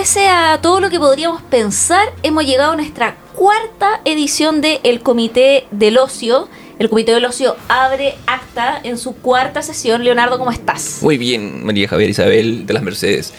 [0.00, 5.02] pese a todo lo que podríamos pensar, hemos llegado a nuestra cuarta edición de El
[5.02, 6.48] Comité del Ocio.
[6.78, 10.02] El Comité del Ocio abre acta en su cuarta sesión.
[10.02, 11.00] Leonardo, ¿cómo estás?
[11.02, 13.34] Muy bien, María Javier Isabel de las Mercedes.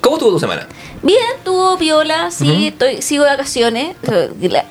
[0.00, 0.66] ¿Cómo estuvo tu semana?
[1.04, 2.62] Bien, tuvo viola, sí, Ujú.
[2.64, 3.94] estoy, sigo de vacaciones.
[4.40, 4.64] La-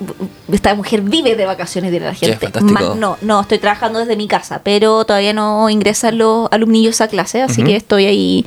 [0.52, 2.36] Esta mujer vive de vacaciones, dirá la gente.
[2.36, 2.74] fantástico.
[2.90, 7.08] Más no, no, estoy trabajando desde mi casa, pero todavía no ingresan los alumnillos a
[7.08, 7.70] clase, así Ujú.
[7.70, 8.44] que estoy ahí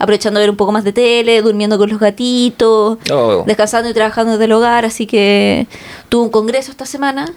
[0.00, 3.44] aprovechando de ver un poco más de tele, durmiendo con los gatitos, Oh.
[3.46, 5.66] descansando y trabajando desde el hogar, así que
[6.08, 7.32] tuve un congreso esta semana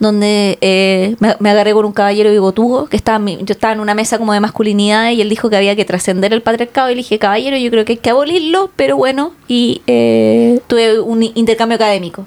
[0.00, 3.94] donde eh, me, me agarré con un caballero bigotudo que estaba yo estaba en una
[3.94, 6.98] mesa como de masculinidad y él dijo que había que trascender el patriarcado y le
[7.02, 11.76] dije caballero yo creo que hay que abolirlo pero bueno y eh, tuve un intercambio
[11.76, 12.26] académico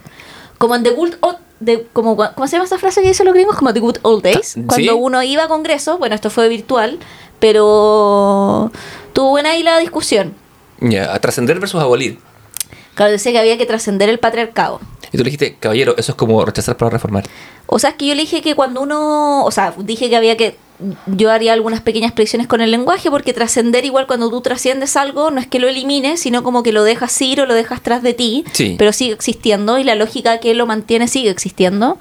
[0.60, 3.34] como en The Good Old- de- como, ¿cómo se llama esa frase que dicen los
[3.34, 3.56] gringos?
[3.56, 4.48] Como The Good Old Days.
[4.50, 4.64] ¿Sí?
[4.68, 7.00] Cuando uno iba a congresos, bueno, esto fue virtual,
[7.40, 8.72] pero
[9.14, 10.34] tuvo buena ahí la discusión.
[10.80, 12.20] Ya, a trascender versus abolir.
[12.96, 14.80] Claro, decía que había que trascender el patriarcado.
[15.12, 17.24] Y tú le dijiste, caballero, eso es como rechazar para reformar.
[17.68, 20.36] O sea, es que yo le dije que cuando uno, o sea, dije que había
[20.38, 20.58] que,
[21.08, 25.32] yo haría algunas pequeñas predicciones con el lenguaje, porque trascender igual cuando tú trasciendes algo,
[25.32, 28.04] no es que lo elimines, sino como que lo dejas ir o lo dejas tras
[28.04, 28.76] de ti, Sí.
[28.78, 31.98] pero sigue existiendo y la lógica que lo mantiene sigue existiendo.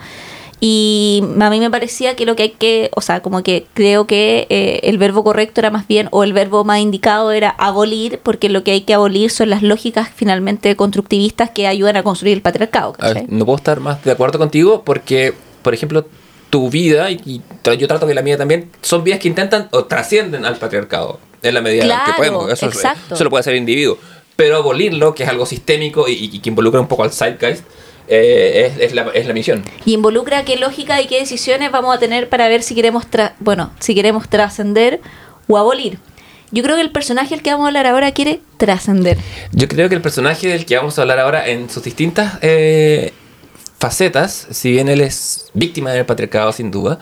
[0.65, 4.07] Y a mí me parecía que lo que hay que, o sea, como que creo
[4.07, 8.21] que eh, el verbo correcto era más bien, o el verbo más indicado era abolir,
[8.23, 12.35] porque lo que hay que abolir son las lógicas finalmente constructivistas que ayudan a construir
[12.37, 12.95] el patriarcado.
[13.01, 16.07] Ver, no puedo estar más de acuerdo contigo porque, por ejemplo,
[16.49, 17.43] tu vida, y,
[17.77, 21.55] yo trato que la mía también, son vidas que intentan o trascienden al patriarcado en
[21.55, 22.53] la medida Claro, que podemos.
[22.53, 23.99] Eso, es- eso lo puede hacer el individuo.
[24.37, 27.65] Pero abolirlo, que es algo sistémico y, y que involucra un poco al zeitgeist,
[28.09, 29.65] eh, es, es la, es la misión.
[29.85, 33.33] y involucra qué lógica y qué decisiones vamos a tener para ver si queremos tra-
[33.41, 35.01] bueno si queremos trascender
[35.49, 35.99] o abolir
[36.51, 39.17] yo creo que el personaje al que vamos a hablar ahora quiere trascender
[39.53, 43.13] Yo creo que el personaje del que vamos a hablar ahora en sus distintas eh,
[43.79, 46.99] facetas, si bien él es víctima del patriarcado sin duda,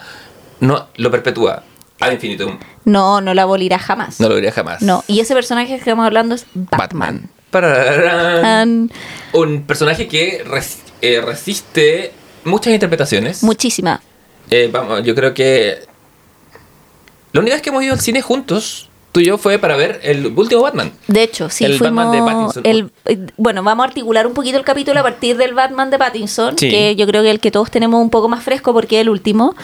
[0.61, 1.65] no lo perpetúa
[2.01, 2.59] ad infinitum.
[2.85, 4.81] no no la abolirá jamás No lo diría jamás.
[4.83, 8.91] No, y ese personaje que estamos hablando es Batman, Pararán.
[9.33, 12.13] Un personaje que res- eh, resiste
[12.45, 13.43] muchas interpretaciones.
[13.43, 14.01] muchísima
[14.51, 15.79] Eh, vamos, yo creo que
[17.33, 20.01] la única vez que hemos ido al cine juntos, tú y yo, fue para ver
[20.03, 20.93] el último Batman.
[21.07, 22.05] de hecho, sí El fuimos.
[22.05, 22.63] Batman de Pattinson.
[22.67, 25.99] el- eh, bueno, vamos a articular un poquito el capítulo a partir del Batman de
[25.99, 26.69] Pattinson, Sí.
[26.71, 29.09] que yo creo que el que todos tenemos un poco más fresco porque es el
[29.11, 29.55] último.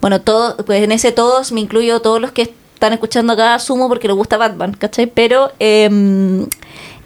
[0.00, 2.42] Bueno, todo, pues en ese todos me incluyo todos los que
[2.74, 5.06] están escuchando acá, asumo porque les gusta Batman, ¿cachai?
[5.06, 5.52] Pero.
[5.60, 6.46] em,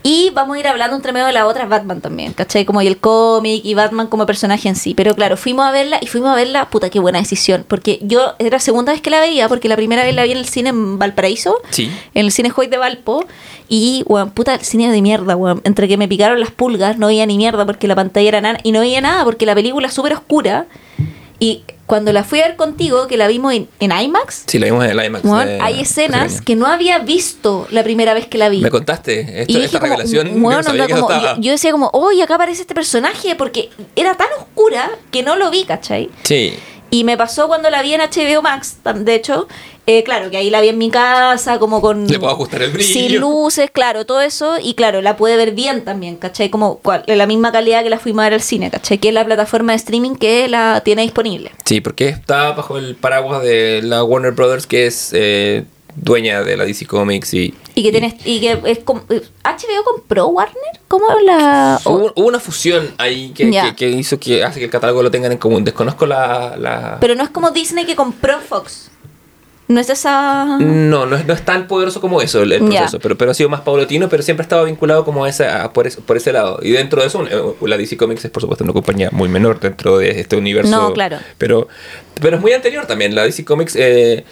[0.08, 2.64] y vamos a ir hablando entre medio de la otra Batman también, ¿cachai?
[2.64, 4.94] Como y el cómic y Batman como personaje en sí.
[4.94, 7.64] Pero claro, fuimos a verla y fuimos a verla, puta, qué buena decisión.
[7.66, 10.30] Porque yo era la segunda vez que la veía, porque la primera vez la vi
[10.30, 11.90] en el cine en Valparaíso Sí.
[12.14, 13.24] en el cine Hoy de Valpo
[13.68, 15.60] y, weón, puta, el cine de mierda, weón.
[15.64, 18.60] Entre que me picaron las pulgas, no veía ni mierda porque la pantalla era nana
[18.62, 20.66] y no veía nada porque la película es súper oscura.
[21.40, 24.66] Y cuando la fui a ver contigo, que la vimos en, en IMAX, Sí, la
[24.66, 25.22] vimos en el IMAX.
[25.24, 28.60] de- hay escenas que no había visto la primera vez que la vi.
[28.60, 30.40] Me contaste esto- Y esta como, revelación.
[30.40, 31.08] no onda, como-
[31.40, 35.50] yo decía como, oye, acá aparece este personaje porque era tan oscura que no lo
[35.50, 36.10] vi, ¿cachai?
[36.24, 36.54] Sí.
[36.90, 39.48] Y me pasó cuando la vi en HBO Max, de hecho,
[39.86, 42.06] eh, claro, que ahí la vi en mi casa, como con...
[42.06, 42.92] Le puedo ajustar el brillo.
[42.92, 44.54] Sin luces, claro, todo eso.
[44.62, 46.48] Y claro, la puede ver bien también, ¿cachai?
[46.48, 48.98] Como cual- la misma calidad que la fuimos a ver al cine, ¿cachai?
[48.98, 51.50] Que es la plataforma de streaming que la tiene disponible.
[51.64, 55.64] Sí, porque está bajo el paraguas de la Warner Brothers, que es eh,
[55.96, 57.54] dueña de la DC Comics y...
[57.74, 59.00] Y que tienes, y que es como...
[59.08, 60.56] ¿HBO compró Warner?
[60.88, 61.80] ¿Cómo la...?
[61.84, 63.70] Hubo, hubo una fusión ahí que, Ya.
[63.70, 65.64] que- que hizo que hace que el catálogo lo tengan en común.
[65.64, 66.56] Desconozco la...
[66.58, 68.90] la- pero no es como Disney que compró Fox.
[69.68, 70.58] No es esa...
[70.60, 73.34] No, no es, no es tan poderoso como eso el, el proceso, pero, pero ha
[73.34, 76.16] sido más paulatino, pero siempre ha estado vinculado como a esa, a por, ese, por
[76.16, 76.60] ese lado.
[76.62, 79.58] Y dentro de eso, eh, la DC Comics es por supuesto una compañía muy menor
[79.58, 80.70] dentro de este universo.
[80.70, 81.18] No, claro.
[81.36, 81.66] Pero,
[82.20, 83.16] pero es muy anterior también.
[83.16, 84.24] La DC Comics, eh,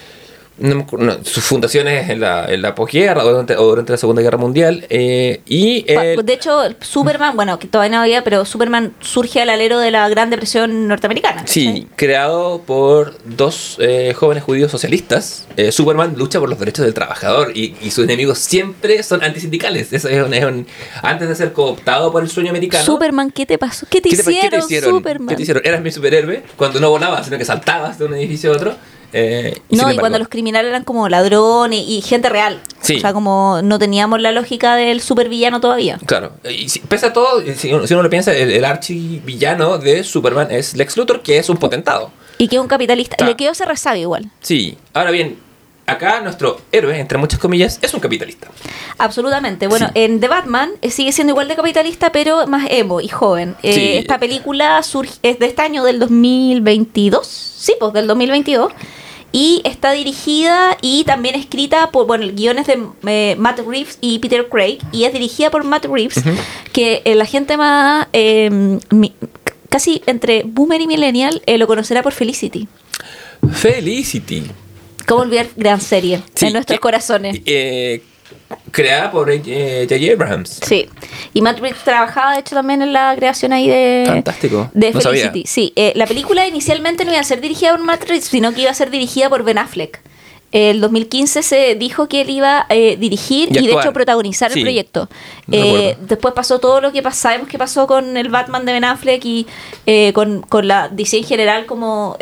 [0.58, 4.22] no no, sus fundaciones en la, en la posguerra o durante, o durante la Segunda
[4.22, 4.86] Guerra Mundial.
[4.88, 9.50] eh, y eh, De hecho, Superman, bueno, que todavía no había, pero Superman surge al
[9.50, 11.42] alero de la Gran Depresión norteamericana.
[11.46, 11.88] Sí, ¿cachai?
[11.96, 15.46] creado por dos eh, jóvenes judíos socialistas.
[15.56, 19.92] Eh, Superman lucha por los derechos del trabajador y, y sus enemigos siempre son antisindicales.
[19.92, 20.66] Eso es un, es un-
[21.02, 22.84] antes de ser cooptado por el sueño americano.
[22.84, 23.86] Superman, ¿qué te pasó?
[23.90, 24.90] ¿Qué te, ¿qué te, hicieron, qué te hicieron?
[24.90, 25.28] Superman?
[25.28, 25.62] ¿Qué te hicieron?
[25.66, 28.74] Eras mi superhéroe cuando no volabas, sino que saltabas de un edificio a otro.
[29.16, 32.60] Eh, No, y embargo- cuando los criminales eran como ladrones y gente real.
[32.80, 32.96] Sí.
[32.96, 35.98] O sea, como no teníamos la lógica del supervillano todavía.
[36.04, 39.78] Claro, y si- pese a todo, si uno, si uno lo piensa, el, el archivillano
[39.78, 42.10] de Superman es Lex Luthor, que es un potentado.
[42.38, 43.16] Y que es un capitalista.
[43.16, 43.30] Claro.
[43.32, 44.30] Le quedó ese resabio igual.
[44.40, 45.38] Sí, ahora bien,
[45.86, 48.48] acá nuestro héroe, entre muchas comillas, es un capitalista.
[48.98, 49.68] Absolutamente.
[49.68, 50.00] Bueno, Sí.
[50.02, 53.54] en The Batman eh, sigue siendo igual de capitalista, pero más emo y joven.
[53.62, 53.98] Eh.
[53.98, 57.26] Esta película surge, es de este año del 2022.
[57.26, 58.72] Sí, pues del 2022.
[59.36, 62.78] Y está dirigida y también escrita por, bueno, el guion es de
[63.08, 64.78] eh, Matt Reeves y Peter Craig.
[64.92, 66.22] Y es dirigida por Matt Reeves,
[66.72, 69.12] que eh, la gente más, eh, mi-
[69.70, 72.68] casi entre boomer y millennial, eh, lo conocerá por Felicity.
[73.52, 74.44] Felicity.
[75.08, 77.40] ¿Cómo olvidar gran serie Sí, en nuestros que- corazones?
[78.50, 80.12] Eh, creada por eh, J.J.
[80.12, 80.60] Abrams.
[80.62, 80.88] Sí.
[81.32, 84.04] Y Matt Reeves trabajaba, de hecho, también en la creación ahí de.
[84.06, 84.70] Fantástico.
[84.74, 85.30] De No sabía.
[85.30, 85.48] Felicity.
[85.48, 85.72] Sí.
[85.76, 88.70] Eh, la película inicialmente no iba a ser dirigida por Matt Reeves, sino que iba
[88.70, 90.00] a ser dirigida por Ben Affleck.
[90.54, 94.52] El 2015 se dijo que él iba a eh, dirigir Y y, de hecho protagonizar
[94.52, 95.08] Sí, el proyecto.
[95.50, 99.24] Eh, después pasó todo lo que sabemos que pasó con el Batman de Ben Affleck
[99.24, 99.48] y
[99.84, 102.16] eh, con, con la DC en general como...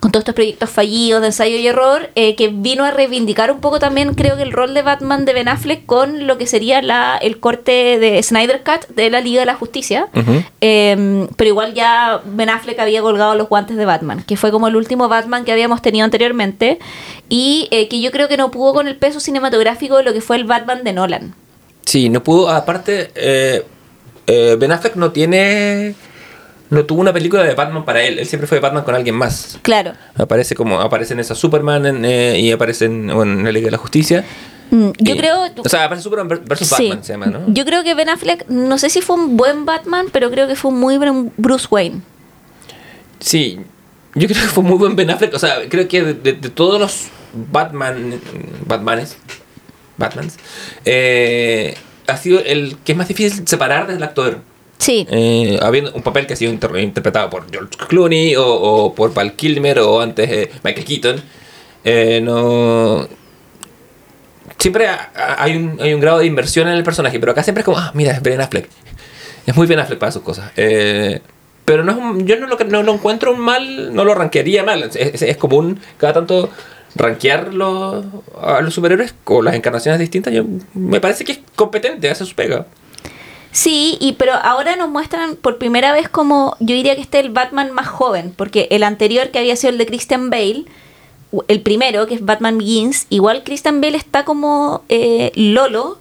[0.00, 3.60] con todos estos proyectos fallidos de ensayo y error, eh, que vino a reivindicar un
[3.60, 6.80] poco también, creo que el rol de Batman de Ben Affleck con lo que sería
[6.80, 10.08] la, el corte de Snyder Cut de la Liga de la Justicia.
[10.62, 14.68] Eh, pero igual ya Ben Affleck había colgado los guantes de Batman, que fue como
[14.68, 16.78] el último Batman que habíamos tenido anteriormente,
[17.28, 20.22] y eh, que yo creo que no pudo con el peso cinematográfico de lo que
[20.22, 21.34] fue el Batman de Nolan.
[21.84, 22.48] Sí, no pudo.
[22.48, 23.64] Aparte, eh,
[24.26, 25.94] Ben Affleck no tiene.
[26.70, 28.18] No tuvo una película de Batman para él.
[28.20, 29.58] Él siempre fue Batman con alguien más.
[29.62, 29.92] Claro.
[30.16, 33.08] Aparece como aparece en esa Superman en, eh, y aparece en,
[33.44, 34.24] la Liga de la Justicia.
[34.70, 35.46] Mm, Yo Y- creo...
[35.64, 36.86] O sea, aparece Superman ver- versus Sí.
[36.88, 37.40] Batman, se llama, ¿no?
[37.48, 40.54] Yo creo que Ben Affleck, no sé si fue un buen Batman, pero creo que
[40.54, 42.02] fue un muy buen Bruce Wayne.
[43.18, 43.58] Sí,
[44.14, 45.34] yo creo que fue muy buen Ben Affleck.
[45.34, 48.20] O sea, creo que de, de- de todos los Batman,
[48.66, 49.16] Batmanes,
[49.96, 50.36] Batmans,
[50.84, 51.74] eh,
[52.06, 54.38] ha sido el que es más difícil separar del actor.
[55.10, 59.34] Eh, habiendo un papel que ha sido inter- interpretado por George Clooney o, por Val
[59.34, 61.22] Kilmer o antes eh, Michael Keaton.
[61.84, 63.06] Eh, no.
[64.58, 67.42] Siempre ha- ha- hay un, hay un grado de inversión en el personaje, pero acá
[67.42, 68.68] siempre es como, ah, mira, es Ben Affleck.
[69.46, 70.50] Es muy Ben Affleck para sus cosas.
[70.54, 74.90] Pero no es yo no lo, no lo encuentro mal, no lo rankearía mal.
[74.94, 76.50] Es común cada tanto
[76.96, 78.04] rankear los,
[78.42, 80.32] a los superhéroes con las encarnaciones distintas.
[80.34, 80.44] Yo,
[80.74, 82.66] me parece que es competente, hace su pega.
[83.52, 87.24] Sí, y pero ahora nos muestran por primera vez como yo diría que este es
[87.24, 90.64] el Batman más joven, porque el anterior que había sido el de Christian Bale,
[91.48, 95.98] el primero que es Batman Begins, igual Christian Bale está como eh, Lolo,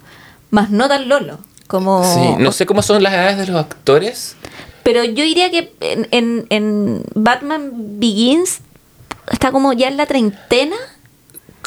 [0.51, 4.35] más no tan Lolo, como Sí, no sé cómo son las edades de los actores.
[4.83, 8.59] pero yo diría que en, en, en Batman Begins
[9.31, 10.75] está como ya en la treintena.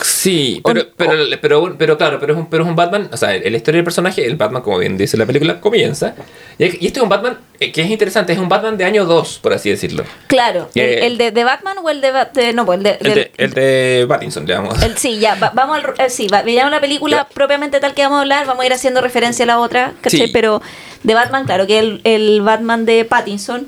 [0.00, 3.30] Sí, pero, pero, pero, pero, claro, pero es, un, pero es un Batman, o sea,
[3.30, 6.14] la historia del personaje, el Batman, como bien dice la película, comienza.
[6.58, 9.40] Y, este es un Batman eh, que es interesante, es un Batman de año 2,
[9.42, 10.04] por así decirlo.
[10.28, 14.06] Claro, el, Eh, de, Batman o el de, de- no, pues el de, El de,
[14.08, 14.82] Pattinson, digamos.
[14.82, 18.20] El- sí, ya, va- vamos al, eh, sí, la película propiamente tal que vamos a
[18.22, 20.26] hablar, vamos a ir haciendo referencia a la otra, ¿cachai?
[20.26, 20.30] Sí.
[20.32, 20.62] Pero
[21.02, 23.66] de Batman, claro, que el, el Batman de Pattinson,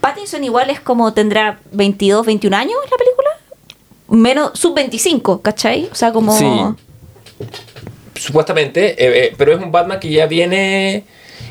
[0.00, 3.28] Pattinson igual es como tendrá 22, 21 años la película,
[4.08, 5.88] menos, sub 25, ¿cachai?
[5.90, 6.36] O sea, como...
[6.36, 6.46] Sí.
[8.14, 11.04] Supuestamente, eh, eh, pero es un Batman que ya viene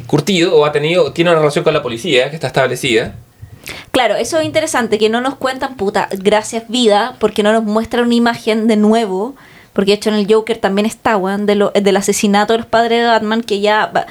[0.08, 3.16] curtido o ha tenido, tiene una relación con la policía que está establecida.
[3.92, 8.06] Claro, eso es interesante, que no nos cuentan, puta, gracias vida, porque no nos muestran
[8.06, 9.36] una imagen de nuevo,
[9.74, 12.68] porque de hecho en el Joker también está, weón, de lo- del asesinato de los
[12.68, 13.88] padres de Batman, que ya...
[13.88, 14.08] ba-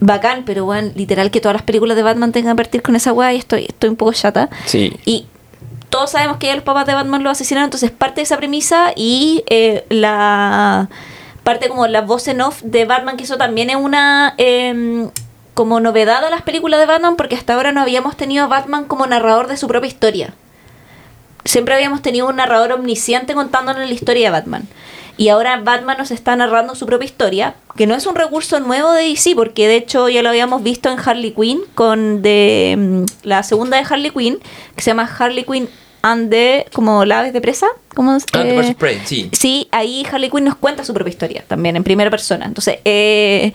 [0.00, 3.14] Bacán, pero weón, literal que todas las películas de Batman tengan que partir con esa
[3.14, 4.50] weá y estoy, estoy un poco chata.
[4.66, 4.92] Sí.
[5.06, 5.24] Y
[5.94, 8.92] todos sabemos que ya los papás de Batman lo asesinaron, entonces parte de esa premisa
[8.96, 10.88] y eh, la
[11.44, 15.08] parte como la voz en off de Batman, que eso también es una em,
[15.54, 18.86] como novedad a las películas de Batman, porque hasta ahora no habíamos tenido a Batman
[18.86, 20.34] como narrador de su propia historia.
[21.44, 24.66] Siempre habíamos tenido un narrador omnisciente contándonos la historia de Batman.
[25.16, 28.90] Y ahora Batman nos está narrando su propia historia, que no es un recurso nuevo
[28.90, 33.04] de DC, porque de hecho ya lo habíamos visto en Harley Quinn, con de mm,
[33.22, 34.40] la segunda de Harley Quinn,
[34.74, 35.68] que se llama Harley Quinn
[36.04, 39.30] and the, como la aves de presa, como Ah, of Prey, sí.
[39.32, 42.44] Sí, ahí Harley Quinn nos cuenta su propia historia también en primera persona.
[42.44, 43.54] Entonces, eh,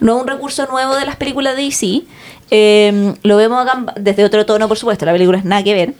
[0.00, 2.02] no es un recurso nuevo de las películas de DC.
[2.50, 5.04] eh, lo vemos acá desde otro tono, por supuesto.
[5.04, 5.94] La película es nada que ver.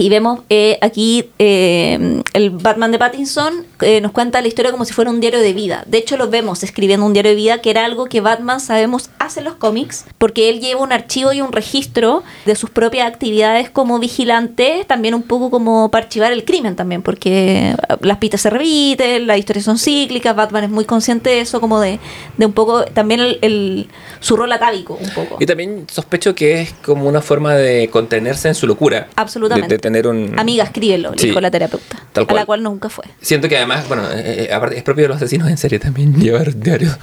[0.00, 4.84] Y vemos eh, aquí eh, el Batman de Pattinson eh, nos cuenta la historia como
[4.84, 5.82] si fuera un diario de vida.
[5.88, 9.10] De hecho, lo vemos escribiendo un diario de vida, que era algo que Batman, sabemos,
[9.18, 13.08] hace en los cómics, porque él lleva un archivo y un registro de sus propias
[13.08, 18.40] actividades como vigilante, también un poco como para archivar el crimen también, porque las pistas
[18.42, 21.98] se repiten, las historias son cíclicas, Batman es muy consciente de eso, como de,
[22.36, 23.88] de un poco, también el, el-
[24.20, 25.38] su rol atávico, un poco.
[25.40, 29.08] Y también sospecho que es como una forma de contenerse en su locura.
[29.16, 29.68] Absolutamente.
[29.68, 30.38] De, de tener un...
[30.38, 31.28] Amiga, escríbelo, le Sí.
[31.28, 32.02] dijo la terapeuta.
[32.12, 32.36] Tal a cual.
[32.36, 33.04] la cual nunca fue.
[33.20, 36.14] Siento que además, bueno, eh, eh, aparte es propio de los asesinos en serie también
[36.20, 36.96] llevar diarios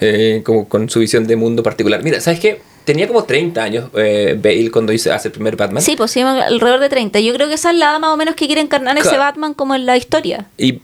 [0.00, 2.02] eh, como con su visión de mundo particular.
[2.02, 2.60] Mira, ¿sabes qué?
[2.84, 5.82] Tenía como 30 años eh, Bale cuando hizo, hace el primer Batman.
[5.82, 7.20] Sí, pues sí, alrededor de 30.
[7.20, 9.22] Yo creo que esa es la más o menos que quiere encarnar ese Claro.
[9.22, 10.46] Batman como en la historia.
[10.58, 10.80] Y,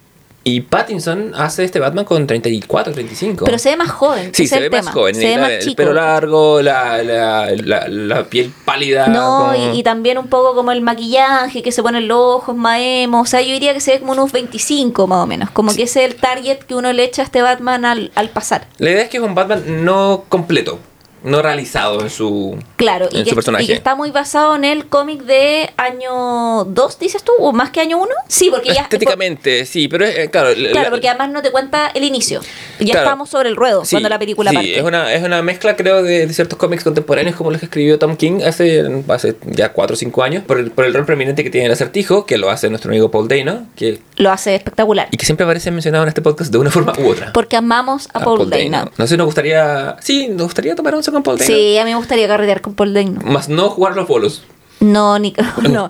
[0.49, 3.45] y Pattinson hace este Batman con 34, 35.
[3.45, 4.31] Pero se ve más joven.
[4.35, 5.14] Sí, se ve el más joven.
[5.14, 5.76] Se ve el- más el chico.
[5.76, 9.07] pelo largo, la, la, la, la piel pálida.
[9.09, 12.57] No, como- y, y también un poco como el maquillaje, que se ponen los ojos
[12.57, 13.21] más emo.
[13.21, 15.50] O sea, yo diría que se ve como unos 25 más o menos.
[15.50, 18.31] Como que ese es el target que uno le echa a este Batman al, al
[18.31, 18.67] pasar.
[18.78, 20.78] La idea es que es un Batman no completo,
[21.23, 23.65] no realizado en su, Claro, en y que, su personaje.
[23.65, 27.71] y que está muy basado en el cómic de año 2, dices tú, o más
[27.71, 28.09] que año 1.
[28.29, 28.83] Sí, porque ya...
[28.83, 30.51] Estéticamente, sí, pero es, eh, claro.
[30.51, 32.41] la- Claro, la- porque además no te cuenta el inicio.
[32.79, 33.07] Ya Claro.
[33.07, 34.79] estamos sobre el ruedo Sí, cuando la película sí, parte.
[34.79, 37.99] Es una, es una mezcla, creo, de, de ciertos cómics contemporáneos como los que escribió
[37.99, 41.43] Tom King hace, hace ya 4 o 5 años, por el, por el rol preeminente
[41.45, 45.09] que tiene el acertijo, que lo hace nuestro amigo Paul Dano, que, Lo hace espectacular.
[45.11, 47.33] y que siempre aparece mencionado en este podcast de una forma u otra.
[47.33, 48.91] Porque amamos a A Paul, Dano.
[48.97, 49.97] No sé, nos gustaría.
[50.01, 51.47] Sí, nos gustaría tomar con Paul Dano.
[51.47, 53.21] Sí, a mí me gustaría carretear con Paul Dano.
[53.25, 54.43] Más no jugar los bolos.
[54.81, 55.35] No, ni
[55.71, 55.88] no.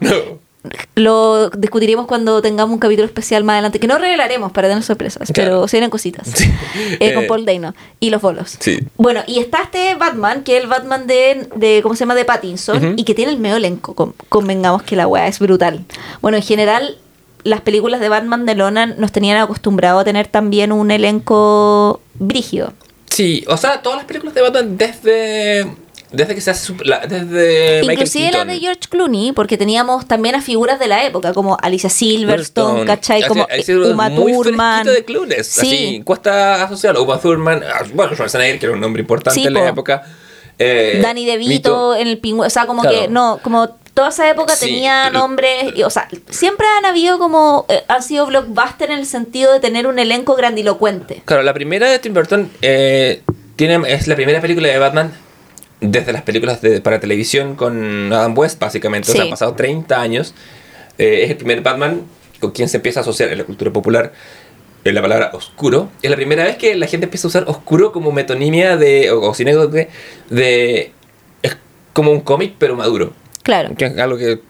[0.97, 5.31] Lo discutiremos cuando tengamos un capítulo especial más adelante, que no revelaremos para tener sorpresas,
[5.33, 5.51] Claro.
[5.51, 6.29] pero se vienen cositas.
[6.29, 6.51] Sí.
[7.01, 8.57] Eh, con Eh, Paul Dano y los bolos.
[8.59, 8.79] Sí.
[8.97, 12.15] Bueno, y está este Batman, que es el Batman de, de ¿cómo se llama?
[12.17, 13.95] De Pattinson, y que tiene el medio elenco.
[13.95, 15.85] con- Convengamos que la weá es brutal.
[16.21, 16.97] Bueno, en general,
[17.45, 22.73] las películas de Batman de Nolan nos tenían acostumbrado a tener también un elenco brígido.
[23.19, 25.67] Sí, o sea, todas las películas de Batman desde.
[26.13, 26.73] Desde que se hace.
[26.85, 31.35] la- desde Inclusive la de George Clooney, porque teníamos también a figuras de la época,
[31.35, 32.85] como Alicia Silverstone.
[32.87, 33.27] ¿cachai?
[33.27, 34.87] Como eh, Uma Thurman.
[34.87, 35.49] de clubes.
[35.49, 35.67] Sí.
[35.67, 37.03] Así, cuesta asociarlo.
[37.03, 39.67] Uma Thurman, ah, bueno, Schwarzenegger, que era un nombre importante Sí, en la po.
[39.67, 40.07] época.
[40.59, 42.99] Eh, Danny DeVito en el pingüino, o sea, como Claro.
[43.01, 44.67] que no, como toda esa época Sí.
[44.67, 49.07] tenía nombres, y, o sea, siempre han habido como, eh, han sido blockbuster en el
[49.07, 51.23] sentido de tener un elenco grandilocuente.
[51.25, 53.23] Claro, la primera de Tim Burton eh,
[53.57, 55.13] tiene, es la primera película de Batman
[55.81, 59.11] desde las películas de, para televisión con Adam West, básicamente.
[59.11, 59.29] O sea, Sí.
[59.29, 60.35] han pasado 30 años.
[60.99, 62.03] Eh, es el primer Batman
[62.41, 64.13] con quien se empieza a asociar en la cultura popular
[64.85, 65.89] en la palabra oscuro.
[66.03, 69.31] Es la primera vez que la gente empieza a usar oscuro como metonimia de, o,
[69.31, 69.35] o
[70.31, 70.93] de...
[71.43, 71.57] Es
[71.93, 73.13] como un cómic, pero maduro.
[73.43, 73.75] Claro.
[73.77, 74.41] Que es algo que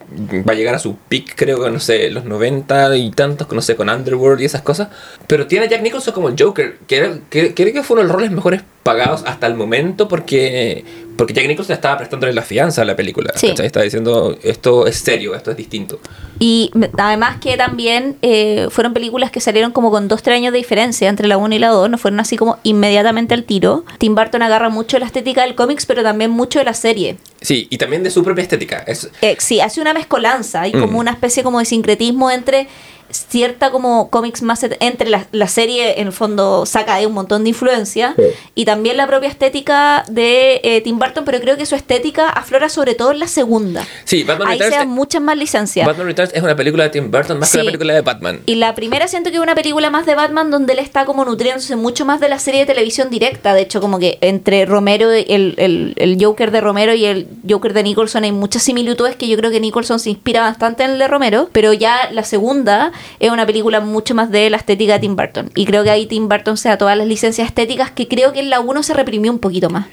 [0.42, 3.62] va a llegar a su peak, creo que, no sé, los 90 y tantos, no
[3.62, 4.88] sé, con Underworld y esas cosas.
[5.28, 8.02] Pero tiene a Jack Nicholson como el Joker, que, era- que creo que fue uno
[8.02, 10.84] de los roles mejores pagados hasta el momento porque,
[11.18, 13.32] porque Jack Nicholson estaba prestándole la fianza a la película.
[13.34, 13.48] Sí.
[13.48, 13.66] ¿cachai?
[13.66, 15.98] Estaba diciendo, esto es serio, esto es distinto.
[16.38, 20.58] Y además que también eh, fueron películas que salieron como con dos, tres años de
[20.58, 23.84] diferencia entre la 1 y la 2, no fueron así como inmediatamente al tiro.
[23.98, 27.16] Tim Burton agarra mucho la estética del cómics, pero también mucho de la serie.
[27.40, 28.78] Sí, y también de su propia estética.
[28.86, 30.80] Es, Eh, sí, hace una mezcolanza y Mm.
[30.80, 32.68] como una especie como de sincretismo entre
[33.10, 37.42] cierta como cómics más entre la, la serie en el fondo saca ahí un montón
[37.44, 38.22] de influencia Sí.
[38.54, 42.68] y también la propia estética de eh, Tim Burton pero creo que su estética aflora
[42.68, 46.06] sobre todo en la segunda sí, Batman ahí se Returns, dan muchas más licencias Batman
[46.06, 47.60] Returns es una película de Tim Burton más que Sí.
[47.60, 48.40] una película de Batman.
[48.46, 51.24] y la primera siento que es una película más de Batman donde él está como
[51.24, 53.54] nutriéndose mucho más de la serie de televisión directa.
[53.54, 57.72] De hecho, como que entre Romero, el, el, el Joker de Romero y el Joker
[57.72, 60.98] de Nicholson hay muchas similitudes que yo creo que Nicholson se inspira bastante en el
[60.98, 61.48] de Romero.
[61.52, 65.50] Pero ya la segunda es una película mucho más de la estética de Tim Burton.
[65.54, 68.40] Y creo que ahí Tim Burton se da todas las licencias estéticas que creo que
[68.40, 69.86] en la 1 se reprimió un poquito más.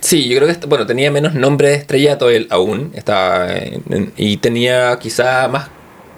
[0.00, 4.36] Sí, yo creo que bueno, tenía menos nombre de estrellato él aún, estaba en- y
[4.36, 5.68] tenía quizá más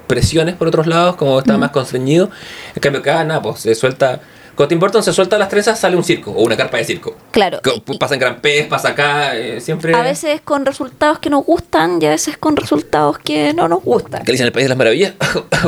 [0.07, 2.31] presiones por otros lados, como estaba más constreñido.
[2.75, 4.21] En cambio acá, nada, pues se suelta...
[4.59, 7.15] Cuando Tim Burton se suelta las trenzas sale un circo o una carpa de circo.
[7.31, 7.61] Claro.
[8.01, 9.95] Pasa en Gran Pez, pasa acá, eh, siempre...
[9.95, 13.85] a veces con resultados que nos gustan y a veces con resultados que no nos
[13.85, 14.25] gustan.
[14.25, 15.15] ¿Qué le dicen el País de las Maravillas?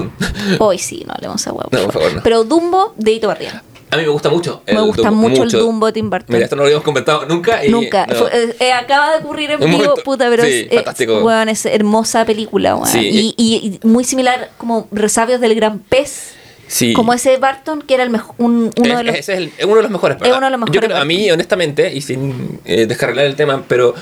[0.59, 1.68] Hoy sí, no hablemos a huevo.
[1.70, 2.23] No, por favor, no.
[2.25, 3.62] Pero Dumbo, dedito arriba.
[3.92, 4.62] A mí me gusta mucho.
[4.66, 6.26] Me gusta mucho el Dumbo de Tim Burton.
[6.35, 7.64] Mira, esto no lo habíamos comentado nunca.
[7.64, 8.06] Y, Nunca.
[8.06, 8.14] no.
[8.16, 10.02] Fue- eh, eh, acaba de ocurrir en Un vivo, momento.
[10.04, 11.18] puta, pero Sí, es, fantástico.
[11.18, 12.88] es, weón, es hermosa película, weón.
[12.88, 13.09] Sí.
[13.09, 16.35] Y, y- y muy similar como Resabios del Gran Pez.
[16.72, 16.92] Sí.
[16.92, 19.14] Como ese Barton, que era el mejo- un- uno Es- de los...
[19.16, 20.18] Ese es, el- uno de los mejores.
[20.22, 23.34] Es uno de los Yo mejores creo, a mí, honestamente, y sin eh, descarrilar el
[23.34, 23.92] tema, pero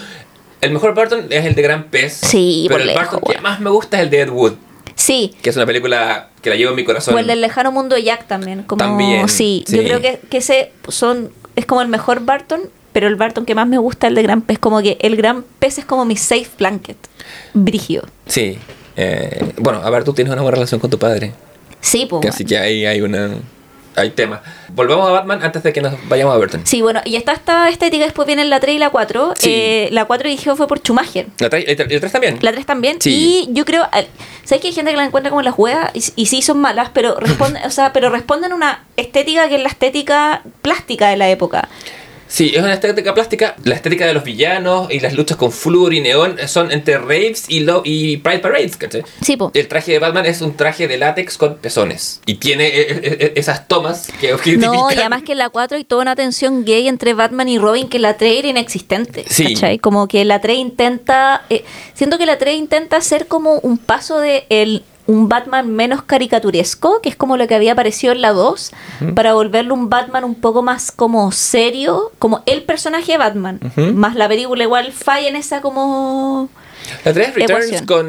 [0.61, 2.13] el mejor Barton es el de Gran Pez.
[2.13, 4.53] Sí, pero el lejos, Barton que más me gusta es el de Ed Wood,
[4.97, 5.35] Sí.
[5.41, 7.15] que es una película que la llevo en mi corazón.
[7.15, 8.65] O el del lejano mundo de Jack también.
[8.65, 9.77] Como, También, sí, sí.
[9.79, 12.61] yo creo que, que ese son es como el mejor Barton,
[12.93, 14.59] pero el Barton que más me gusta es el de Gran Pez.
[14.59, 16.97] Como que el Gran Pez es como mi safe blanket.
[17.55, 18.03] Brigio.
[18.27, 18.59] Sí.
[18.97, 21.33] Eh, bueno, a ver, tú tienes una buena relación con tu padre.
[21.81, 22.27] Sí, pues.
[22.27, 23.31] así que ahí hay una...
[23.97, 24.41] hay temas.
[24.69, 26.61] Volvamos a Batman antes de que nos vayamos a Burton.
[26.65, 29.35] Sí, bueno, y está esta estética, después vienen la 3 y la 4.
[29.37, 29.51] Sí.
[29.53, 31.27] Eh, la 4 dirigió fue por Schumacher.
[31.39, 32.39] ¿La 3 también?
[32.41, 33.01] La 3 también.
[33.01, 33.47] Sí.
[33.49, 33.89] Y yo creo,
[34.45, 35.91] ¿sabes que hay gente que la encuentra como las juegas?
[35.95, 39.63] Y, y sí son malas, pero responden, o sea, pero responden una estética que es
[39.63, 41.69] la estética plástica de la época.
[42.29, 43.57] Sí, es una estética plástica.
[43.65, 47.47] La estética de los villanos y las luchas con flúor y neón son entre raves
[47.49, 49.03] y, lo, y Pride Parades, ¿cachai?
[49.23, 49.51] Sí, po.
[49.55, 52.21] El traje de Batman es un traje de látex con pezones.
[52.27, 55.79] Y tiene eh, eh, eh, esas tomas que No, y además que en la 4
[55.79, 59.25] hay toda una tensión gay entre Batman y Robin que en la 3 era inexistente.
[59.29, 59.55] Sí.
[59.55, 59.79] ¿cachai?
[59.79, 61.43] Como que la 3 intenta.
[61.51, 66.03] eh, siento que la 3 intenta hacer como un paso de el, un Batman menos
[66.03, 68.73] caricaturesco, que es como lo que había aparecido en la 2,
[69.15, 73.59] para volverlo un Batman un poco más como serio, como el personaje de Batman.
[73.95, 76.51] Más la película igual falla en esa como.
[77.05, 78.07] La 3 Returns con...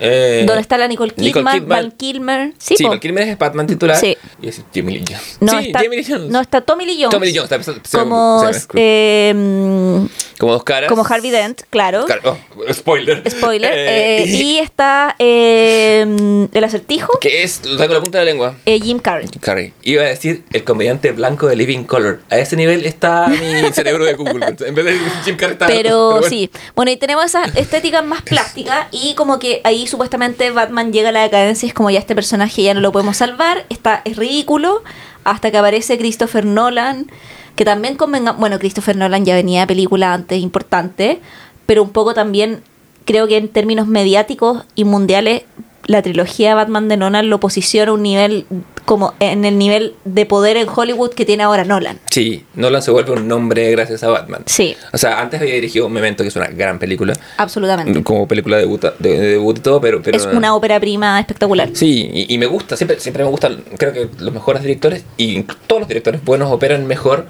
[0.00, 1.68] Eh, donde está la Nicole Kidman, Nicole Kidman.
[1.68, 2.52] Val Kilmer.
[2.58, 2.84] Sí, Sí.
[2.84, 3.96] Val Kilmer es Batman titular.
[3.96, 4.16] Sí.
[4.42, 5.36] Y es Jamie Lee Jones.
[5.40, 6.30] No, sí, está, Jamie Lee Jones.
[6.30, 7.10] no, está Tommy Lee Jones.
[7.10, 7.50] Tommy Lee Jones.
[7.68, 8.44] está- como,
[8.74, 10.06] eh, mm,
[10.38, 10.88] como dos caras.
[10.88, 12.06] como Harvey Dent, claro.
[12.24, 12.36] Oh,
[12.72, 13.22] spoiler.
[13.30, 13.72] Spoiler.
[13.76, 18.30] Eh, eh, y está mm, el acertijo, Que es, lo en la punta de la
[18.30, 18.54] lengua.
[18.64, 19.28] eh, Jim Carrey.
[19.40, 19.72] Carrey.
[19.82, 22.20] Iba a decir el comediante blanco de Living Color.
[22.30, 23.36] A ese nivel está mi
[23.72, 24.46] cerebro de Google.
[24.66, 26.28] En vez de Jim Carrey está- Pero bueno.
[26.28, 31.10] sí, bueno, y tenemos esa estética más plástica y como que ahí supuestamente Batman llega
[31.10, 34.02] a la decadencia y es como ya este personaje ya no lo podemos salvar, está,
[34.04, 34.82] es ridículo,
[35.24, 37.10] hasta que aparece Christopher Nolan,
[37.54, 41.20] que también convenga, bueno, Christopher Nolan ya venía de película antes importante,
[41.66, 42.62] pero un poco también
[43.04, 45.42] creo que en términos mediáticos y mundiales
[45.86, 48.46] la trilogía Batman de Nolan lo posiciona a un nivel
[48.84, 51.98] como en el nivel de poder en Hollywood que tiene ahora Nolan.
[52.10, 54.42] Sí, Nolan se vuelve un nombre gracias a Batman.
[54.46, 57.14] Sí, O sea, antes había dirigido Memento, que es una gran película.
[57.36, 58.02] absolutamente.
[58.04, 60.00] Como película de debut, de, de debut y todo, pero...
[60.02, 61.70] pero es una ópera prima espectacular.
[61.72, 65.42] Sí, y, y me gusta, siempre, siempre me gustan, creo que los mejores directores, y
[65.66, 67.26] todos los directores buenos operan mejor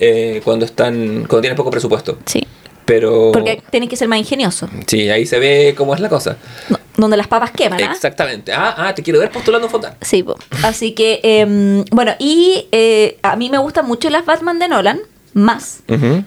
[0.00, 2.18] eh, cuando están, cuando tienen poco presupuesto.
[2.26, 2.46] Sí.
[2.84, 3.30] Pero...
[3.32, 4.68] Porque tiene que ser más ingenioso.
[4.86, 6.36] Sí, ahí se ve cómo es la cosa.
[6.68, 7.92] No, donde las papas queman, ¿ah?
[7.92, 8.52] Exactamente.
[8.52, 9.94] Ah, ah, te quiero ver postulando un Fontan.
[10.00, 10.36] Sí, po.
[10.62, 15.00] así que, em, bueno, y eh, a mí me gustan mucho las Batman de Nolan,
[15.34, 15.80] más.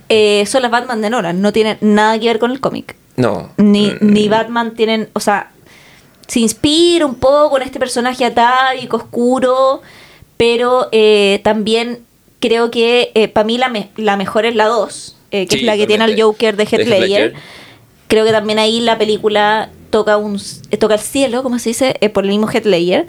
[0.09, 2.95] Eh, son las Batman de Nolan, no tienen nada que ver con el cómic.
[3.15, 3.51] No.
[3.57, 5.51] Ni, Mm, ni Batman tienen, o sea,
[6.27, 9.81] se inspira un poco en este personaje atávico, oscuro,
[10.37, 11.99] pero eh, también
[12.39, 15.65] creo que para mí la, me- la mejor es la 2, eh, que Sí, es
[15.65, 16.21] la que tiene al.
[16.21, 16.87] Joker de Heath.
[16.87, 17.33] Ledger.
[18.07, 20.39] Creo que también ahí la película toca un
[20.71, 23.07] eh, toca el cielo, como se dice, eh, por el mismo Heath Ledger.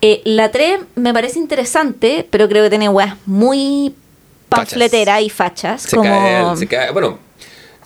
[0.00, 3.94] Eh, la 3 me parece interesante, pero creo que tiene weas muy
[4.48, 4.70] Fachas.
[4.70, 5.82] panfleteras y fachas.
[5.82, 6.08] Se como...
[6.10, 7.18] cae, se cae- bueno,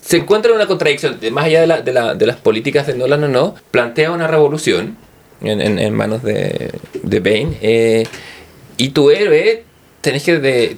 [0.01, 2.95] se encuentra en una contradicción, más allá de, la- de la- de las políticas de
[2.95, 4.97] Nolan o no, plantea una revolución
[5.41, 6.71] en, en- en manos de,
[7.03, 8.07] de Bane, eh,
[8.77, 9.65] y tu héroe
[10.03, 10.77] tenés que de-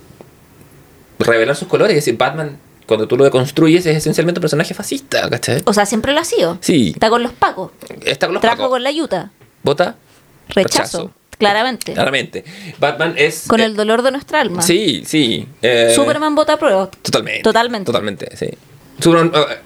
[1.18, 5.29] revelar sus colores, es decir, Batman, cuando tú lo deconstruyes, es esencialmente un personaje fascista,
[5.31, 5.62] ¿cachai?
[5.64, 6.59] O sea, siempre lo ha sido.
[6.61, 6.92] Sí.
[6.94, 7.70] Está con los pacos.
[8.05, 8.70] Está con los Trajo pacos.
[8.70, 9.31] con la yuta.
[9.62, 9.97] ¿Vota?
[10.49, 10.79] Rechazo.
[10.99, 11.11] Rechazo.
[11.38, 11.92] Claramente.
[11.94, 12.44] Claramente.
[12.79, 13.44] Batman es...
[13.49, 14.62] Con eh, el dolor de nuestra alma.
[14.62, 15.49] Sí, sí.
[15.62, 16.90] eh, Superman vota a prueba.
[17.03, 17.42] Totalmente.
[17.42, 17.87] Totalmente.
[17.87, 18.49] Totalmente, sí.
[19.01, 19.59] Superman eh,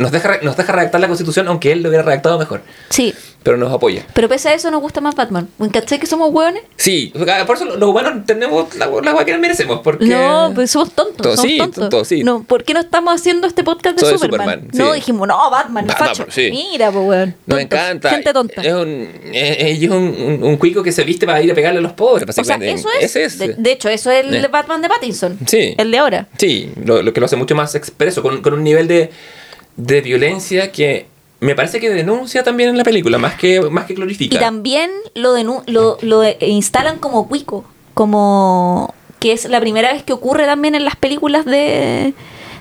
[0.00, 2.62] nos, deja, nos deja redactar la constitución, aunque él lo hubiera redactado mejor.
[2.88, 3.14] Sí.
[3.42, 4.04] Pero nos apoya.
[4.12, 5.48] Pero pese a eso nos gusta más Batman.
[5.72, 6.62] ¿Cachai que somos hueones?
[6.76, 7.10] Sí,
[7.46, 9.80] por eso los humanos tenemos la, hueá que merecemos.
[9.82, 10.04] Porque...
[10.04, 11.16] No, pues somos tontos.
[11.26, 11.80] To- somos sí, tontos.
[11.88, 12.22] tontos, sí.
[12.22, 14.60] No, ¿Por qué no estamos haciendo este podcast de Sobre Superman?
[14.60, 14.96] Superman, No, sí.
[14.96, 16.26] dijimos, no, Batman, Batman, facho.
[16.28, 16.50] sí.
[16.50, 17.34] Mira, pues, weón.
[17.46, 18.10] Nos encanta.
[18.10, 18.60] Gente tonta.
[18.60, 21.82] Es un, es un, un, un cuico que se viste para ir a pegarle a
[21.82, 23.04] los pobres, o sea, eso es.
[23.04, 23.38] Ese es.
[23.38, 24.48] De, de hecho, eso es el Eh.
[24.48, 25.38] Batman de Pattinson.
[25.46, 25.74] Sí.
[25.78, 26.26] El de ahora.
[26.36, 29.10] Sí, lo, lo que lo hace mucho más expreso, con, con un nivel de,
[29.76, 31.06] de violencia que
[31.40, 34.36] me parece que denuncia también en la película, más que, más que glorifica.
[34.36, 40.02] Y también lo, denu- lo, lo instalan como cuico, como que es la primera vez
[40.02, 42.12] que ocurre también en las películas de,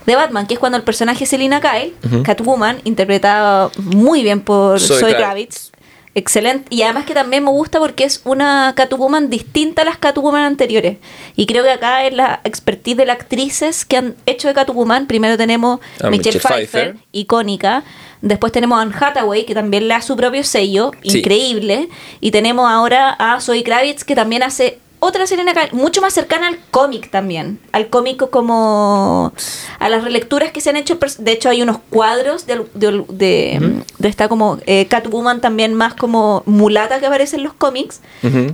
[0.05, 1.93] de Batman, que es cuando el personaje Selina Kyle.
[2.23, 5.71] Catwoman, interpretada muy bien por Zoe Zoe Kravitz.
[6.15, 6.65] Excelente.
[6.69, 10.97] Y además que también me gusta porque es una Catwoman distinta a las Catwoman anteriores.
[11.35, 15.05] Y creo que acá es la expertise de las actrices que han hecho de Catwoman.
[15.07, 16.95] Primero tenemos A Michelle, Michelle Pfeiffer, Pfeiffer.
[17.11, 17.83] icónica.
[18.21, 21.19] Después tenemos a Anne Hathaway, que también le da su propio sello, Sí.
[21.19, 21.87] increíble.
[22.19, 26.47] Y tenemos ahora a Zoe Kravitz, que también hace otra Selena Kyle, mucho más cercana
[26.47, 27.59] al cómic también.
[27.71, 29.33] Al cómic como
[29.79, 30.97] a las relecturas que se han hecho.
[31.19, 35.93] De hecho, hay unos cuadros de, de, de- de esta como eh, Catwoman también más
[35.93, 38.01] como mulata que aparece en los cómics,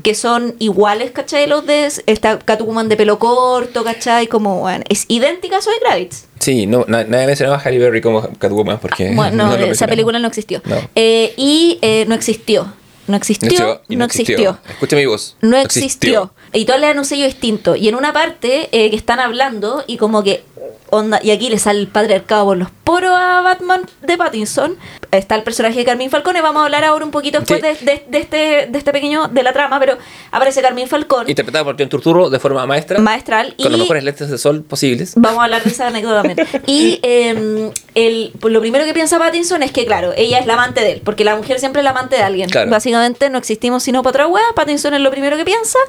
[0.04, 1.48] que son iguales, ¿cachai?
[1.48, 4.28] Los de esta Catwoman de pelo corto, ¿cachai?
[4.28, 6.26] Como, bueno, es idéntica a Zoe Kravitz.
[6.40, 9.14] Sí, no, na- nadie mencionaba a Halle Berry como Catwoman porque...
[9.16, 10.62] Bueno, no lo esa película no existió.
[10.66, 10.76] No.
[10.96, 12.74] Eh, y eh, no existió.
[13.08, 14.58] No existió, no existió.
[14.68, 15.38] Escucha mi voz.
[15.42, 16.34] No existió.
[16.54, 17.76] y todas le dan un sello distinto.
[17.76, 20.44] Y en una parte eh, que están hablando y como que
[20.90, 24.78] onda, y aquí le sale el patriarcado por los poros a Batman de Pattinson.
[25.12, 27.86] Está el personaje de Carmín Falcone, vamos a hablar ahora un poquito después Sí.
[27.86, 28.38] de, de- de este,
[28.70, 29.98] de este pequeño, de la trama, pero
[30.32, 33.00] aparece Carmín Falcón, Interpretado por John Turturro de forma maestra.
[33.00, 35.14] maestral, con los y mejores lentes de sol posibles.
[35.16, 36.48] Vamos a hablar de esa anécdota también.
[36.68, 40.54] Y eh, el, pues lo primero que piensa Pattinson es que, claro, ella es la
[40.54, 42.50] amante de él, porque la mujer siempre es la amante de alguien.
[42.50, 42.70] Claro.
[42.72, 44.44] Básicamente no existimos sino para otra wea.
[44.56, 45.80] Pattinson es lo primero que piensa.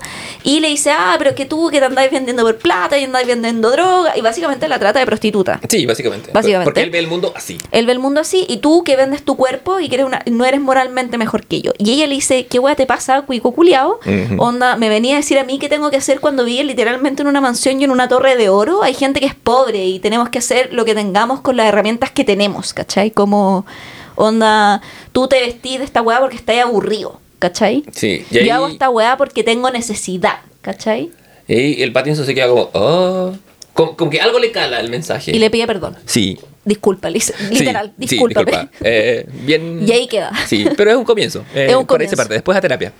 [0.45, 3.05] Y le dice, ah, pero es que tú que te andáis vendiendo por plata y
[3.05, 4.17] andáis vendiendo droga.
[4.17, 5.61] Y básicamente la trata de prostituta.
[5.69, 6.31] Sí, básicamente.
[6.33, 6.65] Básicamente.
[6.65, 7.59] Porque él ve el mundo así.
[7.71, 10.23] Él ve el mundo así y tú que vendes tu cuerpo y que eres una,
[10.27, 11.73] no eres moralmente mejor que yo.
[11.79, 14.01] Y ella le dice, ¿qué wea te pasa, cuico culiao?
[14.39, 17.29] Onda, me venía a decir a mí qué tengo que hacer cuando vive literalmente en
[17.29, 18.83] una mansión y en una torre de oro.
[18.83, 22.11] Hay gente que es pobre y tenemos que hacer lo que tengamos con las herramientas
[22.11, 23.11] que tenemos, ¿cachai?
[23.11, 23.67] Como,
[24.15, 24.81] onda,
[25.13, 27.85] tú te vestís de esta weá porque estás aburrido, ¿cachai?
[27.93, 28.25] Sí.
[28.31, 31.11] Y Yo hago esta weá porque tengo necesidad, ¿cachai?
[31.49, 33.33] y el Pattinson se queda como, oh.
[33.77, 35.31] Como, como que algo le cala el mensaje.
[35.31, 35.97] Y le pide perdón.
[36.07, 36.37] Sí.
[36.65, 38.51] Disculpa, literal, Sí, discúlpame.
[38.51, 38.71] Sí, disculpa.
[38.81, 39.87] Eh, bien.
[39.87, 40.33] Y ahí queda.
[40.49, 41.45] Sí, pero es un comienzo.
[41.55, 42.17] Eh, Es un Por esa comienzo.
[42.17, 42.35] parte.
[42.35, 42.93] Después a terapia.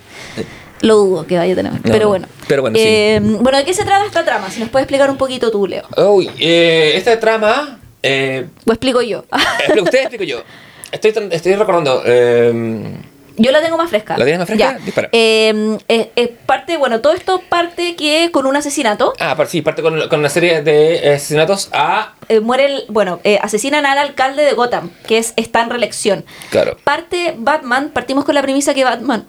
[0.81, 1.73] Lo dudo que vaya a tener.
[1.83, 2.07] pero no.
[2.09, 2.27] bueno.
[2.47, 2.83] Pero bueno, sí.
[2.85, 4.49] Eh, Bueno, ¿de qué se trata esta trama?
[4.51, 5.83] Si nos puedes explicar un poquito tú, Leo.
[5.97, 7.79] Uy, eh, esta trama.
[8.03, 9.25] Eh, O explico yo.
[9.81, 10.43] usted, explico yo.
[10.91, 12.03] Estoy, estoy recordando.
[13.37, 14.17] Yo la tengo más fresca.
[14.17, 14.77] ¿La tienes más fresca?
[14.77, 14.83] Ya.
[14.85, 15.09] Dispara.
[15.11, 19.13] Eh, es- es parte, bueno, todo esto parte que con un asesinato.
[19.19, 22.13] ah, sí, parte con, con una serie de asesinatos a.
[22.29, 26.25] eh, muere el, bueno, eh, asesinan al alcalde de Gotham, que es, está en reelección.
[26.49, 26.77] Claro.
[26.83, 29.25] Parte Batman, partimos con la premisa que Batman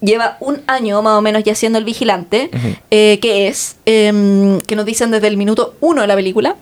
[0.00, 2.50] lleva un año más o menos ya siendo el vigilante,
[2.90, 6.56] eh, que es, em, que nos dicen desde el minuto uno de la película.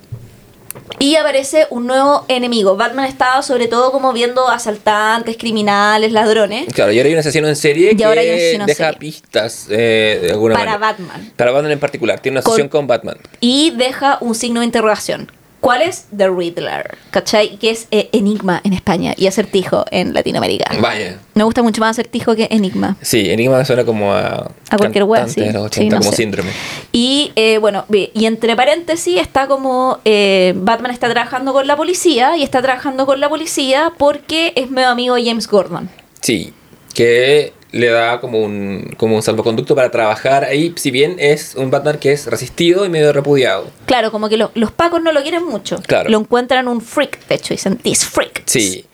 [0.99, 2.77] Y aparece un nuevo enemigo.
[2.77, 6.73] Batman estaba sobre todo como viendo asaltantes, criminales, ladrones.
[6.75, 8.99] Claro, y ahora hay un asesino en serie Y que ahora deja serie.
[8.99, 10.93] pistas eh, de alguna Para manera.
[10.93, 11.33] Batman.
[11.37, 12.21] Para Batman en particular.
[12.21, 13.17] Tiene una Con- sesión con Batman.
[13.41, 15.31] Y deja un signo de interrogación.
[15.61, 16.07] ¿Cuál es?
[16.17, 16.97] The Riddler.
[17.11, 17.57] ¿Cachai?
[17.59, 20.75] Que es eh, enigma en España y acertijo en Latinoamérica.
[20.81, 21.19] Vaya.
[21.35, 22.97] Me gusta mucho más acertijo que enigma.
[23.03, 24.51] Sí, Enigma suena como a.
[24.71, 25.41] A cualquier cantante sí.
[25.41, 26.17] de los Sí, 80, no como sé.
[26.17, 26.51] síndrome.
[26.93, 32.37] Y eh, bueno, y entre paréntesis está como eh, Batman está trabajando con la policía
[32.37, 35.91] y está trabajando con la policía porque es medio amigo de James Gordon.
[36.23, 36.53] Sí,
[36.95, 41.71] que le da como un, como un salvoconducto para trabajar ahí, si bien es un
[41.71, 43.69] Batman que es resistido y medio repudiado.
[43.87, 45.81] Claro, como que lo- los pacos no lo quieren mucho.
[45.87, 46.11] Claro.
[46.11, 48.43] Lo encuentran un freak, de hecho, dicen, this freak.
[48.47, 48.85] Sí.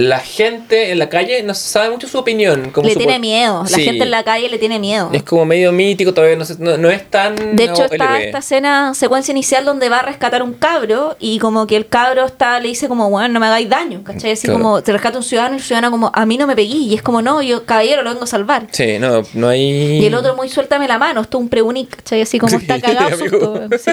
[0.00, 2.70] La gente en la calle no sabe mucho su opinión.
[2.70, 3.62] Como Le su tiene miedo.
[3.64, 3.82] La Sí.
[3.82, 5.10] gente en la calle le tiene miedo.
[5.12, 7.56] Es como medio mítico, todavía no, no, no es tan.
[7.56, 11.66] De hecho, está esta escena, secuencia inicial donde va a rescatar un cabro y como
[11.66, 14.30] que el cabro está, le dice como, bueno, no me hagáis daño, ¿cachai?
[14.32, 14.60] Así Claro.
[14.62, 16.86] como, te rescata un ciudadano y el ciudadano como, a mí no me peguí.
[16.86, 18.68] Y es como, no, yo, caballero, lo vengo a salvar.
[18.70, 19.98] Sí, no, no hay.
[19.98, 22.22] Y el otro muy suéltame la mano, esto es un preunic, ¿cachai?
[22.22, 23.16] Así como Sí, está cagado.
[23.18, 23.90] susto, sí.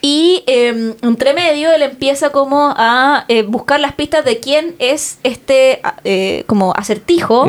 [0.00, 5.18] Y eh, entre medio él empieza como a eh, buscar las pistas de quién es
[5.22, 5.35] este
[5.82, 7.46] a- eh, como acertijo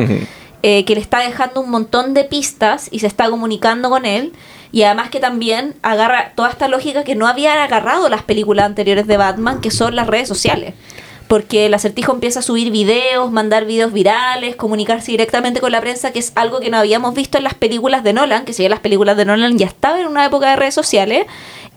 [0.62, 4.32] eh, que le está dejando un montón de pistas y se está comunicando con él.
[4.72, 9.06] Y además que también agarra toda esta lógica que no habían agarrado las películas anteriores
[9.06, 10.74] de Batman, que son las redes sociales.
[11.26, 16.10] Porque el acertijo empieza a subir videos, mandar videos virales, comunicarse directamente con la prensa,
[16.10, 18.70] que es algo que no habíamos visto en las películas de Nolan, que si bien
[18.70, 21.26] las películas de Nolan ya estaban en una época de redes sociales,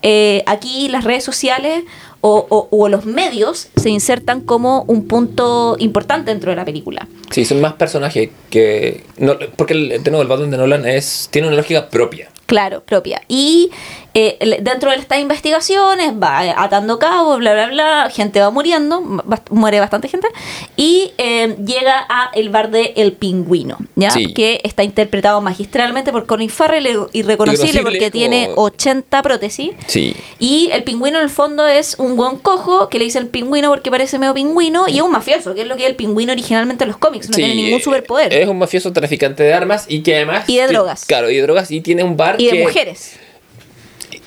[0.02, 1.84] eh, aquí las redes sociales
[2.22, 7.06] o, o- o los medios se insertan como un punto importante dentro de la película.
[7.30, 9.04] Sí, son más personajes que.
[9.18, 12.30] No, porque el, de nuevo, el Batman de Nolan es, tiene una lógica propia.
[12.46, 13.22] Claro, propia.
[13.28, 13.70] Y
[14.14, 19.00] eh, dentro de estas investigaciones va eh, atando cabos, bla, bla, bla, gente va muriendo,
[19.00, 20.28] bast- muere bastante gente,
[20.76, 24.10] y eh, llega a el bar de El Pingüino, ¿ya?
[24.10, 24.32] Sí.
[24.34, 29.70] Que está interpretado magistralmente por Colin Farrell, ir- irreconocible porque como- tiene 80 prótesis.
[29.86, 30.14] Sí.
[30.38, 33.70] Y el pingüino en el fondo es un buen cojo que le dice el pingüino
[33.70, 36.32] porque parece medio pingüino y es un mafioso, que es lo que es el pingüino
[36.32, 38.32] originalmente en los cómics, no Sí, tiene ningún superpoder.
[38.32, 40.48] Es un mafioso traficante de armas y que además.
[40.48, 41.04] Y de drogas.
[41.06, 43.14] Claro, y de drogas y tiene un bar y de que- mujeres,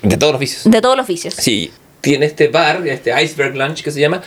[0.10, 0.64] De todos los vicios.
[0.66, 1.34] de todos los vicios.
[1.36, 4.22] Sí, tiene este bar, este Iceberg Lunch que se llama,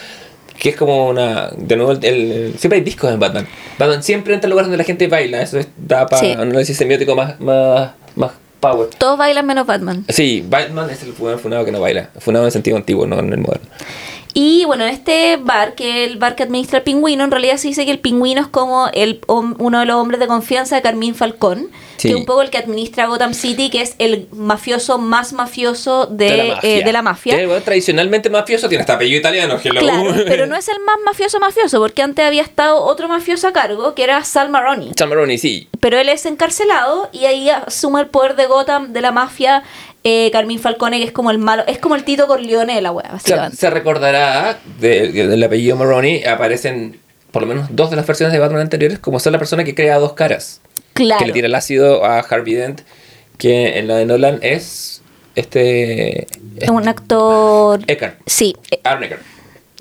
[0.57, 1.49] que es como una.
[1.57, 3.47] De nuevo, el, el- siempre hay discos en Batman.
[3.77, 6.31] Batman siempre entra en lugares donde la gente baila, eso es, da para Sí.
[6.33, 8.89] análisis semiótico más, más, más power.
[8.97, 10.03] Todos bailan menos Batman.
[10.09, 12.09] Sí, Batman es el funado que no baila.
[12.19, 13.67] Funado en sentido antiguo, no en el moderno.
[14.33, 17.57] Y bueno, en este bar, que es el bar que administra el pingüino, en realidad
[17.57, 20.81] se dice que el pingüino es como el, uno de los hombres de confianza de
[20.81, 22.07] Carmín Falcón, Sí.
[22.07, 26.05] que es un poco el que administra Gotham City, que es el mafioso más mafioso
[26.05, 27.35] de, eh, de la mafia.
[27.35, 29.57] Que, bueno, tradicionalmente mafioso tiene hasta apellido italiano.
[29.61, 33.51] Claro, pero no es el más mafioso mafioso, porque antes había estado otro mafioso a
[33.51, 34.91] cargo, que era Sal Maroni.
[34.95, 35.67] Sal Maroni, sí.
[35.81, 39.63] Pero él es encarcelado y ahí asume el poder de Gotham, de la mafia,
[40.03, 42.91] eh, Carmín Falcone, que es como el malo, es como el Tito Corleone de la
[42.91, 43.57] wea, Se, básicamente.
[43.57, 46.99] se recordará de- del apellido Maroni, aparecen
[47.31, 49.75] por lo menos dos de las versiones de Batman anteriores como ser la persona que
[49.75, 50.61] crea dos caras.
[50.93, 51.19] Claro.
[51.19, 52.81] Que le tira el ácido a Harvey Dent,
[53.37, 55.01] que en la de Nolan es
[55.35, 56.27] este...
[56.59, 57.79] Es un actor.
[57.87, 58.15] Eckhart.
[58.25, 59.21] Sí, eh, Aaron Eckhart.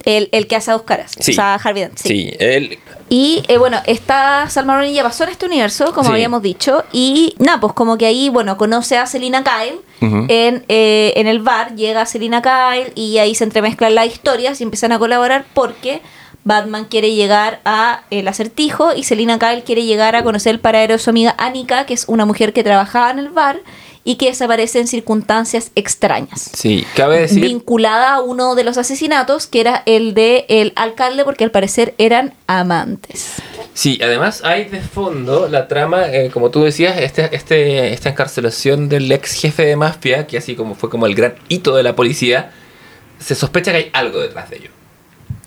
[0.04, 1.12] el, el que hace a dos caras.
[1.18, 1.32] Sí.
[1.32, 1.98] O sea, Harvey Dent.
[1.98, 2.08] Sí.
[2.08, 2.78] Sí, él...
[3.08, 6.12] Y eh, bueno, esta Sal Maroni ya pasó en este universo, como Sí.
[6.14, 6.84] habíamos dicho.
[6.92, 11.40] Y nada, pues como que ahí, bueno, conoce a Selina Kyle en, eh, en el
[11.40, 11.74] bar.
[11.74, 16.02] Llega Selina Kyle y ahí se entremezclan las historias y empiezan a colaborar porque
[16.44, 20.94] Batman quiere llegar a el acertijo y Selina Kyle quiere llegar a conocer el paradero
[20.94, 23.60] de su amiga Annika, que es una mujer que trabajaba en el bar
[24.08, 27.42] y que desaparece en circunstancias extrañas Sí, cabe decir...
[27.42, 31.94] vinculada a uno de los asesinatos, que era el de el alcalde, porque al parecer
[31.98, 33.34] eran amantes.
[33.74, 38.88] Sí, además hay de fondo la trama, eh, como tú decías, este, este, esta encarcelación
[38.88, 41.94] del ex jefe de mafia, que así como fue como el gran hito de la
[41.94, 42.52] policía,
[43.18, 44.70] se sospecha que hay algo detrás de ello.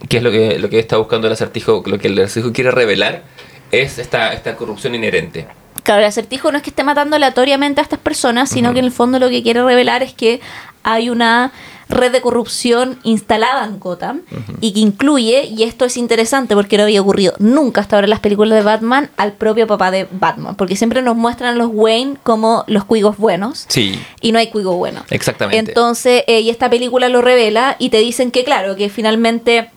[0.08, 2.70] Que es lo que, lo que está buscando el acertijo, lo que el acertijo quiere
[2.70, 3.24] revelar,
[3.72, 5.48] es esta, esta corrupción inherente.
[5.84, 8.86] Claro, el acertijo no es que esté matando aleatoriamente a estas personas, sino que en
[8.86, 10.40] el fondo lo que quiere revelar es que
[10.84, 11.52] hay una
[11.90, 14.22] red de corrupción instalada en Gotham
[14.62, 18.12] y que incluye, y esto es interesante porque no había ocurrido nunca hasta ahora en
[18.12, 21.70] las películas de Batman, al propio papá de Batman, porque siempre nos muestran a los
[21.74, 25.04] Wayne como los cuigos buenos Sí, y no hay cuigo bueno.
[25.10, 25.72] exactamente.
[25.72, 29.70] Entonces, eh, y esta película lo revela y te dicen que, claro, que finalmente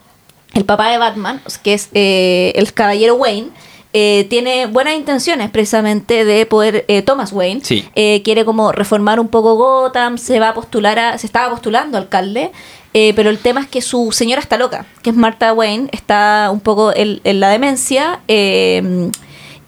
[0.53, 3.49] el papá de Batman, que es eh, el caballero Wayne,
[3.97, 7.89] eh, tiene buenas intenciones precisamente de poder, eh, Thomas Wayne, Sí.
[7.95, 11.97] eh, quiere como reformar un poco Gotham, se va a postular a, se estaba postulando
[11.97, 12.51] alcalde,
[12.93, 16.51] eh, pero el tema es que su señora está loca, que es Martha Wayne, está
[16.53, 19.11] un poco en, en la demencia, eh,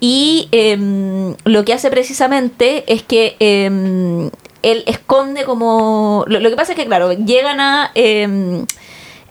[0.01, 4.29] y em, lo que hace precisamente es que em,
[4.61, 6.23] él esconde como...
[6.27, 7.91] Lo, lo que pasa es que, claro, llegan a...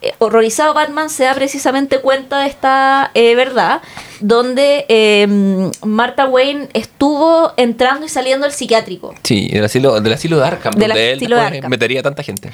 [0.01, 3.81] eh, horrorizado Batman se da precisamente cuenta de esta eh, verdad,
[4.19, 9.13] donde em, Martha Wayne estuvo entrando y saliendo del psiquiátrico.
[9.23, 11.69] Sí, del asilo, del asilo de Arkham, Del donde él de Arkham.
[11.69, 12.51] metería a tanta gente.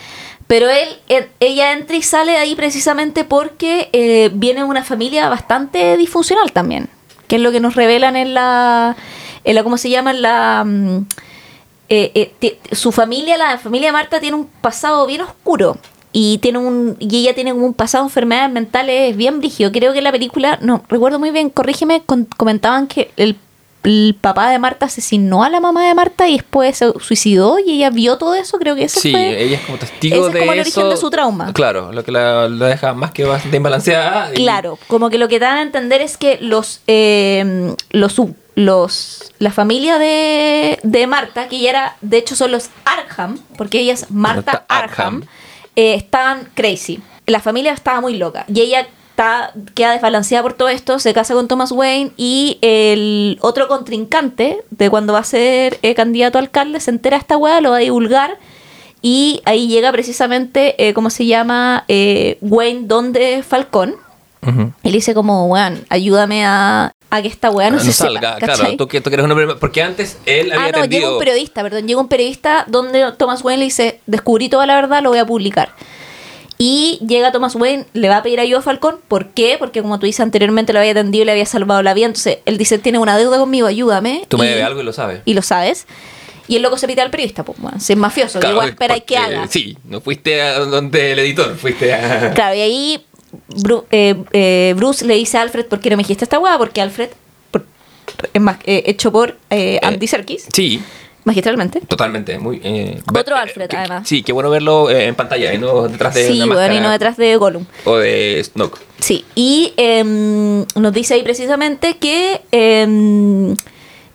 [0.47, 4.83] Pero él, eh, ella entra y sale de ahí precisamente porque eh, viene de una
[4.83, 6.89] familia bastante disfuncional también,
[7.27, 8.95] que es lo que nos revelan en la,
[9.43, 10.11] en la ¿cómo se llama?
[10.11, 11.05] En la, mm,
[11.89, 15.77] eh, eh, su familia, la familia de Marta tiene un pasado bien oscuro
[16.13, 19.71] y tiene un y ella tiene como un pasado de enfermedades mentales bien brígido.
[19.71, 23.35] Creo que la película, no recuerdo muy bien, corrígeme, con- comentaban que el,
[23.83, 27.71] el papá de Marta asesinó a la mamá de Marta y después se suicidó y
[27.73, 30.33] ella vio todo eso, creo que ese Sí, fue ella es como testigo ese es
[30.33, 30.79] de como el eso.
[30.79, 31.51] origen de su trauma.
[31.51, 34.29] Claro, lo que la, la deja más que bastante imbalanceada.
[34.31, 38.21] y- Claro, como que lo que dan a entender es que los eh, los
[38.55, 43.79] los la familia de, de Marta, que ya era, de hecho son los Arkham, porque
[43.79, 45.15] ella es Marta Marta Arkham.
[45.15, 45.23] Arkham,
[45.75, 47.01] eh, estaban crazy.
[47.25, 51.33] La familia estaba muy loca y ella está, queda desbalanceada por todo esto, se casa
[51.33, 56.41] con Thomas Wayne y el otro contrincante de cuando va a ser eh, candidato a
[56.41, 58.37] alcalde se entera esta weá, lo va a divulgar
[59.05, 61.83] y ahí llega precisamente, eh, ¿cómo se llama?
[61.89, 63.95] Eh, Wayne Donde Falcón.
[64.41, 64.71] Ujú.
[64.81, 68.39] Y le dice como, weón, ayúdame a, a que esta weá no, no se salga,
[68.39, 71.19] sepa, claro, tú que, eres un hombre, porque antes él había Ah, no, llega un
[71.19, 75.09] periodista, perdón, llega un periodista donde Thomas Wayne le dice, descubrí toda la verdad, lo
[75.09, 75.75] voy a publicar.
[76.57, 78.97] Y llega Thomas Wayne, le va a pedir ayuda a Falcón.
[79.07, 79.57] ¿Por qué?
[79.59, 82.07] Porque como tú dices anteriormente, lo había atendido y le había salvado la vida.
[82.07, 84.25] Entonces él dice, tiene una deuda conmigo, ayúdame.
[84.27, 85.21] tú me debes algo y lo sabes.
[85.25, 85.85] Y lo sabes.
[86.47, 88.69] Y el loco se pide al periodista, pues, bueno, si es mafioso, Claro, que igual
[88.69, 89.47] espera que haga.
[89.47, 92.33] Sí, no fuiste a donde el editor, fuiste a...
[92.33, 93.05] Claro, y ahí
[93.91, 96.57] Eh, eh, Bruce le dice a Alfred, ¿por qué no me dijiste esta weá?
[96.57, 97.09] Porque Alfred,
[97.51, 97.65] por-
[98.33, 99.37] es más, eh, hecho por
[99.81, 100.81] Andy Serkis, Sí,
[101.25, 101.79] magistralmente.
[101.81, 102.61] totalmente, muy...
[103.17, 104.07] Otro Alfred, que- además.
[104.07, 106.79] Sí, qué bueno verlo en pantalla y no detrás de Sí, una bueno, máscara y
[106.81, 107.65] no detrás de Gollum.
[107.85, 108.79] o de Snoke.
[108.99, 113.55] Sí, y em, nos dice ahí precisamente que em,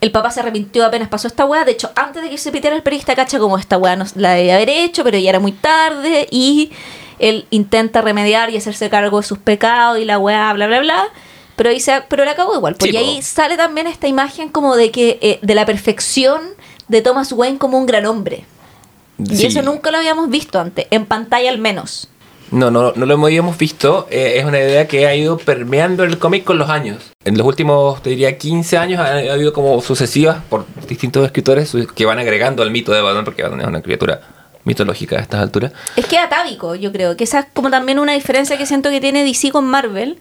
[0.00, 1.64] el papá se arrepintió apenas pasó esta weá.
[1.64, 4.34] De hecho, antes de que se pitiera el periodista, cacha como esta weá no la
[4.34, 6.26] debía haber hecho, pero ya era muy tarde.
[6.30, 6.70] Y
[7.18, 11.08] él intenta remediar y hacerse cargo de sus pecados y la weá, bla, bla, bla.
[11.56, 12.76] Pero, ahí se, pero la acabó igual.
[12.78, 13.22] Sí, y ahí po.
[13.22, 16.40] sale también esta imagen como de que eh, de la perfección
[16.86, 18.44] de Thomas Wayne como un gran hombre.
[19.18, 22.08] Y eso nunca lo habíamos visto antes, en pantalla al menos.
[22.52, 24.06] No, no, no lo habíamos visto.
[24.10, 27.12] Eh, es una idea que ha ido permeando el cómic con los años.
[27.24, 31.76] En los últimos, te diría, 15 años ha, ha habido como sucesivas por distintos escritores
[31.94, 34.20] que van agregando al mito de Batman, porque Batman es una criatura
[34.68, 35.72] mitológica a estas alturas.
[35.96, 37.16] Es que atávico, yo creo.
[37.16, 40.18] Que esa es como también una diferencia que siento que tiene DC con Marvel.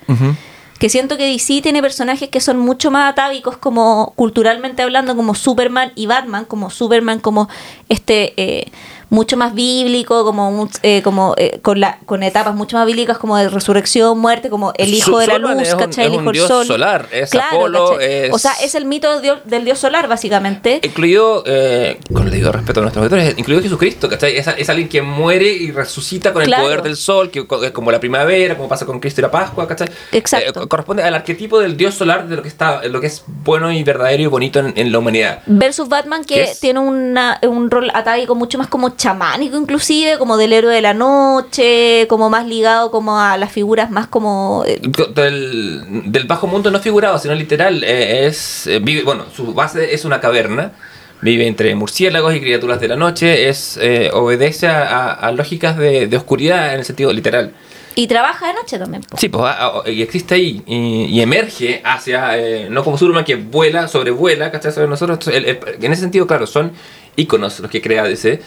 [0.80, 5.36] Que siento que DC tiene personajes que son mucho más atávicos, como culturalmente hablando, como
[5.36, 7.50] Superman y Batman, como Superman, como
[7.90, 8.34] este.
[8.38, 8.72] Eh,
[9.10, 13.38] mucho más bíblico, como eh, como eh, con la con etapas mucho más bíblicas como
[13.38, 16.06] de resurrección, muerte, como el hijo Su- de la luz, un- ¿cachai?
[16.06, 16.66] es el hijo del dios sol.
[16.66, 17.98] solar, es Apolo,
[18.32, 20.80] O sea, es el mito del dios, del dios solar, básicamente.
[20.84, 24.36] Incluido, eh, con el debido respeto a nuestros auditores, incluido Jesucristo, ¿cachai?
[24.38, 26.64] Es, es alguien que muere y resucita con Claro.
[26.64, 29.32] el poder del sol, que es como la primavera, como pasa con Cristo y la
[29.32, 29.88] Pascua, ¿cachai?
[30.12, 30.64] Exacto.
[30.64, 33.72] Eh, corresponde al arquetipo del dios solar de lo que está, lo que es bueno
[33.72, 35.42] y verdadero y bonito en, en la humanidad.
[35.46, 40.52] Versus Batman que tiene una, un rol atávico mucho más como chamánico inclusive, como del
[40.54, 44.64] héroe de la noche, como más ligado como a las figuras más como...
[44.68, 44.82] eh,
[45.16, 47.84] Del, del bajo mundo no figurado, sino literal.
[47.84, 50.72] eh, es eh, vive, Bueno, su base es una caverna.
[51.20, 53.50] Vive entre murciélagos y criaturas de la noche.
[53.50, 57.54] Es eh, obedece a, a- lógicas de, de oscuridad en el sentido literal.
[57.96, 59.02] y trabaja de noche también.
[59.02, 59.18] po.
[59.18, 59.44] Sí, pues
[59.88, 64.72] y existe ahí y, y emerge hacia, eh, no como Superman que vuela, sobrevuela, ¿cachai?
[64.72, 65.28] Sobre nosotros.
[65.28, 66.72] El- el- en ese sentido, claro, son
[67.16, 68.40] íconos los que crea DC.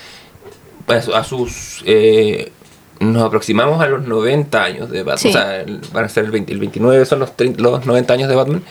[0.91, 1.83] A, su- a sus.
[1.87, 2.53] eh,
[3.01, 5.19] nos aproximamos a los 90 años de Batman.
[5.19, 5.29] Sí.
[5.29, 8.29] O sea, van a ser el, 20 el 29, son los, 30 los 90 años
[8.29, 8.63] de Batman.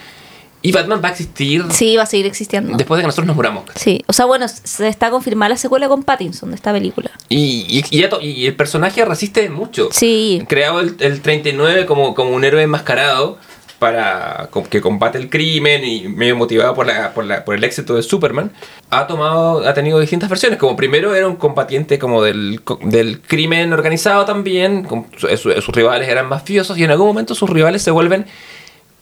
[0.61, 2.75] Y Batman va a existir Sí, va a seguir existiendo.
[2.75, 3.63] después de que nosotros nos muramos.
[3.75, 7.09] Sí, o sea, bueno, se está confirmada la secuela con Pattinson de esta película.
[7.29, 9.87] Y, y, y y el personaje resiste mucho.
[9.91, 13.37] Sí, creado el, el 39 como, como un héroe enmascarado
[13.79, 17.95] para que combate el crimen y medio motivado por, la, por, la- por el éxito
[17.95, 18.51] de Superman,
[18.89, 20.59] ha tomado, ha tenido distintas versiones.
[20.59, 25.73] Como primero era un combatiente como del, del crimen organizado también, con su- su- sus
[25.75, 28.25] rivales eran mafiosos y en algún momento sus rivales se vuelven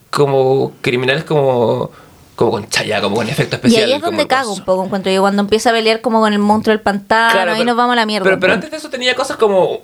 [0.09, 1.91] como criminales como,
[2.35, 3.83] como con chaya, como con efecto y especial.
[3.85, 6.39] ahí es donde cago un poco, encuentro yo, cuando empieza a pelear como con el
[6.39, 8.23] monstruo del pantano, Claro, ahí pero- nos vamos a la mierda.
[8.23, 9.79] Pero, pero antes de eso tenía cosas como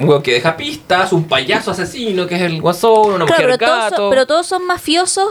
[0.00, 3.46] un huevo que deja pistas, un payaso asesino que es el guasón, una Claro, mujer
[3.46, 3.96] pero todos, gato.
[3.96, 5.28] son, pero todos son mafiosos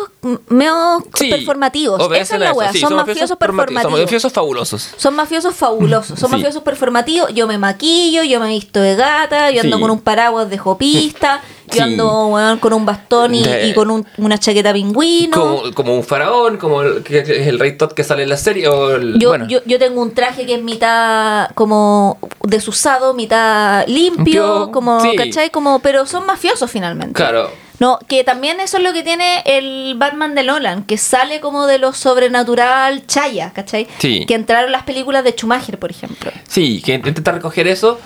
[0.48, 2.00] medio Sí, performativos.
[2.16, 3.92] Esa es la wea, sí, son, mafiosos performativos.
[3.92, 4.90] Son mafiosos fabulosos.
[4.96, 6.36] Son mafiosos fabulosos, son Sí.
[6.36, 7.34] mafiosos performativos.
[7.34, 11.42] Yo me maquillo, yo me visto de gata, yo ando con un paraguas de jopista.
[11.78, 15.38] Yo ando weón, con un bastón y, De- y con un- una chaqueta pingüino.
[15.38, 18.38] Como, como un faraón, como el, que es el rey Todd que sale en la
[18.38, 18.68] serie.
[18.68, 23.86] O el- Yo, bueno, yo, yo tengo un traje que es mitad como desusado, mitad
[23.88, 25.16] limpio, como, sí.
[25.16, 25.50] ¿cachai?
[25.50, 27.14] Como, pero son mafiosos finalmente.
[27.14, 27.50] claro.
[27.80, 31.66] No, que también eso es lo que tiene el Batman de Nolan, que sale como
[31.66, 33.88] de lo sobrenatural chaya, ¿cachai?
[34.00, 34.26] Sí.
[34.28, 36.30] Que entraron las películas de Schumacher, por ejemplo.
[36.46, 37.98] Sí, que intenta recoger eso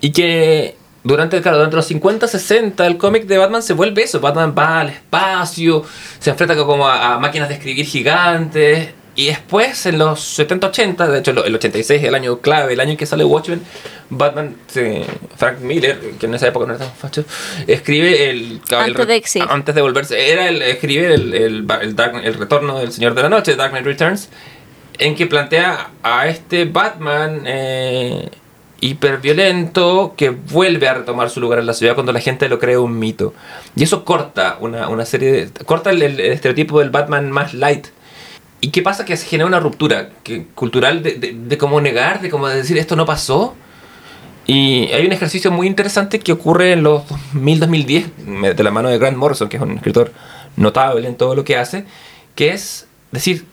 [0.00, 4.20] y que durante, claro, durante los 50, 60 el cómic de Batman se vuelve eso.
[4.20, 5.84] Batman va al espacio,
[6.18, 8.90] se enfrenta como a, a máquinas de escribir gigantes.
[9.18, 12.80] Y después, en los 70, 80, de hecho el 86 es el año clave, el
[12.80, 13.62] año en que sale Watchmen,
[14.10, 14.56] Batman,
[15.38, 17.24] Frank Miller, que en esa época no era tan facho,
[17.66, 18.60] escribe el...
[18.70, 19.40] el Antes de- sí.
[19.48, 23.22] antes de volverse, era el escribir el, el, el Dark- el retorno del Señor de
[23.22, 24.28] la Noche, Dark Knight Returns,
[24.98, 28.28] en que plantea a este Batman eh,
[28.86, 32.78] hiperviolento que vuelve a retomar su lugar en la ciudad cuando la gente lo cree
[32.78, 33.34] un mito.
[33.74, 37.88] Y eso corta una, una serie de, corta el, el estereotipo del Batman más light.
[38.60, 39.04] ¿Y qué pasa?
[39.04, 42.78] Que se genera una ruptura que, cultural de, de, de cómo negar, de cómo decir
[42.78, 43.54] esto no pasó.
[44.46, 47.02] Y hay un ejercicio muy interesante que ocurre en los
[47.34, 50.12] 2000-2010 de la mano de Grant Morrison, que es un escritor
[50.56, 51.84] notable en todo lo que hace,
[52.34, 53.44] que es decir,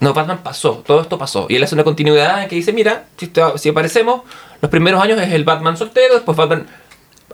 [0.00, 1.46] no, Batman pasó, todo esto pasó.
[1.48, 4.22] Y él hace una continuidad en que dice, mira, si, si aparecemos,
[4.62, 6.66] los primeros años es el Batman soltero, después Batman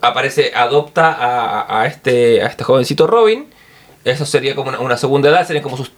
[0.03, 3.47] aparece, adopta a, a este, a este jovencito Robin.
[4.05, 5.93] Eso sería como una, una segunda edad, serían como sus,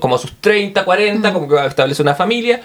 [0.00, 2.60] como sus 30, 40, como que establece una familia.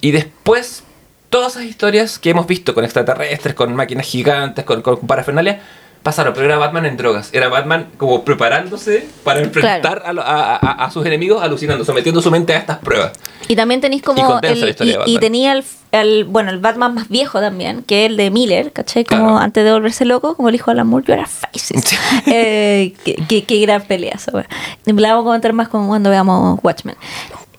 [0.00, 0.84] Y después,
[1.28, 5.60] todas esas historias que hemos visto con extraterrestres, con máquinas gigantes, con, con parafernalia,
[6.02, 6.32] pasaron.
[6.34, 7.30] Pero era Batman en drogas.
[7.34, 12.30] Era Batman como preparándose para enfrentar a, a- a- a sus enemigos, alucinando, sometiendo su
[12.30, 13.12] mente a estas pruebas.
[13.48, 14.24] Y también tenéis como.
[14.24, 17.40] condensa el- la historia y, de y tenía el, el- Bueno, el Batman más viejo
[17.40, 19.04] también, que es el de Miller, ¿cachai?
[19.04, 19.38] Como Claro.
[19.38, 21.82] antes de volverse loco, como el hijo de Alan Moore, yo era Faces.
[21.84, 21.96] Sí.
[22.26, 24.46] eh, qué, qué- qué gran pelea wea.
[24.86, 26.96] La vamos a comentar más como cuando veamos Watchmen.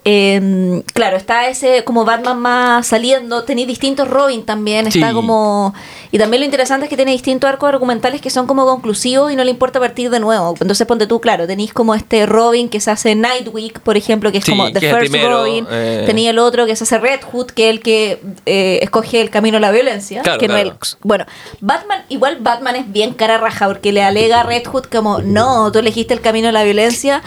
[0.05, 5.13] Eh, claro, está ese como Batman más saliendo, tenéis distintos Robin también, está Sí.
[5.13, 5.73] como...
[6.11, 9.35] Y también lo interesante es que tiene distintos arcos argumentales que son como conclusivos y
[9.35, 10.53] no le importa partir de nuevo.
[10.61, 14.37] Entonces ponte tú, claro, tenéis como este Robin que se hace Nightwing, por ejemplo, que
[14.37, 15.65] es Sí, como The First primero, Robin.
[15.71, 16.03] eh.
[16.05, 19.31] Tenía el otro que se hace Red Hood, que es el que eh, escoge el
[19.31, 20.21] camino a la violencia.
[20.21, 20.69] Claro, que no claro.
[20.69, 21.25] el- bueno,
[21.61, 25.71] Batman, igual Batman es bien cara raja porque le alega a Red Hood como, no,
[25.71, 27.23] tú elegiste el camino a la violencia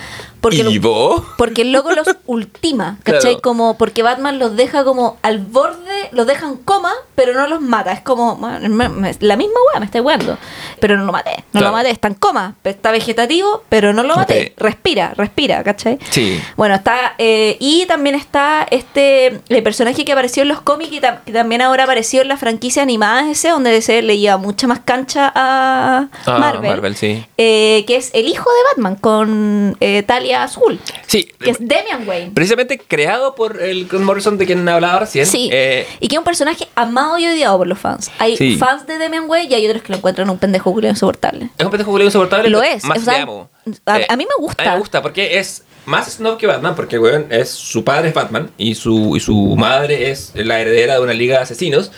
[0.46, 1.22] porque lo- ¿Y vos?
[1.36, 3.20] porque el loco los ultima, ¿cachai?
[3.20, 3.40] Claro.
[3.42, 7.60] Como porque Batman los deja como al borde, los deja en coma, pero no los
[7.60, 7.92] mata.
[7.92, 10.38] Es como, bueno, me- me- la misma weá, me está weando.
[10.80, 11.66] Pero no lo maté, no Claro.
[11.68, 14.54] lo maté, está en coma, está vegetativo, pero no lo maté.
[14.56, 15.98] Respira, respira, ¿cachai?
[16.10, 16.40] Sí.
[16.56, 17.14] Bueno, está.
[17.18, 21.32] eh, y también está este el personaje que apareció en los cómics y tam- que
[21.32, 25.32] también ahora apareció en la franquicia animada ese, donde DC le lleva mucha más cancha
[25.34, 26.70] a Ah, Marvel.
[26.70, 27.24] Marvel, sí.
[27.38, 30.78] eh, que es el hijo de Batman con eh, Talia Azul.
[31.06, 31.28] Sí.
[31.38, 32.30] Que es Damian Wayne.
[32.34, 35.26] Precisamente creado por el Grant Morrison de quien hablaba recién.
[35.26, 35.48] Sí.
[35.52, 38.10] Eh, y que es un personaje amado y odiado por los fans.
[38.18, 38.56] Hay Sí.
[38.56, 41.50] fans de Damian Wayne y hay otros que lo encuentran un pendejo culiao insoportable.
[41.58, 42.48] es un pendejo culiao insoportable.
[42.50, 43.48] Lo es, Más o sea, le amo.
[43.86, 44.62] a- Eh, a mí me gusta.
[44.62, 46.74] A mí me gusta porque es más snob que Batman.
[46.74, 50.94] Porque, weón, es, su padre es Batman y su, y su madre es la heredera
[50.94, 51.92] de una liga de asesinos.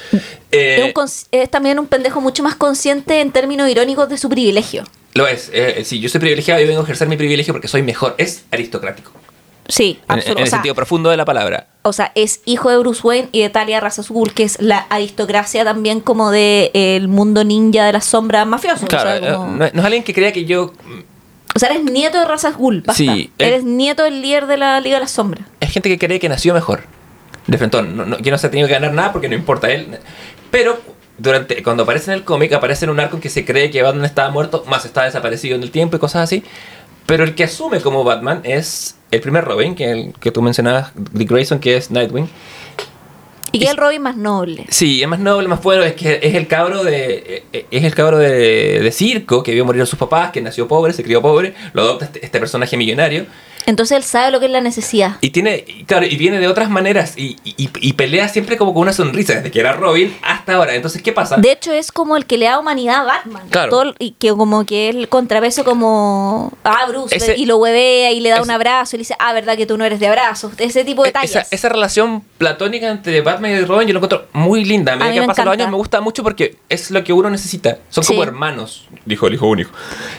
[0.53, 4.17] Eh, es, un cons- es también un pendejo mucho más consciente en términos irónicos de
[4.19, 4.85] su privilegio.
[5.19, 5.51] Lo es.
[5.53, 8.15] Eh, si yo soy privilegiado, yo vengo a ejercer mi privilegio porque soy mejor.
[8.19, 9.11] Es aristocrático.
[9.67, 11.67] Sí, En, en el O sea, sentido profundo de la palabra.
[11.83, 14.79] o sea, es hijo de Bruce Wayne y de Talia Raza Azul, que es la
[14.89, 18.87] aristocracia también como de eh, el mundo ninja de las sombras mafioso.
[18.87, 20.73] Claro, o, sea, eh, como- no, es- no es alguien que crea que yo.
[21.55, 22.95] o sea, eres nieto de Raza Azul, basta.
[22.95, 23.47] Sí, eh.
[23.47, 25.45] Eres nieto del líder de la Liga de las Sombras.
[25.61, 26.85] Es gente que cree que nació mejor.
[27.47, 29.71] De frente, no, no- que no se ha tenido que ganar nada porque no importa
[29.71, 29.99] él.
[30.51, 30.81] Pero
[31.19, 33.83] durante, cuando aparece en el cómic, aparece en un arco en que se cree que
[33.83, 36.45] Batman estaba muerto, más está desaparecido en el tiempo y cosas así.
[37.07, 40.93] Pero el que asume como Batman es el primer Robin, que, el, que tú mencionabas,
[41.13, 42.29] Dick Grayson, que es Nightwing.
[43.53, 44.67] Y que es el Robin más noble.
[44.69, 48.19] Sí, es más noble, más bueno, es que es el cabro de es el cabro
[48.19, 51.55] de, de circo que vio morir a sus papás, que nació pobre, se crió pobre,
[51.73, 53.27] lo adopta este, este personaje millonario
[53.67, 55.17] Entonces él sabe lo que es la necesidad.
[55.21, 58.73] y tiene y claro, y viene de otras maneras y, y- y pelea siempre como
[58.73, 60.75] con una sonrisa desde que era Robin hasta ahora.
[60.75, 61.37] Entonces, ¿qué pasa?
[61.37, 63.43] De hecho, es como el que le da humanidad a Batman.
[63.51, 63.71] Claro.
[63.71, 66.53] Todo- y que como que el contrapeso como...
[66.65, 67.15] Ah, Bruce.
[67.17, 69.57] Ese- y lo huevea y le da ese- un abrazo y le dice, ah, verdad
[69.57, 70.53] que tú no eres de abrazos.
[70.59, 71.49] Ese tipo de E- esa, detalles.
[71.53, 74.93] esa relación platónica entre Batman y Robin yo lo encuentro muy linda.
[74.93, 77.13] A medida mí que me pasan los años me gusta mucho porque es lo que
[77.13, 77.79] uno necesita.
[77.89, 78.13] Son Sí.
[78.13, 79.71] como hermanos, dijo el hijo único.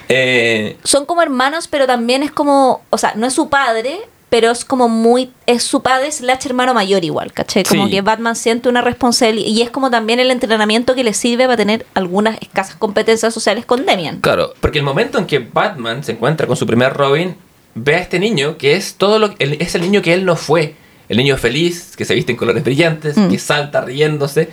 [0.08, 2.82] Eh, Son como hermanos, pero también es como...
[2.90, 4.00] O sea, no es su padre,
[4.30, 5.32] pero es como muy...
[5.46, 7.64] Es su padre slash hermano mayor igual, ¿cachai?
[7.64, 7.92] Como Sí.
[7.92, 9.48] que Batman siente una responsabilidad.
[9.48, 13.66] Y es como también el entrenamiento que le sirve para tener algunas escasas competencias sociales
[13.66, 14.22] con Demian.
[14.22, 17.36] Claro, porque el momento en que Batman se encuentra con su primer Robin,
[17.76, 20.76] ve a este niño que es todo lo es el niño que él no fue.
[21.10, 23.30] El niño feliz, que se viste en colores brillantes, Mm.
[23.30, 24.50] que salta riéndose.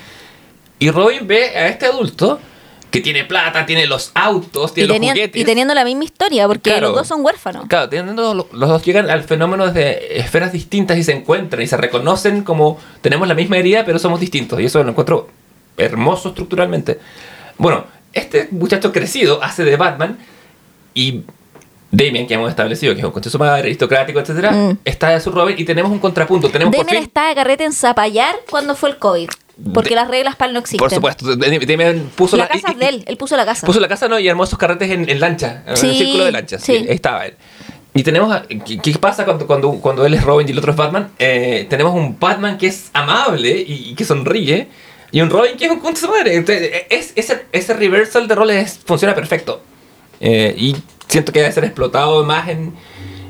[0.79, 2.41] Y Robin ve a este adulto
[2.91, 5.41] que tiene plata, tiene los autos, tiene los juguetes.
[5.43, 6.89] y teniendo la misma historia, porque Claro.
[6.89, 7.67] los dos son huérfanos.
[7.69, 11.67] Claro, teniendo los, los dos llegan al fenómeno de esferas distintas y se encuentran y
[11.67, 14.59] se reconocen como tenemos la misma herida, pero somos distintos.
[14.61, 15.29] Y eso lo encuentro
[15.77, 16.99] hermoso estructuralmente.
[17.59, 17.85] Bueno,
[18.15, 20.17] este muchacho crecido hace de Batman
[20.95, 21.23] y
[21.91, 24.79] Damien, que hemos establecido que es un conche de su madre, aristocrático, etcétera, Mm.
[24.85, 26.51] está de su Robin y tenemos un contrapunto.
[26.51, 29.29] Tenemos por Demian fin- está de carrete en Zapallar cuando fue el COVID.
[29.73, 30.79] Porque De- las reglas para él no existen.
[30.81, 33.67] Por supuesto, Damien puso La la, casa y- es de él, él puso la casa.
[33.67, 34.19] Puso la casa, ¿no?
[34.19, 36.63] Y armó esos carretes en, en lancha, en Sí, el círculo de lanchas.
[36.63, 36.73] sí.
[36.75, 37.35] Ahí estaba él.
[37.95, 38.31] Y tenemos.
[38.35, 41.09] a- ¿Qué, qué pasa cuando, cuando, cuando él es Robin y el otro es Batman?
[41.19, 44.69] Eh, tenemos un Batman que es amable y, y que sonríe.
[45.13, 46.35] Y un Robin que es un concha madre.
[46.35, 49.63] Entonces, es, ese, ese reversal de roles es- funciona perfecto.
[50.21, 50.77] Eh, y
[51.09, 52.75] siento que debe ser explotado más en.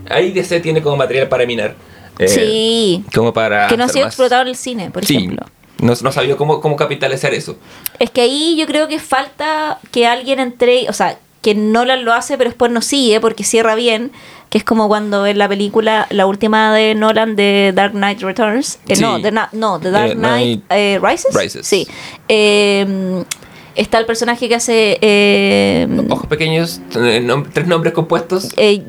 [0.09, 1.75] Ahí DC tiene como material para minar.
[2.19, 3.05] Eh, sí.
[3.15, 3.67] Como para.
[3.69, 5.17] Que no ha sido más- explotado en el cine, por Sí.
[5.17, 5.47] ejemplo.
[5.79, 7.57] No, no sabía cómo, cómo capitalizar eso.
[7.99, 12.15] Es que ahí yo creo que falta que alguien entre, o sea, que Nolan lo
[12.15, 14.11] hace, pero después no sigue porque cierra bien,
[14.49, 18.79] que es como cuando en la película, la última de Nolan de Dark Knight Returns,
[18.89, 19.03] eh, Sí.
[19.03, 21.35] no, de Na- no, de Dark Eh, Knight eh, Rises.
[21.35, 21.67] Rises.
[21.67, 21.87] Sí.
[23.77, 28.53] Está el personaje que hace eh, Ojos pequeños, eh, nom- tres nombres compuestos.
[28.57, 28.83] eh,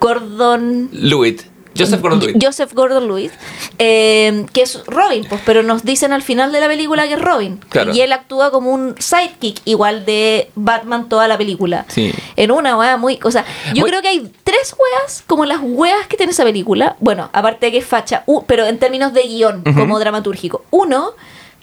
[0.00, 1.42] Gordon Lewitt.
[1.78, 2.42] Joseph Gordon-Lewitt.
[2.42, 3.32] Joseph Gordon-Lewitt,
[3.78, 7.20] eh, que es Robin, pues, pero nos dicen al final de la película que es
[7.20, 7.60] Robin.
[7.68, 7.94] Claro.
[7.94, 11.84] Y él actúa como un sidekick igual de Batman toda la película.
[11.88, 12.14] Sí.
[12.36, 13.18] En una wea muy...
[13.24, 16.44] O sea, yo Muy- creo que hay tres weas como las weas que tiene esa
[16.44, 16.96] película.
[17.00, 20.64] Bueno, aparte de que es facha, u- pero en términos de guion, como dramatúrgico.
[20.70, 21.10] Uno,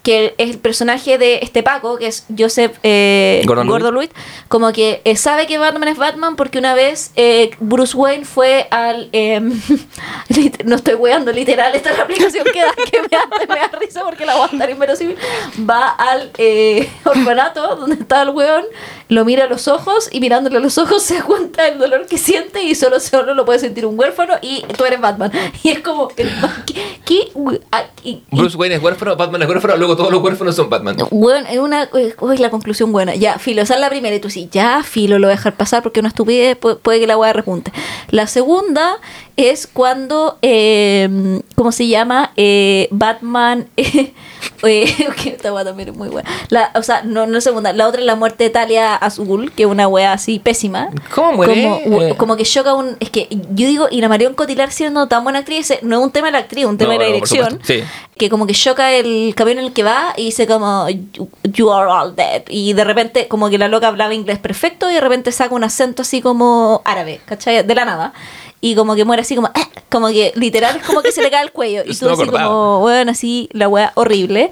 [0.04, 3.42] que es el personaje de este Paco, que es Joseph eh.
[3.46, 4.12] Gordon-Levitt,
[4.50, 8.68] como que eh, sabe que Batman es Batman porque una vez eh, Bruce Wayne fue
[8.70, 9.10] al...
[10.30, 13.60] lit- no estoy weando, literal, esta es la aplicación que da, que me da, me
[13.60, 15.18] da risa porque la voy a estar inverosímil.
[15.70, 18.66] Va al eh, orfanato donde está el weón,
[19.10, 22.18] lo mira a los ojos y mirándole a los ojos se cuenta del dolor que
[22.18, 25.32] siente y solo, solo lo puede sentir un huérfano y tú eres Batman.
[25.64, 26.08] Y es como...
[26.10, 26.28] ¿qué,
[27.06, 27.32] qué-
[28.04, 30.98] y- y- Bruce Wayne es huérfano, Batman es huérfano, luego todos los huérfanos son Batman.
[31.12, 31.90] bueno, es una.
[32.20, 33.16] Uy, la conclusión buena.
[33.16, 34.16] Ya, filo, esa es la primera.
[34.16, 37.00] Y tú sí, ya, filo, lo voy a dejar pasar porque una estupidez pu- puede,
[37.00, 37.72] que la hueá repunte.
[38.10, 38.98] La segunda
[39.38, 40.38] es cuando.
[40.42, 42.32] Eh, ¿Cómo se llama?
[42.36, 43.68] Eh, Batman.
[44.64, 46.30] eh, que esta hueá también es muy buena.
[46.50, 47.74] La, o sea, no, no la segunda.
[47.74, 50.90] La otra es la muerte de Talia Azul, que es una hueá así pésima.
[51.14, 51.64] ¿Cómo muere?
[51.84, 52.16] Como, Eh.
[52.18, 52.98] como que choca un.
[53.00, 56.04] Es que yo digo, y la Marion Cotillard siendo tan buena actriz, eh, no es
[56.06, 57.84] un tema de la actriz, un tema No, de la dirección sí.
[58.18, 61.72] que como que choca el camión en el que va y dice como you, you
[61.72, 65.02] are all dead y de repente como que la loca hablaba inglés perfecto y de
[65.02, 67.64] repente saca un acento así como árabe, ¿cachai?
[67.64, 68.14] De la nada
[68.62, 71.30] y como que muere así como "Ah", como que literal es como que se le
[71.30, 72.48] cae el cuello y tú no así acordaba.
[72.48, 74.52] como bueno así la wea horrible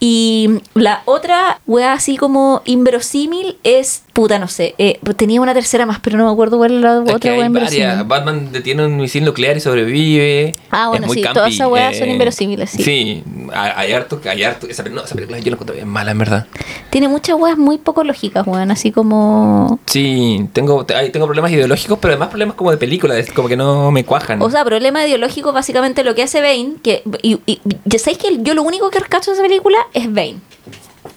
[0.00, 5.86] y la otra wea así como inverosímil es puta no sé eh, tenía una tercera
[5.86, 8.06] más pero no me acuerdo cuál es la Es que otra varias.
[8.06, 10.54] Batman detiene un misil nuclear y sobrevive.
[10.70, 12.82] Ah, bueno, Es muy sí, campi, todas esas weas son inverosímiles, sí.
[12.82, 14.66] Sí, hay, harto, hay harto.
[14.66, 16.46] Esa, no, esa película yo la encuentro bien mala, en verdad.
[16.90, 22.12] tiene muchas weas muy poco lógicas weón así como Sí, tengo, tengo problemas ideológicos, pero
[22.12, 24.42] además problemas como de película, es como que no me cuajan.
[24.42, 27.02] O sea, problema ideológico, básicamente lo que hace Bane, que.
[27.22, 30.36] Y, y- ya sabéis que yo lo único que rescato de esa película es Bane.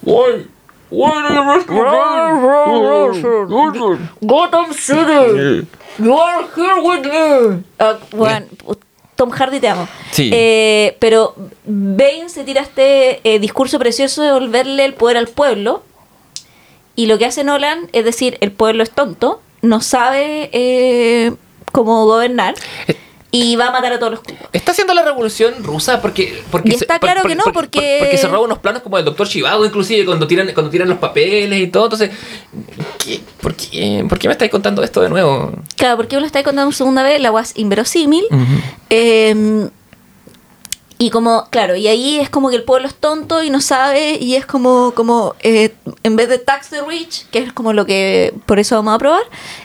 [0.04, 0.48] Why?
[4.22, 5.68] Gotham City,
[5.98, 7.64] you are here with me.
[7.80, 8.46] Ah, bueno,
[9.16, 9.88] Tom Hardy te amo.
[10.12, 10.30] Sí.
[10.34, 15.84] Eh, pero Bane se tira este eh, discurso precioso de devolverle el poder al pueblo.
[16.96, 21.34] Y lo que hace Nolan es decir, el pueblo es tonto, no sabe eh,
[21.72, 22.56] cómo gobernar
[22.88, 22.96] Eh,
[23.38, 24.40] y va a matar a todos los cubos.
[24.54, 26.02] ¿Está haciendo la revolución rusa?
[26.02, 29.04] Porque, porque Y está claro que no, porque- Porque se roba unos planos como el
[29.06, 31.86] doctor Chivago, inclusive, cuando tiran, cuando tiran los papeles y todo.
[31.86, 32.12] Entonces,
[33.04, 33.20] ¿qué?
[33.42, 34.06] ¿Por, qué?
[34.08, 35.52] ¿por qué me estáis contando esto de nuevo?
[35.76, 38.26] Claro, porque uno lo está contando segunda vez, la guas inverosímil.
[38.90, 39.68] Eh,
[40.98, 44.18] y como, claro, y ahí es como que el pueblo es tonto y no sabe,
[44.18, 45.74] y es como, como eh,
[46.04, 48.98] en vez de tax the rich, que es como lo que por eso vamos a
[48.98, 49.24] probar,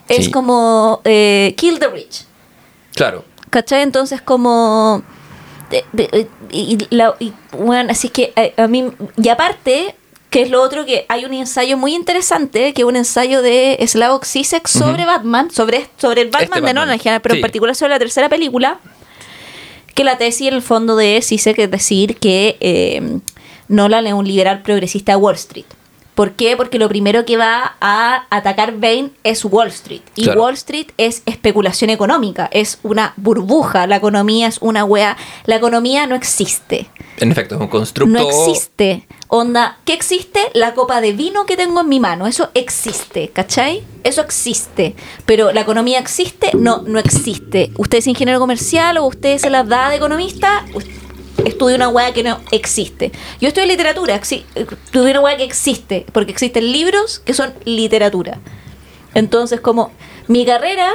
[0.08, 0.30] es Sí.
[0.32, 2.24] como eh, kill the rich.
[2.96, 3.24] Claro.
[3.50, 3.82] ¿Cachai?
[3.82, 5.02] Entonces como...
[5.70, 8.90] de- de- y, y la- y, bueno, así que eh, a, mí...
[9.16, 9.94] Y aparte,
[10.30, 13.78] que es lo otro que hay un ensayo muy interesante, que es un ensayo de
[13.86, 16.88] Slavoj Zizek sobre Batman, sobre, sobre el Batman Este de Batman.
[16.88, 17.38] Nolan pero Sí.
[17.38, 18.78] en particular sobre la tercera película,
[19.94, 23.18] que la tesis en el fondo de Zizek es decir que eh,
[23.68, 25.66] Nolan es un liberal progresista de Wall Street.
[26.14, 26.56] ¿Por qué?
[26.56, 30.02] Porque lo primero que va a atacar Bane es Wall Street.
[30.16, 30.42] Y Claro.
[30.42, 33.86] Wall Street es especulación económica, es una burbuja.
[33.86, 35.16] La economía es una wea.
[35.46, 36.88] La economía no existe.
[37.18, 38.12] En efecto, es un constructo.
[38.12, 39.06] No existe.
[39.28, 40.40] Onda, ¿qué existe?
[40.54, 42.26] La copa de vino que tengo en mi mano.
[42.26, 43.84] Eso existe, ¿cachai?
[44.02, 44.96] Eso existe.
[45.26, 47.70] Pero la economía existe, no, no existe.
[47.76, 50.64] Usted es ingeniero comercial o usted se las da de economista,
[51.44, 53.12] estudia una weá que no existe.
[53.40, 58.38] Yo estudio literatura, estudio una weá que existe, porque existen libros que son literatura.
[59.14, 59.92] Entonces, como
[60.28, 60.94] mi carrera,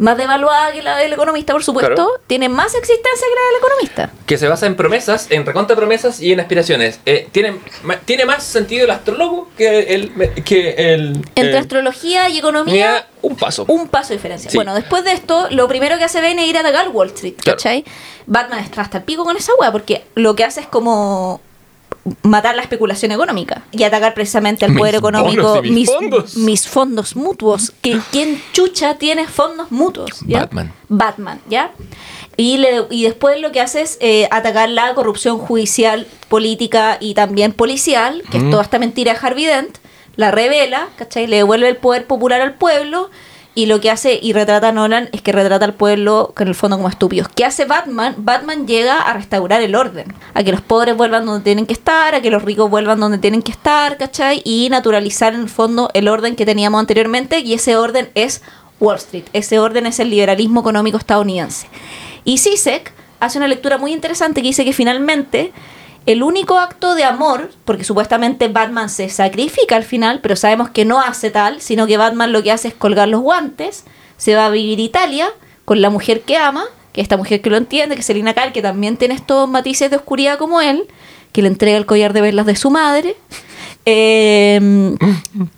[0.00, 2.10] más devaluada que la del economista, por supuesto, Claro.
[2.26, 4.10] tiene más existencia que la del economista.
[4.26, 6.98] Que se basa en promesas, en recontra promesas y en aspiraciones.
[7.06, 7.58] Eh, tiene,
[8.06, 10.32] tiene más sentido el astrólogo que el.
[10.42, 13.66] Que el Entre eh, astrología y economía, un paso.
[13.68, 14.50] un paso de diferencia.
[14.50, 14.56] Sí.
[14.56, 17.34] Bueno, después de esto, lo primero que hace Bane es ir a atacar Wall Street,
[17.36, 17.58] Claro.
[17.58, 17.84] ¿cachai?
[18.26, 21.40] Batman está hasta el pico con esa weá, porque lo que hace es como
[22.22, 26.36] matar la especulación económica y atacar precisamente al Mis poder económico, mis mis, fondos.
[26.36, 27.72] mis fondos mutuos.
[27.82, 30.20] Que, ¿Quién chucha tiene fondos mutuos?
[30.26, 30.40] ¿ya?
[30.40, 30.72] Batman.
[30.88, 31.72] Batman, ¿ya?
[32.36, 37.14] Y, le- y después lo que hace es eh, atacar la corrupción judicial, política y
[37.14, 38.44] también policial, que Mm.
[38.44, 39.76] es toda esta mentira de Harvey Dent,
[40.16, 41.26] la revela, ¿cachai?
[41.26, 43.10] Le devuelve el poder popular al pueblo
[43.54, 46.54] y lo que hace y retrata a Nolan es que retrata al pueblo en el
[46.54, 47.28] fondo como estúpidos.
[47.28, 48.14] ¿Qué hace Batman?
[48.18, 52.14] Batman llega a restaurar el orden, a que los pobres vuelvan donde tienen que estar,
[52.14, 54.42] a que los ricos vuelvan donde tienen que estar, ¿cachai?
[54.44, 58.42] Y naturalizar en el fondo el orden que teníamos anteriormente y ese orden es
[58.78, 59.24] Wall Street.
[59.32, 61.66] Ese orden es el liberalismo económico estadounidense.
[62.24, 65.52] Y Zizek hace una lectura muy interesante que dice que finalmente
[66.06, 70.84] el único acto de amor, porque supuestamente Batman se sacrifica al final, pero sabemos que
[70.84, 73.84] no hace tal, sino que Batman lo que hace es colgar los guantes,
[74.16, 75.28] se va a vivir Italia
[75.64, 78.34] con la mujer que ama, que es esta mujer que lo entiende, que es Selina
[78.34, 80.88] Kyle, que también tiene estos matices de oscuridad como él,
[81.32, 83.16] que le entrega el collar de velas de su madre.
[83.86, 84.60] Eh,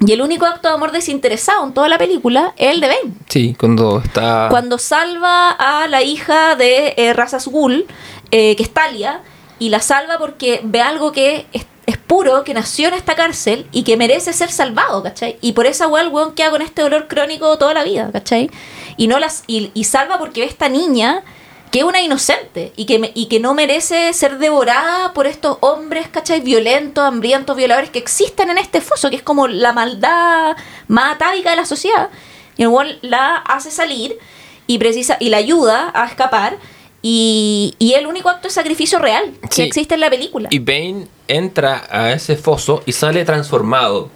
[0.07, 3.15] y el único acto de amor desinteresado en toda la película es el de Bane.
[3.29, 4.47] Sí, cuando está.
[4.49, 7.85] Cuando salva a la hija de eh, Razas Ghul,
[8.31, 9.23] eh, que es Talia,
[9.63, 11.65] y la salva porque ve algo que es,
[12.09, 15.39] puro, que nació en esta cárcel y que merece ser salvado, ¿cachai?
[15.41, 18.51] Y por esa weá el weón queda con este dolor crónico toda la vida, ¿cachai?
[18.97, 21.23] Y, no las, y, y salva porque ve esta niña
[21.71, 26.09] que es una inocente y que, y que no merece ser devorada por estos hombres,
[26.09, 26.41] ¿cachai?
[26.41, 30.57] Violentos, hambrientos, violadores que existen en este foso, que es como la maldad
[30.89, 32.11] más atávica de la sociedad.
[32.57, 34.19] Y el weón la hace salir
[34.67, 36.59] y, precisa, y la ayuda a escapar.
[37.03, 39.63] Y, y el único acto de sacrificio real que Sí.
[39.63, 40.49] existe en la película.
[40.53, 44.09] Y Bane entra a ese foso y sale transformado.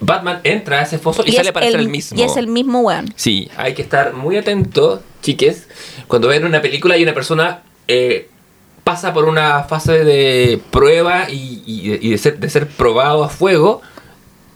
[0.00, 2.18] Batman entra a ese foso y, sale para ser el mismo.
[2.18, 3.12] Y es el mismo weón.
[3.16, 5.68] Sí, hay que estar muy atento, chiques,
[6.08, 8.28] cuando ven una película y una persona eh,
[8.82, 13.80] pasa por una fase de prueba y, y- de, ser, de ser probado a fuego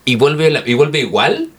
[0.04, 1.50] y vuelve, la- y vuelve igual.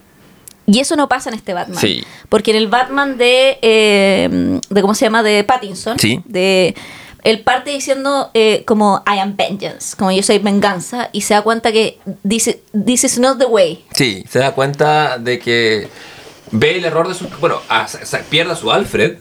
[0.72, 1.80] Y eso no pasa en este Batman.
[1.80, 2.04] Sí.
[2.30, 5.24] Porque en el Batman de, eh, de ¿cómo se llama?
[5.24, 5.98] De Pattinson.
[5.98, 6.22] Sí.
[6.26, 6.76] De,
[7.24, 11.42] él parte diciendo eh, como I am vengeance, como yo soy venganza, y se da
[11.42, 13.84] cuenta que dice, this is not the way.
[13.94, 15.90] Sí, se da cuenta de que
[16.52, 17.28] ve el error de su...
[17.40, 17.88] Bueno, a-
[18.30, 19.18] pierde a su Alfred.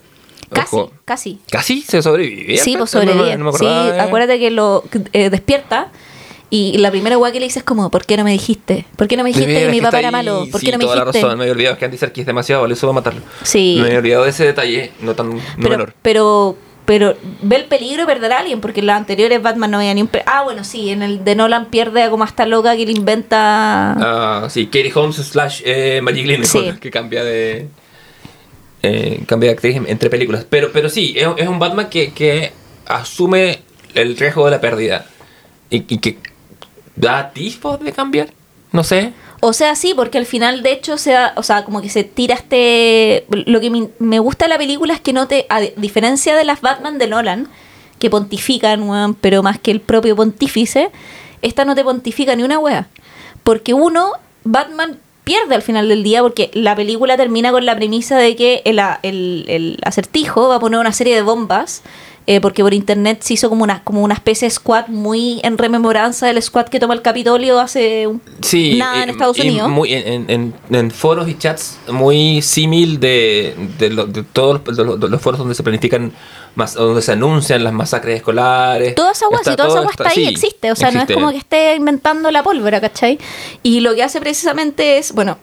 [0.51, 0.93] Casi, Ojo.
[1.05, 1.41] casi.
[1.51, 2.57] Casi se sobrevive.
[2.59, 3.37] Sí, pues sobrevive.
[3.37, 4.83] no sí, acuérdate que lo
[5.13, 5.89] eh, despierta
[6.51, 8.87] y la primera weá que le dice es como, ¿por qué no me dijiste?
[8.97, 10.47] ¿Por qué no me dijiste que mi papá era malo?
[10.51, 11.23] ¿Por sí, qué no me toda la dijiste?
[11.23, 13.21] razón, me había olvidado es que Andy Serkis es demasiado valioso para matarlo.
[13.43, 13.77] Sí.
[13.81, 15.95] Me había olvidado de ese detalle, no tan no pero, menor.
[16.03, 19.77] pero pero ve el peligro de perder a alguien porque en las anteriores Batman no
[19.77, 22.75] había ni un ah bueno sí en el de Nolan pierde a como hasta loca
[22.79, 26.73] que le inventa Ah, sí, Katie Holmes slash eh, Magic Sí.
[26.81, 27.69] que cambia de
[28.83, 30.47] eh, cambia de actriz en- entre películas.
[30.49, 32.53] Pero, pero sí, es, es un Batman que, que
[32.87, 33.59] asume
[33.95, 35.05] el riesgo de la pérdida
[35.71, 36.17] y, y que
[37.01, 38.29] da atisbos de cambiar.
[38.73, 39.13] No sé.
[39.41, 42.05] o sea sí porque al final de hecho se da- o sea como que se
[42.05, 45.61] tira este lo que me, me gusta de la película es que no te a
[45.61, 47.49] diferencia de las Batman de Nolan
[47.99, 50.91] que pontifican pero más que el propio pontífice
[51.41, 52.89] esta no te pontifica ni una wea
[53.43, 54.11] porque uno
[54.45, 58.61] Batman pierde al final del día porque la película termina con la premisa de que
[58.67, 61.83] el, el- el acertijo va a poner una serie de bombas
[62.31, 65.57] eh, porque por internet se hizo como una, como una especie de squad muy en
[65.57, 69.71] rememoranza del squad que toma el Capitolio hace un- Sí, nada en eh, Estados Unidos.
[69.71, 74.77] muy- en, en- en foros y chats muy símil de, de, lo- de todos los,
[74.77, 76.13] de los- los foros donde se planifican,
[76.55, 78.95] más, donde se anuncian las masacres escolares.
[78.95, 80.71] Toda esa agua, Está si toda esa agua está- está ahí, sí, existe.
[80.73, 81.13] O sea, no existe.
[81.15, 83.19] es como que esté inventando la pólvora, ¿cachai?
[83.63, 85.39] Y lo que hace precisamente es, bueno,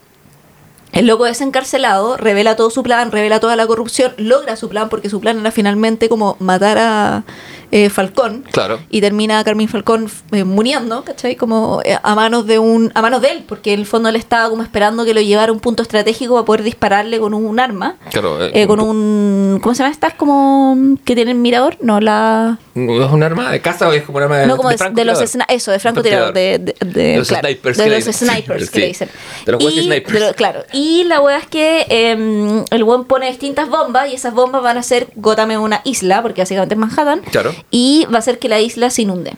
[0.96, 4.90] el loco es encarcelado, revela todo su plan, revela toda la corrupción, logra su plan,
[4.90, 7.24] porque su plan era finalmente como matar a
[7.72, 8.44] eh, Falcón.
[8.52, 8.80] Claro.
[8.90, 11.36] Y termina Carmín Falcón eh, muriendo, ¿cachai?
[11.36, 14.16] Como eh, a manos de un a manos de él, porque en el fondo él
[14.16, 17.60] estaba como esperando que lo llevara a un punto estratégico para poder dispararle con un
[17.60, 17.98] arma.
[18.12, 19.60] Claro, eh, Eh, con un...
[19.62, 20.14] ¿Cómo se llama estas?
[20.14, 20.96] Como...
[21.04, 21.78] que tienen mirador?
[21.82, 22.58] No, la...
[22.76, 25.06] ¿Es un arma de caza o es como un arma de No, como de, de
[25.06, 25.28] los francotirador?
[25.28, 28.80] sna- eso, de francotirador, de, de, de- De los claro, snipers de los snipers que
[28.80, 29.10] le dicen.
[29.46, 30.14] De los Y- snipers.
[30.14, 30.64] de lo- claro.
[30.72, 34.78] Y la wea es que eh, el buen pone distintas bombas y esas bombas van
[34.78, 37.22] a hacer Gotham una isla, porque básicamente es Manhattan.
[37.32, 37.54] Claro.
[37.72, 39.34] Y va a hacer que la isla se inunde.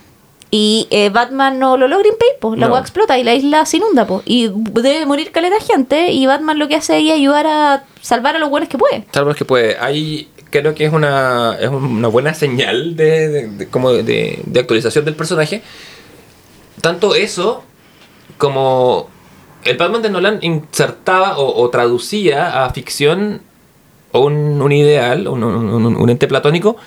[0.49, 2.57] Y eh, Batman no lo logra impedir, pues.
[2.57, 2.73] La No.
[2.73, 4.21] wea explota y la isla se inunda, pues.
[4.25, 6.11] Y debe morir caleta gente.
[6.13, 9.01] Y Batman lo que hace es ayudar a salvar a los buenos que puede.
[9.11, 9.77] Tal vez que puede.
[9.77, 14.59] Hay, creo que es una, es una buena señal de, de- de- como de, de
[14.61, 15.61] actualización del personaje.
[16.79, 17.63] Tanto eso
[18.37, 19.09] como
[19.69, 23.41] el Batman de Nolan insertaba o, traducía a ficción
[24.13, 26.77] un, un ideal, un, un- ente platónico.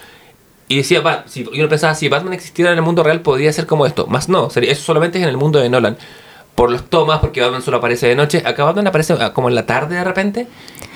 [0.68, 3.52] Y decía, "Va, si, y uno pensaba, si Batman existiera en el mundo real, podría
[3.52, 4.06] ser como esto.
[4.06, 5.96] Más no, sería, eso solamente es en el mundo de Nolan.
[6.54, 8.42] Por los tomas, porque Batman solo aparece de noche.
[8.44, 10.46] Acá Batman aparece ah, como en la tarde de repente.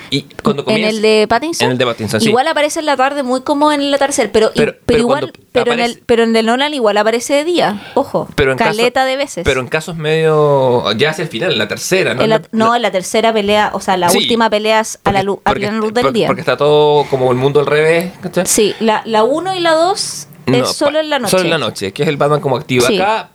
[0.09, 1.65] Y cuando En comienza, el de Pattinson.
[1.65, 2.29] En el de Pattinson, sí.
[2.29, 5.33] Igual aparece en la tarde muy como en el atardecer, pero, Pero- pero, pero igual,
[5.51, 8.71] pero en el, pero en el Nolan igual aparece de día, ojo, pero en caso-
[8.71, 9.43] caleta de veces.
[9.45, 10.91] Pero en casos medio.
[10.93, 12.21] Ya hacia el final, en la tercera, ¿no?
[12.23, 14.99] En la- La- no, en la tercera pelea, o sea, la Sí, última pelea es
[15.03, 16.27] a la luz, a porque, plena luz del porque- día.
[16.27, 18.45] porque está todo como el mundo al revés, ¿cachai?
[18.45, 21.31] Sí, la, la 1 y la 2 No, es solo en la noche.
[21.31, 22.85] Solo en la noche, que es el Batman como activo.
[22.85, 22.99] Sí.
[22.99, 23.29] Acá.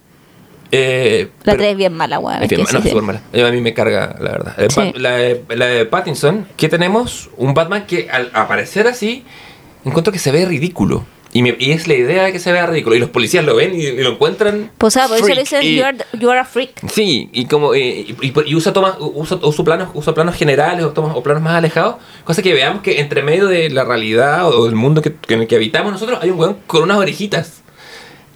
[0.73, 2.43] Eh, La pero- 3 es bien mala, weón.
[2.43, 2.89] Es bien sí, no, sí.
[2.89, 3.23] súper mala.
[3.33, 4.55] Eh, A mí me carga, la verdad.
[4.59, 4.93] El Sí.
[4.97, 9.25] La, de, la de Pattinson, que tenemos un Batman que al aparecer así,
[9.85, 11.05] encuentro que se ve ridículo.
[11.33, 12.97] Y, me- y es la idea de que se vea ridículo.
[12.97, 14.73] Y los policías lo ven y, y lo encuentran.
[14.79, 16.71] Pues, ah, por eso le dicen, you are, you are a freak.
[16.91, 20.91] Sí, y como eh, y, y- usa tomas, usa, usa planos, usa planos generales o,
[20.91, 24.65] tomas, o planos más alejados, cosa que veamos que entre medio de la realidad o
[24.65, 27.60] del mundo que, que en el que habitamos nosotros hay un weón con unas orejitas.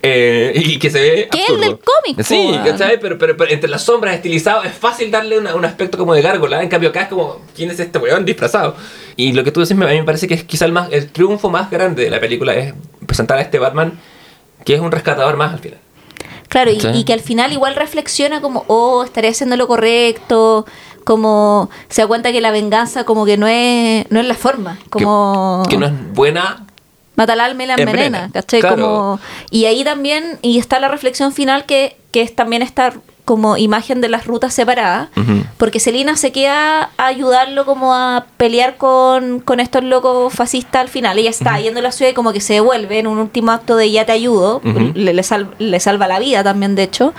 [0.05, 1.63] Eh, y que se ve Que es absurdo.
[1.63, 2.59] el del cómic, Sí.
[2.65, 3.01] ¿cachai?
[3.01, 6.23] Pero, pero, pero entre las sombras estilizado es fácil darle una- un aspecto como de
[6.23, 6.63] gárgola.
[6.63, 8.77] En cambio acá es como, ¿quién es este weón disfrazado?
[9.17, 10.89] Y lo que tú decís, me- a mí me parece que es quizá el, más,
[10.93, 12.75] el triunfo más grande de la película es
[13.07, 13.99] presentar a este Batman
[14.65, 15.79] que es un rescatador más al final.
[16.49, 20.65] Claro, y, que al final igual reflexiona como, oh, estaré haciendo lo correcto,
[21.05, 24.79] como se da cuenta que la venganza como que no es, no es la forma,
[24.89, 25.63] como...
[25.69, 26.67] Que, que no es buena.
[27.17, 28.61] Mata al alma y la Envenena, ¿cachai?
[28.61, 28.77] claro.
[28.77, 32.93] Como, y ahí también, y está la reflexión final que, que es también esta
[33.25, 35.45] como imagen de las rutas separadas, Ujú.
[35.57, 40.89] porque Selina se queda a ayudarlo como a pelear con, con estos locos fascistas al
[40.89, 41.19] final.
[41.19, 43.77] Ella está yendo a la ciudad y como que se devuelve en un último acto
[43.77, 44.61] de ya te ayudo,
[44.95, 47.15] le, le sal- le salva la vida también, de hecho.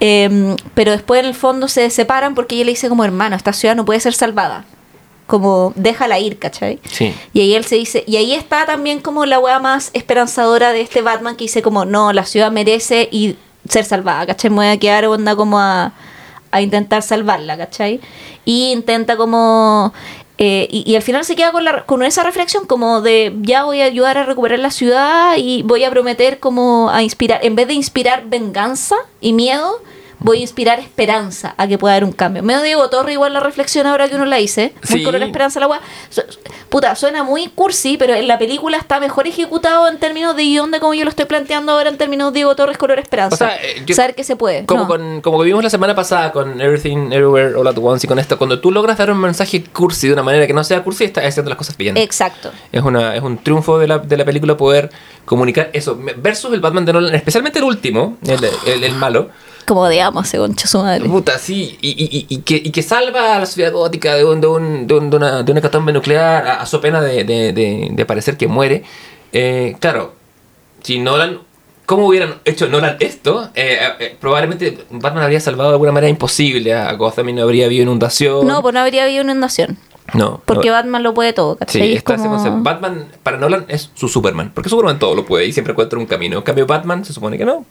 [0.00, 3.54] Eh, pero después en el fondo se separan porque ella le dice como hermano, esta
[3.54, 4.66] ciudad no puede ser salvada.
[5.26, 6.78] Como déjala ir, ¿cachai?
[6.90, 7.12] Sí.
[7.32, 10.82] Y ahí él se dice, y ahí está también como la weá más esperanzadora de
[10.82, 13.36] este Batman que dice como, no, la ciudad merece y
[13.68, 14.50] ser salvada, ¿cachai?
[14.50, 15.92] Me voy a quedar onda como a,
[16.52, 18.00] a intentar salvarla, ¿cachai?
[18.44, 19.92] Y intenta como...
[20.38, 23.64] eh, y, y al final se queda con, la, con esa reflexión como de ya
[23.64, 27.56] voy a ayudar a recuperar la ciudad y voy a prometer como a inspirar, en
[27.56, 29.82] vez de inspirar venganza y miedo,
[30.18, 32.42] voy a inspirar esperanza a que pueda haber un cambio.
[32.42, 35.04] Medio Diego Torre igual la reflexión ahora que uno la hice, muy Sí.
[35.04, 35.80] color esperanza la weá.
[36.68, 40.70] Puta, suena muy cursi, pero en la película está mejor ejecutado en términos de guion
[40.70, 43.34] de como yo lo estoy planteando ahora en términos de Diego Torres color esperanza.
[43.34, 44.66] O sea, eh, yo- Saber que se puede.
[44.66, 44.88] Como, No.
[44.88, 48.36] con, como vimos la semana pasada con Everything Everywhere All at Once y con esto,
[48.38, 51.24] cuando tú logras dar un mensaje cursi de una manera que no sea cursi, estás
[51.24, 51.96] haciendo las cosas bien.
[51.96, 52.50] Exacto.
[52.72, 54.90] Es, una, es un triunfo de la, de la película poder
[55.24, 55.98] comunicar eso.
[56.16, 59.30] Versus el Batman de Nolan, especialmente el último, el, el- el malo.
[59.66, 61.08] Como odiamos ese concha su madre.
[61.08, 61.76] Puta, sí.
[61.80, 64.86] Y, y- y- que, y que salva a la ciudad gótica de, un, de, un-
[64.86, 67.88] de, un- de una, de una hecatombe nuclear a, a su pena de, de, de-
[67.90, 68.84] de parecer que muere.
[69.32, 70.14] Eh, claro,
[70.82, 71.40] si Nolan.
[71.84, 73.48] ¿Cómo hubieran hecho Nolan esto?
[73.54, 77.66] Eh, eh, probablemente Batman habría salvado de alguna manera imposible a Gotham y no habría
[77.66, 78.44] habido inundación.
[78.44, 79.78] No, pues no habría habido inundación.
[80.14, 80.40] no.
[80.46, 80.74] Porque no.
[80.74, 81.92] Batman lo puede todo, Sí, ¿cachai?
[81.92, 82.58] Es está ese como- concepto.
[82.60, 84.50] Batman para Nolan es su Superman.
[84.52, 86.38] Porque Superman todo lo puede y siempre encuentra un camino.
[86.38, 87.64] En cambio, Batman se supone que no.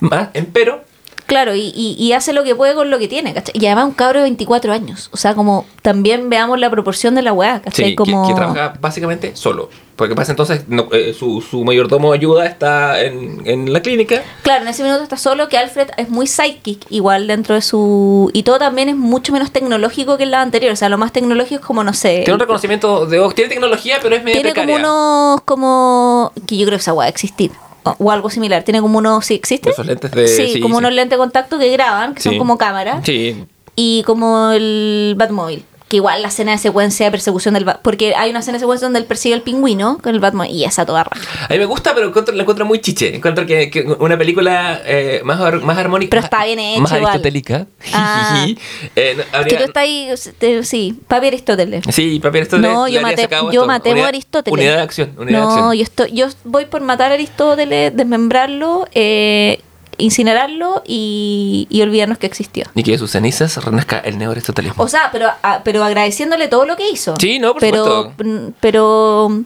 [0.00, 0.84] Más, empero,
[1.32, 3.54] Claro, y, y- y hace lo que puede con lo que tiene, ¿cachai?
[3.58, 5.08] Y además un cabro de 24 años.
[5.14, 7.84] O sea, como también veamos la proporción de la weá, ¿cachai?
[7.86, 8.28] sí, que- como...
[8.28, 9.70] que, trabaja básicamente solo.
[9.96, 14.22] Porque pasa entonces, no, eh, su, su mayordomo ayuda, está en, en la clínica.
[14.42, 18.28] Claro, en ese minuto está solo, que Alfred es muy psychic, igual dentro de su...
[18.34, 20.70] Y todo también es mucho menos tecnológico que en la anterior.
[20.72, 22.16] O sea, lo más tecnológico es como, no sé...
[22.24, 25.40] Tiene un reconocimiento de Tiene tecnología, pero es medio tiene como unos...
[25.46, 26.32] como...
[26.46, 27.52] Que yo creo que esa weá existir.
[27.84, 28.62] O, algo similar.
[28.62, 29.24] Tiene como unos...
[29.26, 29.70] ¿Sí existe?
[29.70, 30.78] Esos lentes de- Sí, sí, como sí.
[30.80, 33.04] unos lentes de contacto que graban, que son como cámaras.
[33.04, 33.44] Sí.
[33.74, 35.64] Y como el Batmobile.
[35.92, 37.80] Que igual la escena de secuencia de persecución del Bat...
[37.82, 40.50] Porque hay una escena de secuencia donde él persigue al pingüino con el Batmobile.
[40.54, 41.20] Y esa toda raja.
[41.44, 43.14] A mí me gusta, pero encuentro, la encuentro muy chiche.
[43.14, 46.08] Encuentro que, que una película eh, más, más armónica.
[46.08, 47.66] Pero está bien hecho Más aristotélica.
[47.92, 48.46] Ah.
[48.96, 50.08] Eh, no, habría- Que tú estás ahí...
[50.38, 51.84] te- sí, papi Aristóteles.
[51.90, 54.58] Sí, papi, le- No, yo maté, yo maté a Aristóteles.
[54.58, 55.12] Unidad de acción.
[55.18, 55.72] Unidad de no, acción.
[55.74, 59.60] yo estoy, yo voy por matar a Aristóteles, desmembrarlo, eh,
[60.02, 62.64] incinerarlo y, y olvidarnos que existió.
[62.74, 64.82] Y que de sus cenizas renazca el neoaristotelismo.
[64.82, 67.14] O sea, pero, a- pero agradeciéndole todo lo que hizo.
[67.18, 68.24] Sí, no, por pero, supuesto.
[68.24, 69.44] mm, Pero, o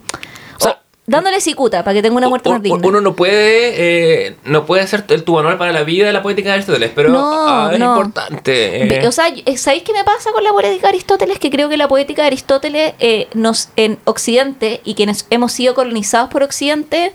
[0.58, 2.80] sea, dándole cicuta para que tenga una muerte más digna.
[2.82, 6.22] Uno no puede eh, no puede ser el tu manual para la vida de la
[6.22, 7.92] poética de Aristóteles, pero No, ah, es no.
[7.96, 9.02] importante.
[9.02, 9.06] eh.
[9.06, 11.38] O sea, eh, ¿sabéis qué me pasa con la poética de Aristóteles?
[11.38, 15.74] Que creo que la poética de Aristóteles eh, nos en Occidente y quienes hemos sido
[15.74, 17.12] colonizados por Occidente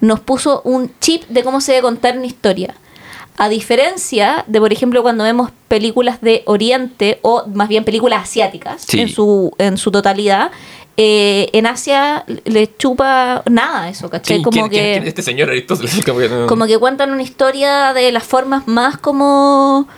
[0.00, 2.74] nos puso un chip de cómo se debe contar una historia.
[3.36, 8.82] A diferencia de, por ejemplo, cuando vemos películas de Oriente o más bien películas asiáticas
[8.86, 9.00] Sí.
[9.00, 10.52] en, su, en su totalidad,
[10.96, 14.36] eh, en Asia le chupa nada eso, ¿cachai?
[14.36, 14.76] Sí, como ¿quién- que...
[14.76, 16.00] quién- quién es este señor Aristóteles?
[16.06, 19.88] Como que no- Como que cuentan una historia de las formas más como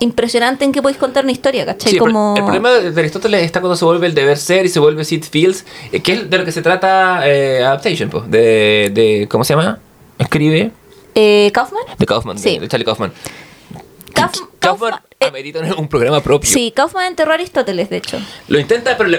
[0.00, 1.92] impresionante en que podéis contar una historia, ¿cachai?
[1.92, 2.34] Sí, como...
[2.36, 5.22] el problema de Aristóteles está cuando se vuelve el deber ser y se vuelve Sid
[5.30, 9.28] Fields, eh, que es de lo que se trata eh, Adaptation, po, de, de.
[9.30, 9.78] ¿Cómo se llama?
[10.18, 10.72] Escribe.
[11.14, 11.82] Eh, ¿Kaufman?
[11.98, 12.58] De Kaufman, Sí.
[12.58, 13.12] de, Charlie Kaufman.
[14.14, 16.48] Kauf- Kaufman Kaufman, eh, amerita un- un programa propio.
[16.48, 18.18] sí, Kaufman enterró a Aristóteles, de hecho.
[18.48, 19.10] Lo intenta, pero,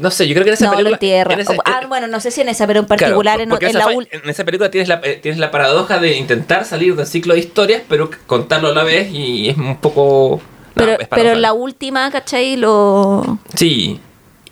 [0.00, 1.32] no sé, yo creo que en esa No, lo película.
[1.34, 3.52] en esa- ah, en- bueno, no sé si en esa, pero en Claro, particular en,
[3.52, 7.06] en la en esa película tienes la, eh, tienes la paradoja de intentar salir del
[7.06, 10.40] ciclo de historias, pero contarlo a la vez y es un poco.
[10.40, 12.56] no, Pero, pero la última, ¿cachai?
[12.56, 13.38] Lo...
[13.54, 14.00] Sí.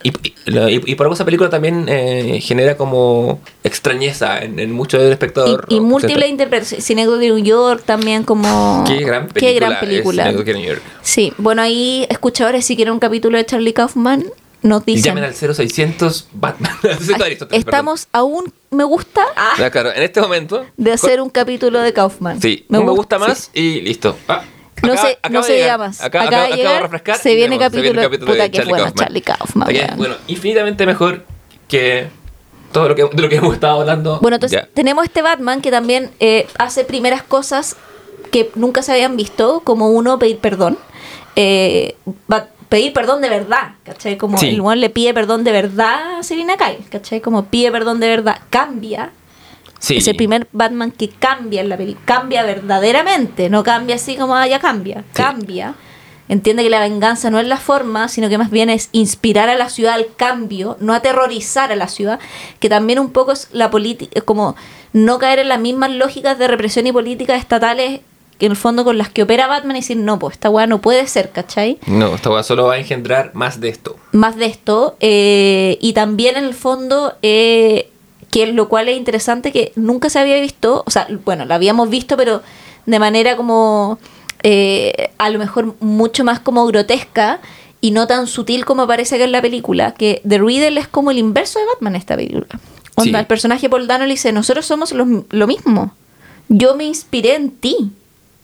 [0.05, 4.71] Y, y, y- y por algo esa película también eh, genera como extrañeza en, en
[4.71, 5.67] mucho del Y, espectador.
[5.69, 5.87] y ¿no?
[5.87, 6.85] múltiples interpretaciones.
[6.87, 8.85] Cinego de New York también como...
[8.87, 9.41] Qué gran película.
[9.41, 10.23] Qué gran es película.
[10.25, 10.83] Cinematography de New York.
[11.03, 14.25] Sí, bueno, ahí escuchadores, si quieren un capítulo de Charlie Kaufman,
[14.63, 15.15] nos dicen.
[15.15, 16.73] Llamen al 0600 Batman.
[17.51, 20.65] Estamos aún, me gusta, ah, claro, en este momento.
[20.77, 22.41] de hacer un capítulo de Kaufman.
[22.41, 24.17] Sí, me, gusta más y listo.
[24.29, 24.43] Ah,
[24.87, 26.01] No se, acaba no de se diga más.
[26.01, 28.85] Acá- Acaba acaba- de acaba llegar, refrescar se viene tenemos- capítulo, de que Charlie bueno,
[28.85, 29.05] Kaufman.
[29.07, 29.69] Charlie Kaufman.
[29.69, 29.97] Oye, weón.
[29.99, 31.25] bueno, infinitamente mejor
[31.69, 32.09] que
[32.73, 34.19] todo lo que, de lo que hemos estado hablando.
[34.21, 37.77] Bueno, entonces tenemos este Batman que también eh, hace primeras cosas
[38.33, 40.77] que nunca se habían visto, como uno pedir perdón.
[41.37, 41.95] Eh,
[42.69, 44.17] pedir perdón de verdad, ¿cachai?
[44.17, 44.49] Como Sí.
[44.49, 47.21] el one le pide perdón de verdad a Selina Kyle, ¿cachai?
[47.21, 49.11] Como pide perdón de verdad, cambia.
[49.85, 49.99] Sí.
[49.99, 54.35] Es el primer Batman que cambia en la película, cambia verdaderamente, no cambia así como,
[54.35, 55.75] ah, ya cambia, cambia.
[56.27, 59.57] Entiende que la venganza no es la forma, sino que más bien es inspirar a
[59.57, 62.19] la ciudad al cambio, no aterrorizar a la ciudad,
[62.61, 64.57] que también un poco es la política, como
[64.95, 68.01] no caer en las mismas lógicas de represión y políticas estatales
[68.39, 70.67] que en el fondo con las que opera Batman y decir, no, pues esta weá
[70.67, 71.79] no puede ser, ¿cachai?
[71.87, 73.97] No, esta weá solo va a engendrar más de esto.
[74.13, 77.91] más de esto eh, y también en el fondo eh,
[78.35, 81.89] que lo cual es interesante que nunca se había visto o sea bueno la habíamos
[81.89, 82.43] visto pero
[82.85, 83.99] de manera como
[84.43, 87.41] eh, a lo mejor mucho más como grotesca
[87.81, 91.13] y no tan sutil como parece que en la película que The Riddle es como
[91.13, 92.47] el inverso de Batman en esta película
[92.97, 93.21] Onda, Sí.
[93.21, 95.95] el personaje Paul Dano le dice nosotros somos los- lo mismo
[96.49, 97.91] yo me inspiré en ti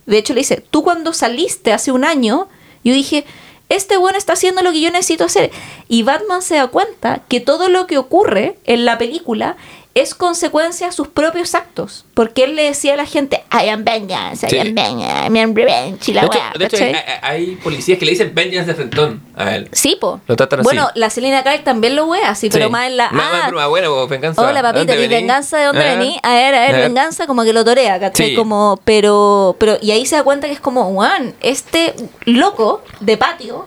[0.06, 2.48] de hecho, le dice, tú cuando saliste hace un año,
[2.82, 3.24] yo dije,
[3.68, 5.52] este bueno está haciendo lo que yo necesito hacer.
[5.88, 9.56] Y Batman se da cuenta que todo lo que ocurre en la película
[9.94, 12.04] es consecuencia de sus propios actos.
[12.14, 14.58] Porque él le decía a la gente, I am vengeance, I Sí.
[14.58, 16.84] am vengeance, I am revenge, y la de hecho, wea", de hecho,
[17.22, 19.68] hay, policías que le dicen vengeance de frentón a él.
[19.72, 20.20] Sí, po.
[20.26, 20.64] Lo tratan así.
[20.64, 23.10] Bueno, la Selena Kyle también lo wea así, pero más en la...
[23.10, 24.42] Más- más ah, broma, bueno, pues, venganza.
[24.42, 25.94] Hola ¿De papito, dónde ¿y venganza de dónde Ah.
[25.96, 26.20] vení?
[26.22, 26.82] A ver, a ver, A ver.
[26.88, 28.28] venganza, como que lo torea, ¿cachai?
[28.30, 28.34] Sí.
[28.36, 31.94] Como, pero, pero, y ahí se da cuenta que es como, Juan, este
[32.26, 33.66] loco de patio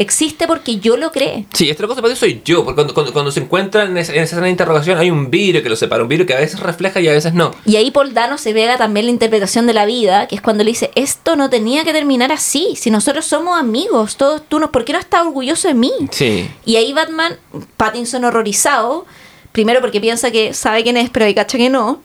[0.00, 1.44] existe porque yo lo creé.
[1.52, 4.46] Sí, esta cosa para soy yo, porque cuando, cuando, cuando se encuentran en esa, en
[4.46, 7.12] interrogación hay un vidrio que los separa, un vidrio que a veces refleja y a
[7.12, 7.50] veces no.
[7.66, 10.64] Y ahí Paul Dano se vega también la interpretación de la vida, que es cuando
[10.64, 14.72] le dice, esto no tenía que terminar así, si nosotros somos amigos, todos tú no,
[14.72, 15.92] ¿por qué no estás orgulloso de mí?
[16.10, 16.50] Sí.
[16.64, 17.36] Y ahí Batman,
[17.76, 19.04] Pattinson horrorizado,
[19.52, 22.00] primero porque piensa que sabe quién es, pero ahí cacha que no.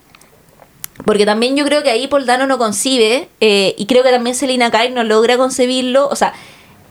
[1.06, 4.36] Porque también yo creo que ahí Paul Dano no concibe, eh, y creo que también
[4.36, 6.08] Selina Kyle no logra concebirlo.
[6.08, 6.34] O sea,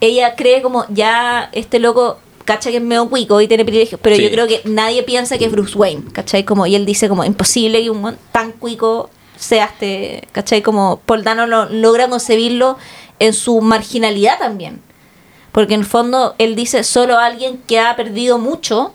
[0.07, 4.17] ella cree como ya este loco cacha que es medio cuico y tiene privilegios, pero
[4.17, 4.23] Sí.
[4.23, 6.45] yo creo que nadie piensa que es Bruce Wayne, ¿cachai?
[6.45, 10.61] Como, y él dice como imposible que un tan cuico sea este, ¿cachai?
[10.63, 12.77] Como Paul Dano lo, logra concebirlo
[13.19, 14.81] en su marginalidad también.
[15.53, 18.93] Porque en el fondo él dice solo alguien que ha perdido mucho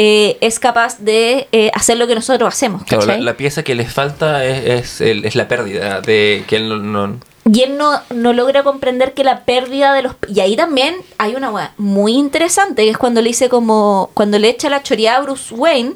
[0.00, 2.84] eh, es capaz de eh, hacer lo que nosotros hacemos.
[2.84, 6.68] Claro, la pieza que les falta es, es, el- es la pérdida de que él
[6.68, 6.78] no...
[7.08, 7.20] no-
[7.50, 10.16] Y él no, no logra comprender que la pérdida de los...
[10.28, 14.10] Y ahí también hay una weá muy interesante, que es cuando le dice como...
[14.12, 15.94] Cuando le echa la choreada a Bruce Wayne,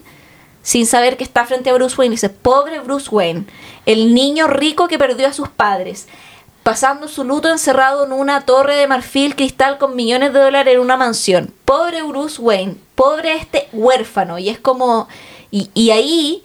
[0.62, 3.44] sin saber que está frente a Bruce Wayne, dice, pobre Bruce Wayne,
[3.84, 6.06] el niño rico que perdió a sus padres,
[6.62, 10.80] pasando su luto encerrado en una torre de marfil cristal con millones de dólares en
[10.80, 11.52] una mansión.
[11.64, 14.38] Pobre Bruce Wayne, pobre este huérfano.
[14.38, 15.08] Y es como...
[15.50, 16.44] Y, y ahí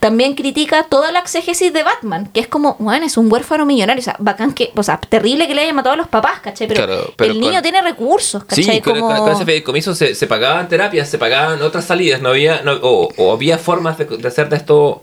[0.00, 4.00] también critica toda la exégesis de Batman, que es como, bueno, es un huérfano millonario,
[4.00, 6.66] o sea, bacán que, o sea, terrible que le haya matado a los papás, ¿cachai?
[6.68, 8.64] Pero, Claro, pero el niño tiene recursos, ¿cachai?
[8.64, 9.08] Sí, como...
[9.08, 12.74] con- con ese fideicomiso se, se pagaban terapias, se pagaban otras salidas, no había, no-
[12.82, 15.02] o, o había formas de, de hacer de esto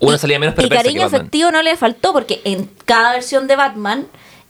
[0.00, 1.20] una Y- salida menos Y perversa que cariño Batman.
[1.20, 4.06] afectivo no le faltó, porque en cada versión de Batman,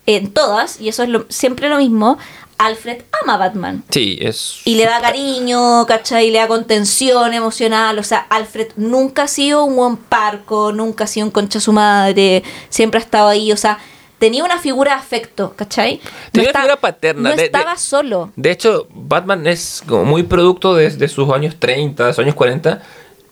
[0.06, 2.18] en todas, y eso es lo- siempre lo mismo,
[2.58, 3.84] Alfred ama a Batman.
[3.90, 4.60] Sí, es...
[4.64, 6.28] Y le da cariño, ¿cachai?
[6.28, 7.98] Y le da contención emocional.
[7.98, 11.72] O sea, Alfred nunca ha sido un buen parco, nunca ha sido un concha su
[11.72, 13.52] madre, siempre ha estado ahí.
[13.52, 13.78] O sea,
[14.18, 16.00] tenía una figura de afecto, ¿cachai?
[16.32, 18.30] Tenía una esta- figura paterna, No de- de- estaba solo.
[18.36, 22.34] De hecho, Batman es como muy producto de, de sus años 30, de sus años
[22.34, 22.80] 40.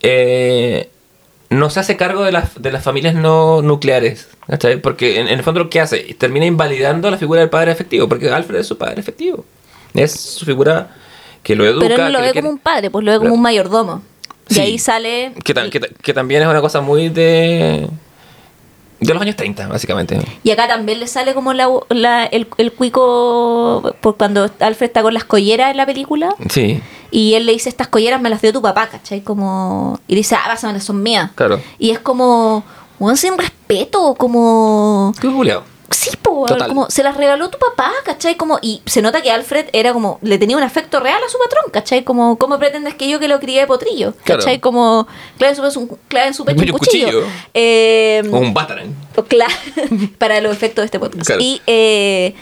[0.00, 0.90] Eh,
[1.52, 4.28] no se hace cargo de las, de las familias no nucleares.
[4.48, 4.80] ¿cachai?
[4.80, 8.08] Porque en, en el fondo lo que hace, termina invalidando la figura del padre efectivo,
[8.08, 9.44] porque Alfred es su padre efectivo.
[9.94, 10.96] Es su figura
[11.42, 11.86] que lo educa.
[11.86, 14.02] Pero él no lo ve como un padre, pues lo ve como un mayordomo.
[14.48, 15.32] Y ahí sale...
[15.44, 17.88] que, ta- que ta- que también es una cosa muy de...
[19.02, 20.18] De los años 30, básicamente.
[20.42, 25.02] Y acá también le sale como la, la- el, el cuico por cuando Alfred está
[25.02, 26.34] con las colleras en la película.
[26.48, 26.80] Sí,
[27.10, 29.22] Y él le dice, estas colleras me las dio tu papá, ¿cachai?
[29.22, 29.98] Como...
[30.06, 31.30] Y dice, ah, son mías.
[31.34, 31.60] claro.
[31.78, 32.64] Y es como,
[32.98, 35.12] un sin respeto, como...
[35.20, 35.62] Qué culiao.
[35.92, 36.68] Sí, po, Total.
[36.68, 38.36] como se las regaló tu papá, ¿cachai?
[38.36, 41.38] Como, y se nota que Alfred era como, le tenía un afecto real a su
[41.38, 42.02] patrón, ¿cachai?
[42.04, 44.14] Como, ¿cómo pretendes que yo que lo crié de potrillo?
[44.24, 44.40] Claro.
[44.40, 44.58] ¿Cachai?
[44.60, 45.06] Como,
[45.38, 47.06] clave en su, clave en su pecho un Un cuchillo.
[47.06, 47.26] cuchillo.
[47.54, 48.94] Eh, O un Batarang.
[49.28, 49.52] Claro,
[50.18, 51.26] para los efectos de este podcast.
[51.26, 51.40] Claro.
[51.42, 52.34] Y, eh,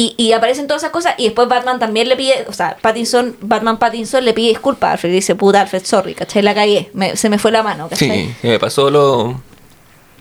[0.00, 3.36] Y, y aparecen todas esas cosas y después Batman también le pide, o sea, Pattinson,
[3.40, 6.40] Batman Pattinson le pide disculpas a Alfred y dice, puta Alfred, sorry, ¿cachai?
[6.42, 8.08] La cagué, me- se me fue la mano, ¿cachai?
[8.40, 9.40] Sí, me pasó lo.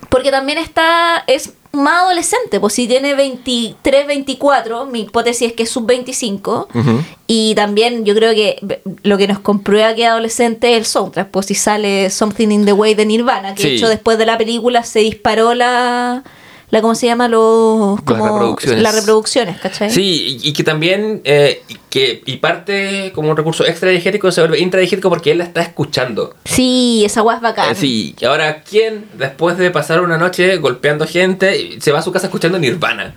[0.10, 5.63] Porque también está, es más adolescente, pues si tiene 23, 24, mi hipótesis es que
[5.63, 6.68] es sub-25.
[6.74, 7.03] Ujú.
[7.28, 11.30] Y también yo creo que lo que nos comprueba que es adolescente es el soundtrack,
[11.30, 14.38] pues si sale Something in the Way de Nirvana, que de hecho después de la
[14.38, 16.24] película se disparó la,
[16.70, 17.30] la ¿cómo se llama?
[17.30, 18.82] Los, como, reproducciones.
[18.82, 19.89] Las reproducciones, ¿cachai?
[19.89, 24.41] Sí, y, y que también, eh, y que, y parte como un recurso extradigético se
[24.41, 26.36] vuelve intradigético porque él la está escuchando.
[26.43, 27.72] Sí, esa guay es bacán.
[27.72, 32.01] Eh, sí, y ahora, ¿quién después de pasar una noche golpeando gente se va a
[32.01, 33.15] su casa escuchando Nirvana?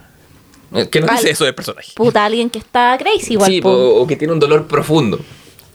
[0.72, 1.16] Eh, ¿Qué nos Ay.
[1.16, 1.90] dice eso del personaje?
[1.96, 3.50] Puta, alguien que está crazy igual.
[3.50, 3.70] sí, po.
[3.70, 5.18] o, o que tiene un dolor profundo.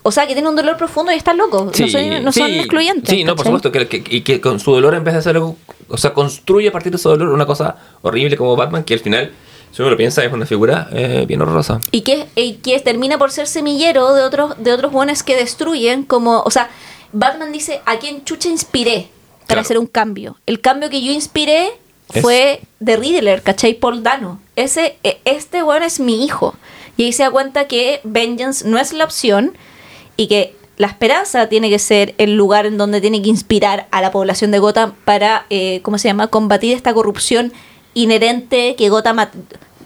[0.08, 1.72] O sea, que tiene un dolor profundo y está loco.
[1.74, 3.10] Sí, no son, no son sí, excluyentes.
[3.10, 3.60] Sí, no, por ¿cachai?
[3.60, 3.72] supuesto.
[3.90, 6.68] Que, que- y que con su dolor en vez de hacer algo, o sea, construye
[6.68, 9.32] a partir de su dolor una cosa horrible como Batman, que al final,
[9.72, 11.82] si uno lo piensa, es una figura eh, bien horrorosa.
[11.92, 16.04] Y que, y que termina por ser semillero de otros de otros buenos que destruyen,
[16.04, 16.70] como, o sea,
[17.12, 19.08] Batman dice, ¿a quién chucha inspiré
[19.40, 19.62] para Claro.
[19.62, 20.38] hacer un cambio?
[20.46, 21.70] El cambio que yo inspiré
[22.14, 23.74] Es- fue de Riddler, ¿cachai?
[23.74, 24.40] Paul Dano.
[24.56, 26.54] Ese, e- este weón es mi hijo.
[26.96, 29.58] Y ahí se da cuenta que Vengeance no es la opción
[30.18, 34.02] y que la esperanza tiene que ser el lugar en donde tiene que inspirar a
[34.02, 37.54] la población de Gotham para, eh, ¿cómo se llama?, combatir esta corrupción
[37.94, 39.30] inherente que Gotham ha,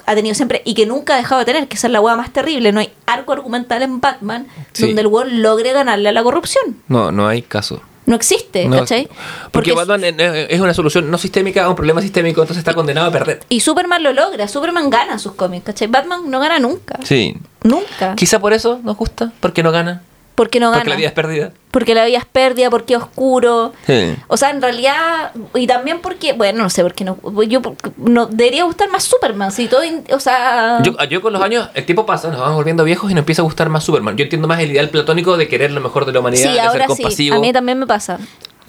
[0.06, 2.16] ha tenido siempre y que nunca ha dejado de tener, que esa es la hueá
[2.16, 2.72] más terrible.
[2.72, 4.88] No hay arco argumental en Batman Sí.
[4.88, 6.78] donde el weón logre ganarle a la corrupción.
[6.88, 7.82] No, no hay caso.
[8.08, 9.08] No existe, No, ¿cachai?
[9.52, 13.06] Porque, Batman eh, es una solución no sistémica a un problema sistémico, entonces está condenado
[13.08, 13.42] a perder.
[13.50, 15.88] Y Superman lo logra, Superman gana sus cómics, ¿cachai?
[15.90, 16.98] Batman no gana nunca.
[17.04, 17.38] Sí.
[17.64, 18.16] Nunca.
[18.16, 20.02] Quizá por eso nos gusta, porque no gana.
[20.40, 20.84] ¿Por qué no gana?
[20.84, 21.52] Porque la vida es pérdida.
[21.70, 23.74] Porque la vida es pérdida, porque es oscuro.
[23.86, 24.16] Sí.
[24.30, 27.60] O sea, en realidad, y también porque, bueno, no sé por qué no, yo
[27.98, 29.82] no debería gustar más Superman, si todo,
[30.12, 33.16] o sea, Yo, yo con los años, el tiempo pasa, nos vamos volviendo viejos y
[33.16, 34.16] nos empieza a gustar más Superman.
[34.16, 36.62] Yo entiendo más el ideal platónico de querer lo mejor de la humanidad, sí, de
[36.62, 37.36] ahora ser sí, compasivo.
[37.36, 38.18] a mí también me pasa.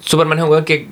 [0.01, 0.89] Superman es un weón que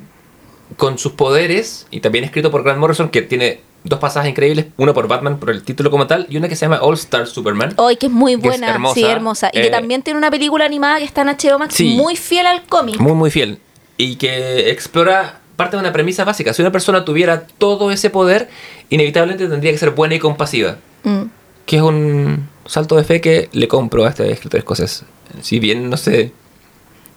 [0.77, 4.93] con sus poderes, y también escrito por Grant Morrison, que tiene dos pasajes increíbles, uno
[4.93, 7.73] por Batman por el título como tal, y una que se llama All Star Superman.
[7.77, 9.49] Hoy que es muy Que es buena, hermosa, sí, hermosa.
[9.53, 11.95] Y eh, que también tiene una película animada que está en HBO Max Sí.
[11.95, 12.99] muy fiel al cómic.
[12.99, 13.59] Muy, muy fiel.
[13.97, 16.53] Y que explora parte de una premisa básica.
[16.53, 18.49] Si una persona tuviera todo ese poder,
[18.89, 20.77] inevitablemente tendría que ser buena y compasiva.
[21.03, 21.23] Mm.
[21.65, 25.03] Que es un salto de fe que le compro a este escritor escocés.
[25.41, 26.31] Si bien, no sé...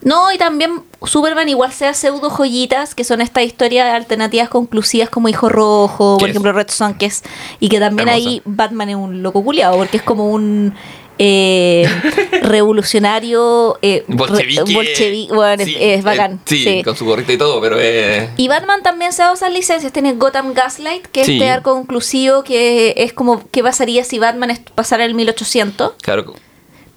[0.03, 5.29] No, y también Superman igual sea pseudo joyitas, que son estas historias alternativas conclusivas como
[5.29, 7.23] Hijo Rojo, por es- ejemplo Red Son, que es.
[7.59, 8.27] Y que también Hermosa.
[8.29, 10.73] ahí Batman es un loco culiado, porque es como un
[11.19, 11.85] eh,
[12.41, 14.63] revolucionario eh, re- Bolchevique.
[14.73, 16.33] bolchevi- bueno, es- Sí, es, bacán.
[16.33, 16.83] eh, sí, sí.
[16.83, 17.77] con su gorrito y todo, pero...
[17.79, 19.93] Eh, Y Batman también se ha dado esas licencias.
[19.93, 21.33] Tiene Gotham Gaslight, que Sí.
[21.35, 25.93] es este arco conclusivo que es como qué pasaría si Batman pasara el 1800.
[26.01, 26.33] claro.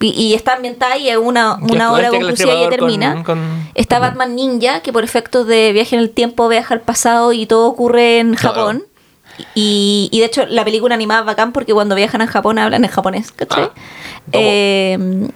[0.00, 3.14] Y, y está ambientada y es una, una obra llega el conclusiva y ya termina.
[3.14, 6.82] con- con- Está Batman Ninja, que por efectos de viaje en el tiempo viaja al
[6.82, 8.54] pasado y todo ocurre en Claro.
[8.56, 8.84] Japón.
[9.54, 12.84] Y, y de hecho la película animada es bacán porque cuando viajan a Japón hablan
[12.84, 13.64] en japonés, ¿cachai?
[13.64, 13.70] Ah.
[14.32, 15.28] Eh,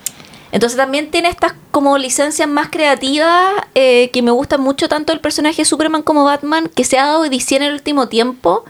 [0.52, 5.20] entonces también tiene estas como licencias más creativas eh, que me gustan mucho tanto el
[5.20, 8.64] personaje de Superman como Batman, que se ha dado edición en el último tiempo,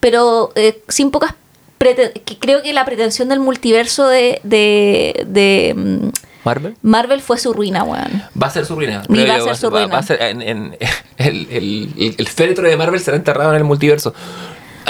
[0.00, 1.34] pero eh, sin pocas...
[1.80, 6.08] que creo que la pretensión del multiverso de, de, de, mm,
[6.44, 6.74] Marvel.
[6.82, 8.22] Marvel fue su ruina, weón.
[8.40, 9.02] Va a ser su ruina.
[9.08, 9.86] Va a ser su ruina.
[9.86, 10.76] va a ser en, en-
[11.16, 14.14] el, el, el- el féretro de Marvel será enterrado en el multiverso.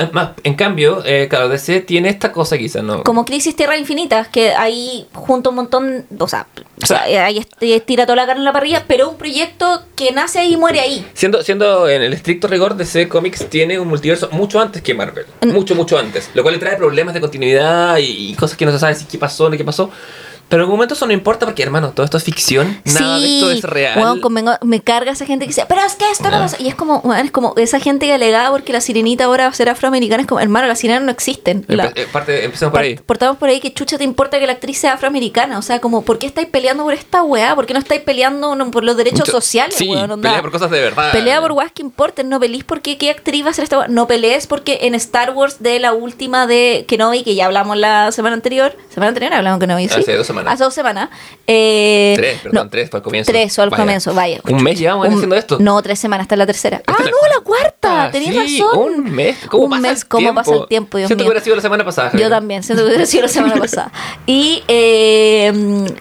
[0.01, 3.03] Además, en cambio, eh, claro, DC tiene esta cosa quizás, ¿no?
[3.05, 6.47] Como Crisis Tierra Infinita, que ahí junto un montón, o sea,
[6.83, 7.45] O sea, ahí
[7.85, 10.81] tira toda la carne en la parrilla, pero un proyecto que nace ahí y muere
[10.81, 11.07] ahí.
[11.13, 15.27] Siendo, siendo en el estricto rigor, DC Comics tiene un multiverso mucho antes que Marvel.
[15.47, 16.31] Mucho, mucho antes.
[16.33, 19.05] Lo cual le trae problemas de continuidad y, y cosas que no se sabe si
[19.05, 19.91] qué pasó, ni qué pasó.
[20.51, 22.83] Pero en algún momento eso no importa porque, hermano, todo esto es ficción.
[22.85, 24.21] Nada de esto es real.
[24.21, 26.57] convengo- me carga esa gente que dice, pero es que esto no pasa.
[26.59, 29.51] Y es como, weón, es como esa gente que alegaba porque la sirenita ahora va
[29.51, 30.23] a ser afroamericana.
[30.23, 31.65] Es como, hermano, las sirenas no existen.
[31.69, 32.97] La- Empe- eh, parte, empecemos por ahí.
[32.97, 35.57] Partamos por ahí que chucha te importa que la actriz sea afroamericana.
[35.57, 37.55] O sea, como, ¿por qué estáis peleando por esta weá?
[37.55, 40.11] ¿Por qué no estáis peleando no, por los derechos Mucho- sociales, Sí, weón?
[40.11, 41.13] Onda, pelea por cosas de verdad.
[41.13, 43.89] Pelea por weas que importen, no pelees porque qué actriz va a ser esta wea.
[43.89, 48.11] No pelees porque en Star Wars de la última de Kenobi, que ya hablamos la
[48.11, 50.01] semana anterior, semana anterior hablamos de Kenobi, ¿sí?
[50.01, 50.40] Hace dos semanas.
[50.41, 50.55] Semanas.
[50.55, 51.09] Hace dos semanas.
[51.47, 53.33] Eh, Tres, perdón, no, tres fue al comienzo.
[53.33, 53.83] Tres o al Vaya.
[53.83, 54.41] comienzo, vaya.
[54.45, 55.59] Un mes llevamos Un- haciendo esto.
[55.61, 56.83] No, tres semanas, hasta la tercera.
[56.87, 58.11] Ah, no, la la cuarta.
[58.13, 58.79] Tenías sí, razón.
[58.79, 59.37] Un mes.
[59.51, 60.35] ¿Cómo un pasa mes, el ¿cómo tiempo?
[60.41, 60.99] pasa el tiempo?
[60.99, 62.13] Dios Siento que hubiera sido la semana pasada.
[62.19, 63.93] Yo también, siento que hubiera sido la semana pasada.
[64.27, 65.53] Y eh,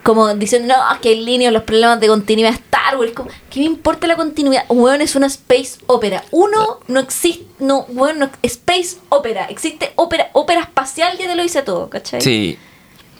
[0.04, 3.12] como diciendo, no, que en línea los problemas de continuidad Star Wars.
[3.14, 4.66] Como, ¿Qué me importa la continuidad?
[4.70, 6.24] Weón, es una space opera.
[6.32, 9.46] Uno, no existe, no, weón, no, space opera.
[9.46, 12.22] Existe ópera, ópera espacial, ya te lo dice todo, ¿cachai?
[12.22, 12.58] Sí.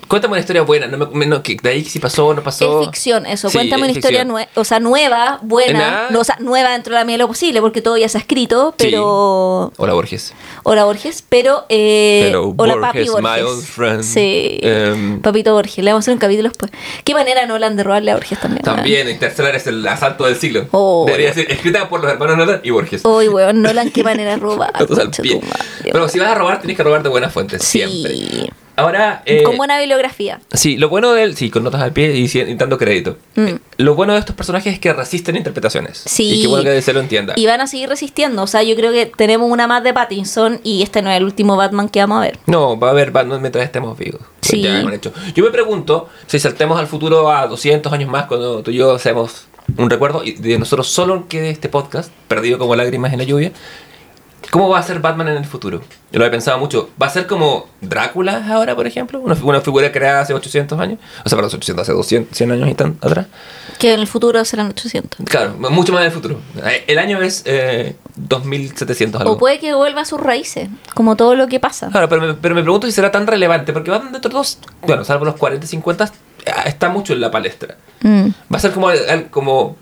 [0.10, 0.88] Cuéntame una historia buena.
[0.88, 2.82] No me, no, que de ahí si pasó o no pasó.
[2.82, 3.48] Es ficción, eso.
[3.48, 6.08] Sí, Cuéntame una historia nueva, o sea, nueva, buena.
[6.10, 8.18] No, o sea, nueva dentro de la medida de lo posible, porque todo ya se
[8.18, 8.88] ha escrito, Sí.
[8.88, 9.72] pero.
[9.78, 10.34] Hola, Borges.
[10.64, 11.66] Hola Borges, pero.
[11.70, 13.24] Eh, Pero hola Borges, Papi Borges.
[13.38, 14.04] my old friend.
[14.04, 14.60] Sí.
[14.64, 16.72] Em, Papito Borges, le vamos a hacer un capítulo después.
[17.04, 18.64] ¿Qué manera no hablan de robarle a Borges también?
[18.64, 20.66] También, Interstellar es el asalto del siglo.
[20.72, 21.04] Oh.
[21.06, 23.06] Debería ser escrita por los hermanos Nolan y Borges.
[23.06, 24.74] Uy, weón, Nolan, qué manera madre,
[25.84, 27.64] Pero si vas a robar, tienes que robar de buenas fuentes.
[27.64, 27.80] Sí.
[27.80, 28.50] Siempre.
[28.80, 29.24] Ahora.
[29.26, 30.40] eh, Con buena bibliografía.
[30.54, 31.36] Sí, lo bueno del.
[31.36, 33.18] Sí, con notas al pie y, y dando crédito.
[33.36, 33.46] Mm.
[33.48, 36.02] Eh, Lo bueno de estos personajes es que resisten interpretaciones.
[36.06, 36.30] Sí.
[36.30, 37.34] Y qué bueno que se lo entienda.
[37.38, 38.42] Y van a seguir resistiendo.
[38.44, 41.24] O sea, yo creo que tenemos una más de Pattinson y este no es el
[41.24, 42.40] último Batman que vamos a ver.
[42.46, 44.22] No, va a haber Batman mientras estemos vivos.
[44.40, 44.62] Pues Sí.
[44.62, 45.14] Ya hemos hecho.
[45.36, 48.98] Yo me pregunto si saltemos al futuro a 200 años más, cuando tú y yo
[49.00, 49.46] seamos
[49.78, 53.52] un recuerdo y de nosotros solo quede este podcast, perdido como lágrimas en la lluvia.
[54.52, 55.82] ¿Cómo va a ser Batman en el futuro?
[56.12, 56.90] Yo lo he pensado mucho.
[57.00, 59.20] ¿Va a ser como Drácula ahora, por ejemplo?
[59.20, 61.00] Una, una figura creada hace 800 años.
[61.24, 63.28] O sea, perdón, 800, hace 200, 100 años y tan atrás.
[63.78, 65.22] Que en el futuro serán 800.
[65.28, 66.40] Claro, mucho más en el futuro.
[66.66, 69.34] Eh, El año es eh, 2700 algo.
[69.34, 71.90] O puede que vuelva a sus raíces, como todo lo que pasa.
[71.90, 75.06] Claro, pero me, pero me pregunto si será tan relevante, porque Batman de todos, bueno,
[75.06, 76.12] salvo los 40 y 50,
[76.56, 77.78] ah, está mucho en la palestra.
[78.02, 78.30] Mm.
[78.52, 78.90] Va a ser como,
[79.30, 79.78] como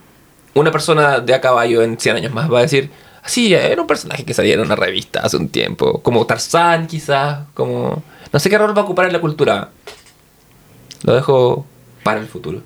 [0.56, 2.92] una persona de a caballo en 100 años más, va a decir,
[3.28, 7.48] sí, era un personaje que salía en una revista hace un tiempo, como Tarzán quizás,
[7.54, 8.04] como...
[8.34, 9.70] No sé qué rol va a ocupar en la cultura.
[11.04, 11.66] Lo dejo
[12.04, 12.62] para el futuro.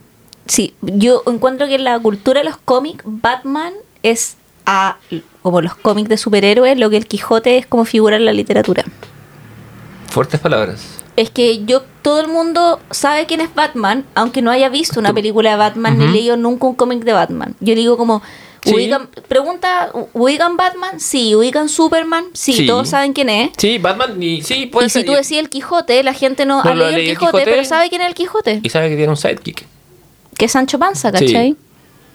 [0.48, 4.98] Sí, yo encuentro que en la cultura de los cómics, Batman es a,
[5.42, 8.84] como los cómics de superhéroes, lo que el Quijote es como figura en la literatura.
[10.10, 10.98] Fuertes palabras.
[11.16, 15.14] Es que yo, todo el mundo sabe quién es Batman, aunque no haya visto una
[15.14, 17.56] película de Batman ni leído nunca un cómic de Batman.
[17.60, 18.22] Yo digo como,
[18.64, 18.76] Sí.
[18.76, 21.00] ubican, pregunta, ¿ubican Batman?
[21.00, 22.26] Sí, ¿ubican Superman?
[22.34, 22.66] Sí, Sí.
[22.68, 23.50] todos saben quién es.
[23.58, 26.70] Sí, Batman, y sí, puede y si tú decís el Quijote, la gente no, No
[26.70, 27.44] ha leído el Quijote, Quijote.
[27.46, 28.60] pero sabe quién es el Quijote.
[28.62, 29.66] Y sabe que tiene un sidekick.
[30.38, 31.52] Que es Sancho Panza, ¿cachai?
[31.52, 31.58] Sí.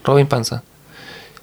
[0.05, 0.63] Robin Panza.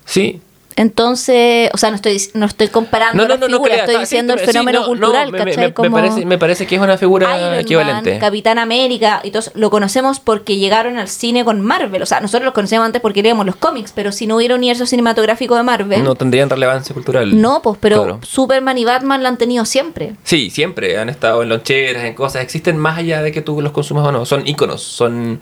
[0.05, 0.39] Sí,
[0.75, 3.99] Entonces, o sea, no estoy, no estoy comparando No, no, no, no, figuras, estoy sí,
[4.01, 8.11] diciendo el fenómeno no, cultural, me- parece, me parece que es una figura Iron equivalente.
[8.11, 12.01] Man, Capitán América, y todos lo conocemos porque llegaron al cine con Marvel.
[12.01, 14.85] O sea, nosotros los conocemos antes porque leíamos los cómics, pero si no hubiera universo
[14.85, 17.39] cinematográfico de Marvel, no tendrían relevancia cultural.
[17.41, 18.19] no, pues, pero Claro.
[18.23, 20.15] Superman y Batman lo han tenido siempre.
[20.23, 22.41] Sí, siempre han estado en loncheras, en cosas.
[22.43, 24.25] Existen más allá de que tú los consumas o no.
[24.25, 25.39] Son íconos, son.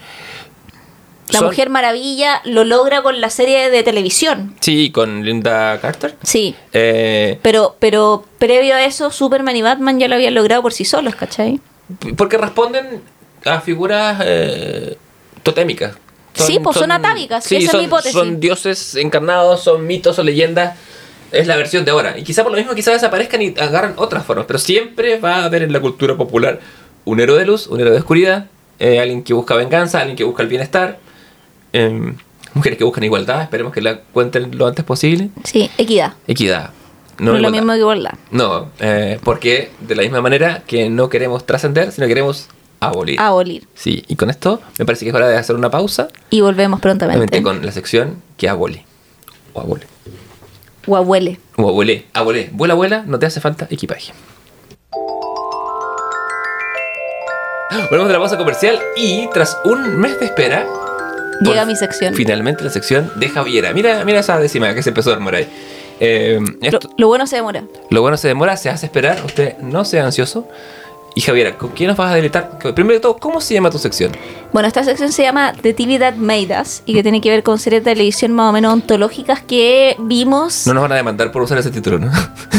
[1.32, 4.56] La son- Mujer Maravilla lo logra con la serie de televisión.
[4.60, 6.16] Sí, con Linda Carter.
[6.24, 6.56] Sí.
[6.74, 10.86] Eh, Pero, pero previo a eso, Superman y Batman ya lo habían logrado por sí
[10.86, 11.60] solos, ¿cachai?
[12.16, 13.02] porque responden
[13.44, 14.98] a figuras eh,
[15.44, 15.94] totémicas.
[16.34, 18.14] Sí, pues son atávicas, esa es son, mi hipótesis.
[18.14, 20.78] Son dioses encarnados, son mitos o leyendas.
[21.34, 22.18] Es la versión de ahora.
[22.18, 24.46] Y quizá por lo mismo quizás desaparezcan y agarran otras formas.
[24.48, 26.60] Pero siempre va a haber en la cultura popular
[27.06, 28.46] un héroe de luz, un héroe de oscuridad,
[28.80, 31.00] eh, alguien que busca venganza, alguien que busca el bienestar.
[31.74, 32.16] Em,
[32.54, 35.30] mujeres que buscan igualdad, esperemos que la cuenten lo antes posible.
[35.44, 36.14] Sí, equidad.
[36.28, 36.72] Equidad.
[37.20, 38.14] No, No, es lo mismo que igualdad.
[38.32, 42.48] No, eh, porque de la misma manera que no queremos trascender, sino queremos
[42.80, 43.20] abolir.
[43.20, 43.68] Abolir.
[43.76, 46.80] Sí, y con esto me parece que es hora de hacer una pausa Y volvemos
[46.80, 47.42] prontamente.
[47.44, 48.86] con la sección que abole.
[49.54, 49.86] O abole.
[50.88, 51.40] O abuele.
[51.58, 52.08] O abuelé.
[52.14, 52.50] Abuelé.
[52.54, 54.14] Vuela, abuela, no te hace falta equipaje.
[57.90, 60.66] Volvemos de la pausa comercial y tras un mes de espera.
[61.42, 62.14] Llega por mi sección.
[62.16, 63.74] Finalmente la sección de Javiera.
[63.74, 65.48] Mira, mira esa décima que se empezó a armar ahí.
[66.00, 67.64] Eh, Lo, esto- lo bueno se demora.
[67.90, 69.22] Lo bueno se demora, se hace esperar.
[69.26, 70.48] Usted no sea ansioso.
[71.14, 72.58] Y Javiera, ¿con quién nos vas a deleitar?
[72.74, 74.12] Primero de todo, ¿cómo se llama tu sección?
[74.54, 77.42] Bueno, esta sección se llama The TV That Made Us y que tiene que ver
[77.42, 80.68] con series de televisión más o menos ontológicas que vimos.
[80.68, 82.12] No nos van a demandar por usar ese título, ¿no?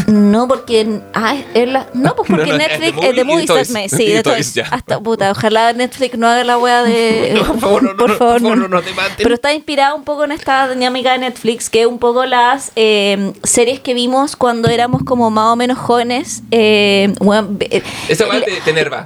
[0.06, 1.00] No, porque.
[1.12, 3.46] Ah, es la- no, pues porque no, Netflix es de Movies.
[3.46, 3.88] That Made.
[3.90, 4.54] Sí, de Toys.
[4.70, 7.34] Hasta puta, ojalá Netflix no haga la wea de.
[7.42, 8.80] No, por favor, no, no, no, por favor, no.
[9.18, 12.72] Pero está inspirada un poco en esta dinámica de Netflix, que es un poco las
[12.76, 16.42] eh, series que vimos cuando éramos como más o menos jóvenes.
[16.50, 19.04] Eh, weón, eh, Esa le- te, te enerva.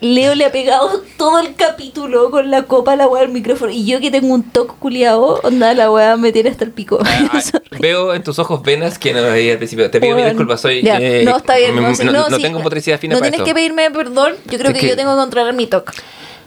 [0.00, 3.70] Leo le ha pegado todo el capítulo con la copa la weá del micrófono.
[3.72, 6.98] Y yo que tengo un toque culiado, onda, la weá me tiene hasta el pico.
[7.30, 7.40] Ah,
[7.80, 9.90] veo en tus ojos venas que no veía al principio.
[9.90, 10.36] Te pido mil Weón.
[10.36, 10.82] disculpas, soy.
[10.82, 11.74] Ya, eh, no, está bien.
[11.74, 13.44] me- No, no- no, sí, tengo motricidad fina No para tienes esto.
[13.48, 14.34] que pedirme perdón.
[14.46, 15.92] Yo creo Es que, que- yo tengo que controlar mi toque.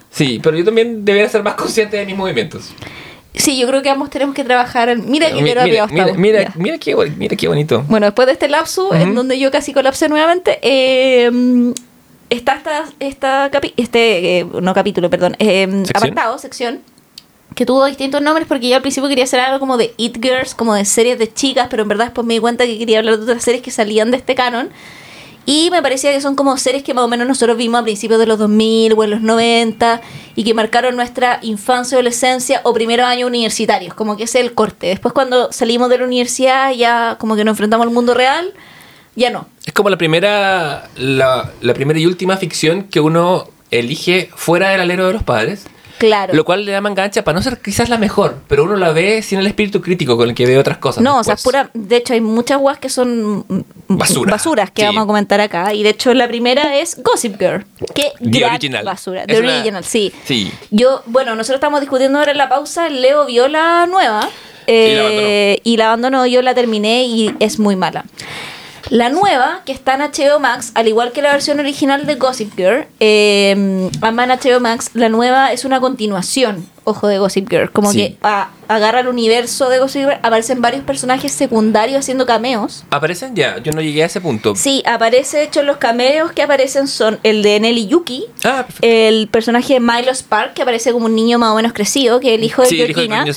[0.09, 2.71] Sí, pero yo también debería ser más consciente de mis movimientos.
[3.33, 4.89] Sí, yo creo que ambos tenemos que trabajar.
[4.89, 6.53] en- Mira qué mira, mira, mira, Ya.
[6.57, 7.83] mira qué, mira qué bonito.
[7.87, 11.31] Bueno, después de este lapso, en donde yo casi colapsé nuevamente, eh,
[12.31, 15.91] está esta, esta capi- este, eh, no capítulo, perdón, eh, ¿Sección?
[15.95, 16.79] apartado, sección,
[17.55, 20.55] que tuvo distintos nombres porque yo al principio quería hacer algo como de It Girls,
[20.55, 23.17] como de series de chicas, pero en verdad después me di cuenta que quería hablar
[23.17, 24.69] de otras series que salían de este canon.
[25.43, 28.19] Y me parecía que son como series que más o menos nosotros vimos a principios
[28.19, 29.99] de los 2000 o en los 90
[30.35, 34.87] y que marcaron nuestra infancia, adolescencia o primeros años universitarios, como que es el corte.
[34.87, 38.53] Después cuando salimos de la universidad ya como que nos enfrentamos al mundo real,
[39.15, 39.47] ya no.
[39.71, 44.81] Es como la primera, la, la primera y última ficción que uno elige fuera del
[44.81, 45.63] alero de los padres.
[45.97, 46.33] Claro.
[46.33, 49.21] Lo cual le da mangancha para no ser quizás la mejor, pero uno la ve
[49.21, 51.01] sin el espíritu crítico con el que ve otras cosas.
[51.01, 51.69] No, o sea, es pura.
[51.73, 54.31] De hecho, hay muchas guas que son mm, Basura.
[54.31, 54.87] basuras que Sí.
[54.87, 55.73] vamos a comentar acá.
[55.73, 57.65] Y de hecho, la primera es Gossip Girl.
[57.95, 58.83] Que The Original.
[58.83, 59.21] basura.
[59.21, 60.11] Es The una- Original, sí.
[60.25, 60.51] Sí.
[60.69, 62.89] Yo, bueno, nosotros estamos discutiendo ahora en la pausa.
[62.89, 64.27] Leo vio la nueva.
[64.67, 66.27] Y la eh, y la abandonó.
[66.27, 68.03] Yo la terminé y es muy mala.
[68.91, 72.53] La nueva, que está en HBO Max, al igual que la versión original de Gossip
[72.57, 77.71] Girl, eh, en HBO Max, la nueva es una continuación, ojo, de Gossip Girl.
[77.71, 77.97] Como Sí.
[77.99, 82.83] que a- agarra el universo de Gossip Girl, aparecen varios personajes secundarios haciendo cameos.
[82.89, 83.57] ¿Aparecen ya?
[83.59, 84.55] Yo no llegué a ese punto.
[84.55, 89.27] Sí, aparece, de hecho, los cameos que aparecen son el de Nelly Yuki, Ah, el
[89.27, 92.39] personaje de Milo Spark, que aparece como un niño más o menos crecido, que es
[92.39, 93.31] el hijo de Sí, el hijo de Georgina.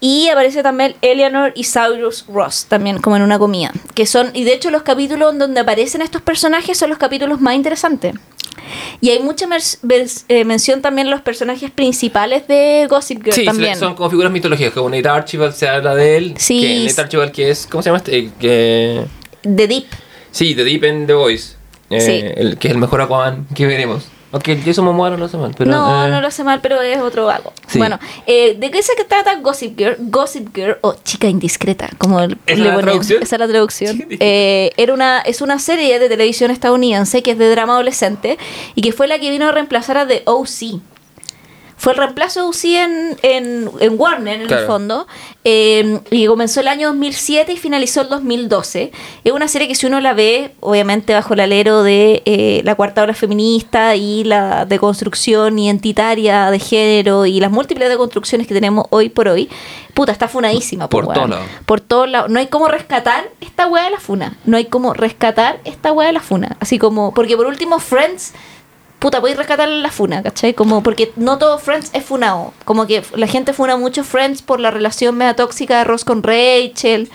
[0.00, 3.72] Y aparece también Eleanor y Cyrus Ross, también como en una comida.
[3.94, 7.40] Que son, y de hecho los capítulos en donde aparecen estos personajes son los capítulos
[7.40, 8.14] más interesantes.
[9.00, 9.46] Y hay mucha
[10.28, 13.76] eh, mención también los personajes principales de Gossip Girl Sí, también.
[13.76, 14.72] son como figuras mitológicas.
[14.72, 16.34] Como Nate Archibald se habla de él.
[16.38, 16.60] Sí.
[16.60, 17.66] Que Nate Archibald, que es.
[17.66, 18.18] ¿Cómo se llama este?
[18.18, 19.02] Eh, que,
[19.42, 19.86] The Deep.
[20.30, 21.54] sí, The Deep in The Voice.
[21.90, 22.20] Eh, Sí.
[22.36, 24.04] el, que es el mejor Aquaman que veremos.
[24.32, 25.54] Aunque Jason Momoa no lo hace mal.
[25.56, 27.52] Pero, no, eh, no lo hace mal, pero es otro algo.
[27.68, 27.78] Sí.
[27.78, 29.96] Bueno, eh, ¿de qué se trata Gossip Girl?
[29.98, 33.22] Gossip Girl o Chica Indiscreta, como el- ¿Es le la traducción?
[33.22, 34.04] Esa es la traducción.
[34.20, 38.36] Eh, era una, es una serie de televisión estadounidense que es de drama adolescente
[38.74, 40.80] y que fue la que vino a reemplazar a The O.C.
[41.78, 42.82] Fue el reemplazo de O.C.
[42.82, 44.62] en, en, en Warner, en Claro.
[44.62, 45.06] el fondo.
[45.44, 48.90] eh, y comenzó el año 2007 y finalizó el 2012.
[49.24, 52.74] Es una serie que si uno la ve, obviamente bajo el alero de eh, la
[52.74, 58.86] cuarta ola feminista y la deconstrucción identitaria de género y las múltiples deconstrucciones que tenemos
[58.90, 59.48] hoy por hoy,
[59.94, 60.88] puta, está funadísima.
[60.88, 61.14] po, Por weón.
[61.14, 61.46] todos lados.
[61.66, 62.30] Por todos lados.
[62.30, 64.36] No hay cómo rescatar esta weá de la funa.
[64.46, 66.56] No hay cómo rescatar esta weá de la funa.
[66.58, 68.32] Así como, porque por último, Friends
[68.98, 70.54] puta, podéis rescatar la funa, ¿cachai?
[70.54, 72.52] Como porque no todo Friends es funado.
[72.64, 76.22] Como que la gente funa mucho Friends por la relación media tóxica de Ross con
[76.22, 77.10] Rachel.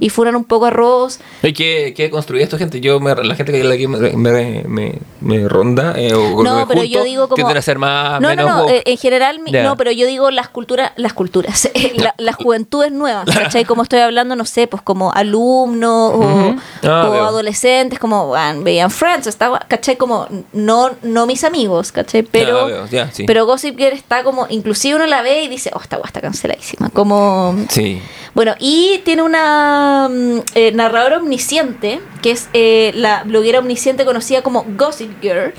[0.00, 1.18] Y funan un poco a Ross.
[1.42, 2.80] ¿Y qué, qué construye esto, gente?
[2.80, 6.66] Yo, me- la gente que la que me, me, me- me ronda eh, o No,
[6.68, 7.36] pero junto, yo digo como...
[7.36, 10.30] tienden a ser más No, no, menos no, eh, en general, no, pero yo digo
[10.30, 13.64] las culturas, las culturas, la- las juventudes nuevas, ¿cachai?
[13.64, 16.54] Como estoy hablando, no sé, pues como alumnos o.
[16.82, 19.96] Ah, o adolescentes, como veían Friends, estaba, ¿cachai?
[19.96, 22.22] Como no, no mis amigos, ¿cachai?
[22.22, 23.24] Pero, Ya, veo, ya, sí.
[23.26, 26.20] pero Gossip Girl está como, inclusive uno la ve y dice, oh, esta guay está
[26.20, 27.56] canceladísima, como...
[27.68, 28.00] Sí.
[28.34, 34.42] Bueno, y tiene una mm, eh, narradora omnisciente, que es eh, la bloguera omnisciente conocida
[34.42, 35.52] como Gossip Girl,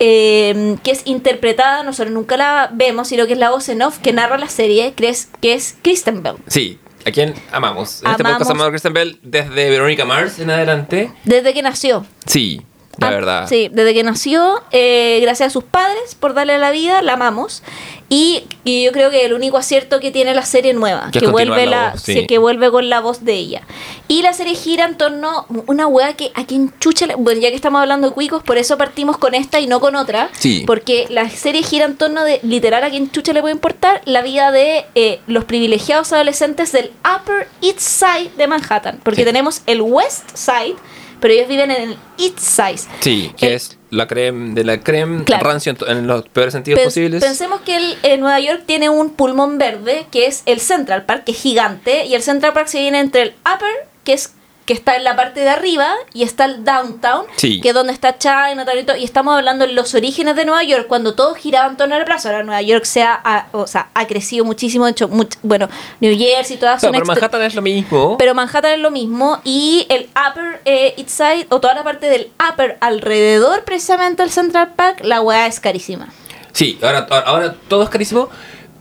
[0.00, 3.98] eh, que es interpretada, nosotros nunca la vemos, sino que es la voz en off
[3.98, 6.36] que narra la serie, que es, que es Kristen Bell.
[6.48, 6.78] Sí.
[7.06, 8.02] ¿A quién amamos?
[8.02, 8.38] En este Amamos.
[8.38, 11.12] podcast amamos a Kristen Bell desde Veronica Mars en adelante.
[11.22, 12.04] Desde que nació.
[12.26, 12.62] Sí,
[12.98, 13.48] la Ah, verdad.
[13.48, 17.62] Sí, desde que nació, eh, gracias a sus padres por darle la vida, la amamos.
[18.08, 21.26] Y, y yo creo que el único acierto que tiene la serie nueva, Que que,
[21.26, 23.62] vuelve la la, voz, sí, que vuelve con la voz de ella.
[24.06, 27.40] Y la serie gira en torno a una wea que a quien chucha, le- bueno,
[27.40, 30.30] ya que estamos hablando de cuicos, por eso partimos con esta y no con otra.
[30.38, 30.62] Sí.
[30.68, 34.22] Porque la serie gira en torno de literal a quien chucha le puede importar la
[34.22, 39.00] vida de eh, los privilegiados adolescentes del Upper East Side de Manhattan.
[39.02, 39.26] Porque Sí.
[39.26, 40.76] tenemos el West Side,
[41.20, 42.90] pero ellos viven en el East Side.
[43.00, 45.44] Sí, que El- es la creme de la creme Claro.
[45.48, 47.24] rancio en, en los peores sentidos Pens- posibles.
[47.24, 51.24] Pensemos que el, eh, Nueva York tiene un pulmón verde que es el Central Park,
[51.24, 54.32] que es gigante, y el Central Park se viene entre el Upper, que es
[54.66, 57.60] que está en la parte de arriba, y está el Downtown, Sí.
[57.60, 60.62] que es donde está Chinatown y todo, y estamos hablando en los orígenes de Nueva
[60.64, 62.28] York, cuando todo giraba en torno a la plaza.
[62.30, 65.68] Ahora Nueva York se ha, ha- o sea, ha crecido muchísimo, de hecho, much- bueno,
[66.00, 68.18] New Jersey, todas Claro, son pero Manhattan es lo mismo.
[68.18, 72.08] pero Manhattan es lo mismo y el Upper eh, East Side o toda la parte
[72.08, 76.08] del Upper alrededor precisamente del Central Park, la weá es carísima.
[76.52, 78.28] Sí, ahora, ahora, ahora todo es carísimo,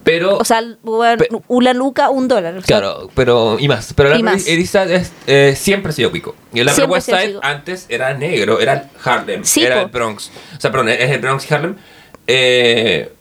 [0.05, 0.37] pero...
[0.37, 0.61] O sea,
[1.17, 2.53] Pe- una luca, un dólar.
[2.53, 3.91] sea, Claro, pero y más.
[3.93, 4.43] Pero Y el más.
[4.43, 6.33] Upper East Side es, eh, siempre ha sido pico.
[6.53, 9.81] Y el Upper West Side antes era negro, era Harlem, Sí, era po.
[9.81, 10.31] el Bronx.
[10.57, 11.75] O sea, perdón, es el Bronx y Harlem.
[12.27, 13.11] Eh,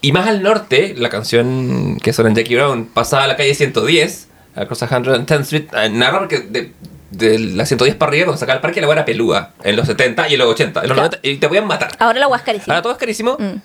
[0.00, 3.52] Y más al norte, la canción que suena en Jackie Brown, pasaba a la calle
[3.54, 6.72] 110, across 110th Street, eh, narra porque de,
[7.10, 10.28] de la 110 para arriba, cuando sacaba el parque, la era pelúa, en los 70
[10.28, 11.10] y en los 80, en los Claro.
[11.10, 11.90] 90, y te podían matar.
[11.98, 12.74] Ahora la agua es carísima.
[12.74, 13.60] Ahora todo es carísimo, Mm.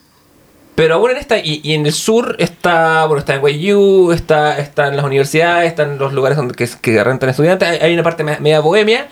[0.76, 4.58] Pero aún en esta, y, y en el sur está, bueno, está en YU, está,
[4.58, 7.94] está en las universidades, está en los lugares donde que, que rentan estudiantes, hay, hay
[7.94, 9.08] una parte me- media bohemia,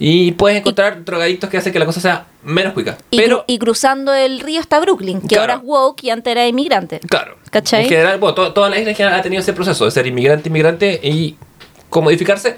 [0.00, 2.98] y puedes encontrar drogadictos que hacen que la cosa sea menos cuica.
[3.10, 5.54] Y, Pero, y cruzando el río está Brooklyn, que Claro.
[5.54, 7.00] ahora es woke y antes era inmigrante.
[7.00, 7.82] claro, ¿Cachai?
[7.84, 10.06] en general, bueno, to- toda la isla en general ha tenido ese proceso de ser
[10.06, 11.36] inmigrante, inmigrante y
[11.90, 12.56] comodificarse,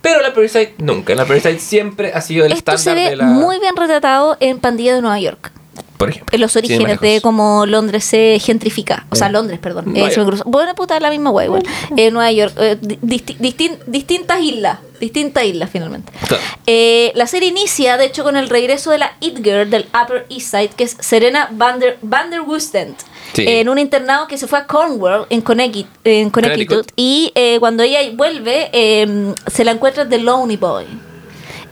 [0.00, 3.16] pero la Upper nunca, la Upper siempre ha sido el Esto se estándar ve de
[3.16, 3.24] la...
[3.24, 5.50] muy bien retratado en Pandilla de Nueva York.
[5.96, 6.34] Por ejemplo.
[6.34, 9.06] En los orígenes de cómo Londres se gentrifica.
[9.10, 9.32] O sea, Mm.
[9.32, 9.96] Londres, perdón.
[9.96, 10.08] Eh.
[10.46, 11.62] Bueno, puta, la misma wea, igual.
[11.96, 12.54] Eh, Nueva York.
[12.58, 14.78] eh, di- disti- distin- distintas islas.
[15.00, 16.10] Distintas islas, finalmente.
[16.26, 16.42] Claro.
[16.66, 20.24] Eh, la serie inicia, de hecho, con el regreso de la It Girl del Upper
[20.30, 22.94] East Side, que es Serena Van der, Van der Woesten,
[23.34, 23.44] Sí.
[23.46, 25.90] en un internado que se fue a Cornwall, en Connecticut.
[26.04, 26.92] En Connecticut Connecticut.
[26.96, 30.86] y eh, cuando ella vuelve, eh, se la encuentra The Lonely Boy.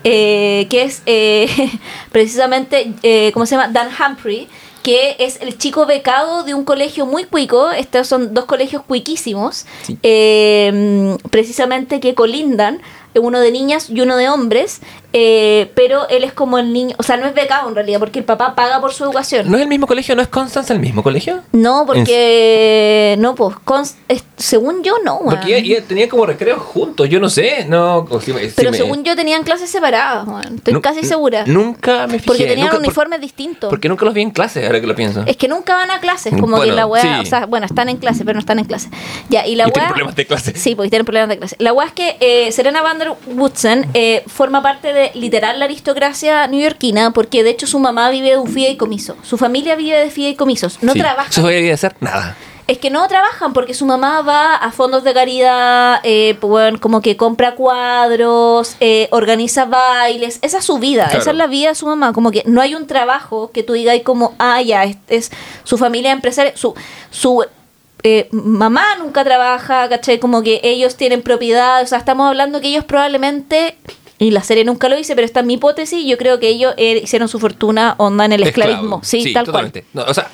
[0.05, 1.49] Eh, que es eh,
[2.13, 3.69] precisamente, eh, ¿cómo se llama?
[3.69, 4.49] Dan Humphrey,
[4.83, 7.71] que es el chico becado de un colegio muy cuico.
[7.71, 9.99] Estos son dos colegios cuiquísimos, Sí.
[10.03, 12.81] eh, precisamente que colindan,
[13.15, 14.81] uno de niñas y uno de hombres,
[15.17, 18.19] eh, pero él es como el niño, o sea, no es becado en realidad, porque
[18.19, 19.49] el papá paga por su educación.
[19.49, 20.17] ¿No es el mismo colegio?
[20.17, 21.41] ¿No es Constance el mismo colegio?
[21.53, 23.17] No, porque.
[23.19, 23.57] No, pues.
[23.65, 25.21] cons- es- según yo, no.
[25.25, 25.65] Porque weón.
[25.65, 27.99] ella, ella tenía como recreos juntos, yo no sé, no...
[28.11, 30.57] o si me- si Pero me- según yo tenían clases separadas, weón.
[30.57, 31.45] Estoy casi segura.
[31.47, 32.27] Nunca me fijé.
[32.27, 33.71] porque tenían nunca- por- uniformes distintos.
[33.71, 35.23] Porque nunca los vi en clase, ahora que lo pienso.
[35.27, 37.09] Es que nunca van a clases, como que Bueno, la weá, sí.
[37.21, 38.89] o sea, bueno, están en clase, pero no están en clase.
[39.29, 39.89] Ya, y la Y tienen weá.
[39.91, 40.55] problemas de clase.
[40.57, 41.57] Sí, porque tienen problemas de clase.
[41.61, 45.65] La weá es que eh, Serena Van der Woodsen eh, forma parte de literal la
[45.67, 49.17] aristocracia neoyorquina, porque de hecho su mamá vive de un fideicomiso.
[49.23, 50.83] Su familia vive de fideicomisos.
[50.83, 50.99] No Sí.
[51.01, 51.31] trabaja.
[51.31, 52.37] Eso voy a hacer nada.
[52.67, 56.81] Es que no trabajan porque su mamá va a fondos de caridad, eh, pues, bueno,
[56.81, 60.39] como que compra cuadros, eh, organiza bailes.
[60.41, 61.21] Esa es su vida, Claro.
[61.21, 62.15] esa es la vida de su mamá.
[62.15, 65.31] Como que no hay un trabajo que tú digas como, ah, ya, es, es
[65.65, 66.75] su familia empresaria, su,
[67.11, 67.45] su
[68.03, 70.19] eh, mamá nunca trabaja, ¿cachai?
[70.19, 73.77] Como que ellos tienen propiedad, o sea, estamos hablando que ellos probablemente...
[74.19, 76.07] Y la serie nunca lo dice, pero esta es mi hipótesis.
[76.07, 79.01] Yo creo que ellos eh, hicieron su fortuna onda en el esclavismo.
[79.03, 79.85] Sí, tal totalmente.
[79.93, 80.29] No, o sea,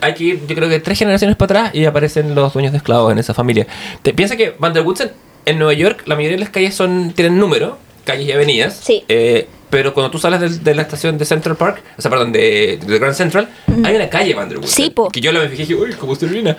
[0.00, 2.78] hay que ir, yo creo que tres generaciones para atrás y aparecen los dueños de
[2.78, 3.66] esclavos en esa familia.
[4.02, 5.10] Te, piensa que Van der Woodsen,
[5.46, 8.80] en Nueva York, la mayoría de las calles son tienen número, calles y avenidas.
[8.82, 9.04] Sí.
[9.08, 12.32] Eh, pero cuando tú sales de, de la estación de Central Park, o sea, perdón,
[12.32, 13.48] de, de Grand Central,
[13.84, 14.84] hay una calle Van der Woodsen.
[14.84, 15.08] Sí, po.
[15.08, 16.56] Que yo la me fijé y dije, uy, ¿cómo se termina?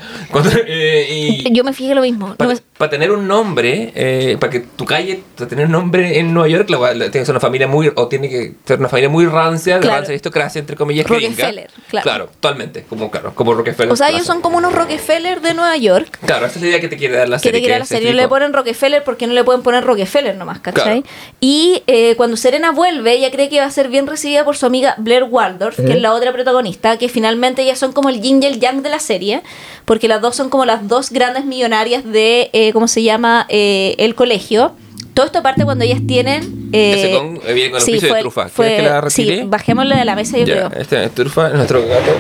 [0.68, 2.30] Eh, Yo me fijé lo mismo.
[2.30, 6.20] No para, me- tener un nombre, eh, para que tu calle, para tener un nombre
[6.20, 8.80] en Nueva York, la, la- tiene que ser una familia muy, o tiene que ser
[8.80, 9.98] una familia muy rancia, de Claro.
[9.98, 11.28] rancia aristocracia, entre comillas, gringa.
[11.30, 11.70] Rockefeller,
[12.02, 12.28] claro.
[12.28, 13.92] totalmente, como, claro, como Rockefeller.
[13.92, 16.18] O sea, ellos son como unos Rockefeller de Nueva York.
[16.26, 17.60] Claro, esa es la idea que te quiere dar la Que serie.
[17.60, 18.04] te quiera la es serie.
[18.10, 21.02] este No le tipo- ponen Rockefeller porque no le pueden poner Rockefeller nomás, ¿cachai?
[21.04, 21.16] Claro.
[21.40, 24.66] Y eh, cuando Serena vuelve, ella cree que va a ser bien recibida por su
[24.66, 28.42] amiga Blair Waldorf, que es la otra protagonista, que finalmente ellas son como el yin
[28.44, 29.42] y el yang de la serie,
[29.86, 33.96] porque las dos son como las dos grandes millonarias de, eh, ¿cómo se llama?, Eh,
[33.98, 34.74] el colegio.
[35.14, 36.70] Todo esto parte cuando ellas tienen...
[36.72, 38.48] eh, Ese con- eh, viene con el piso de fue- trufa.
[38.48, 39.44] fue- ¿Quieres que la sí, retire?
[39.48, 40.82] bajémosle de la mesa, yo Ya, creo.
[40.82, 42.12] este es trufa, nuestro gato.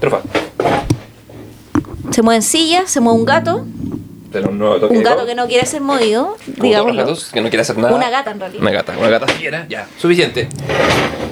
[0.00, 0.20] Trufa.
[2.12, 3.64] Se mueven sillas, se mueve un gato,
[4.34, 7.40] Tenemos un nuevo toque un de gato que no quiere ser movido, los gatos, que
[7.40, 7.94] no quiere hacer nada.
[7.94, 8.62] Una gata, en realidad.
[8.62, 10.48] Una gata, una gata fiera, ya, suficiente.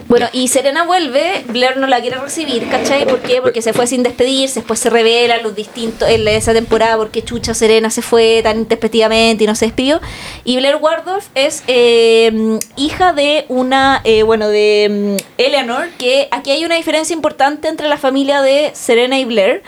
[0.06, 3.04] Bueno, y Serena vuelve, Blair no la quiere recibir, ¿cachai?
[3.04, 3.42] ¿Por qué?
[3.42, 7.54] Porque se fue sin despedirse, después se revela los distintos en esa temporada porque Chucha
[7.54, 10.00] Serena se fue tan intempestivamente y no se despidió.
[10.44, 16.52] Y Blair Waldorf es eh, hija de una, eh, bueno, de mm, Eleanor, que aquí
[16.52, 19.64] hay una diferencia importante entre la familia de Serena y Blair.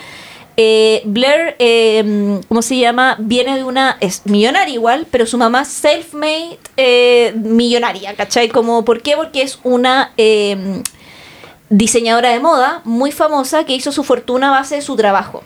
[0.57, 3.17] Eh, Blair, eh, ¿cómo se llama?
[3.19, 3.97] Viene de una.
[4.01, 8.49] Es millonaria igual, pero su mamá self-made eh, millonaria, ¿cachai?
[8.49, 9.17] Como, ¿Por qué?
[9.17, 10.83] Porque es una eh,
[11.71, 15.43] diseñadora de moda muy famosa que hizo su fortuna a base de su trabajo.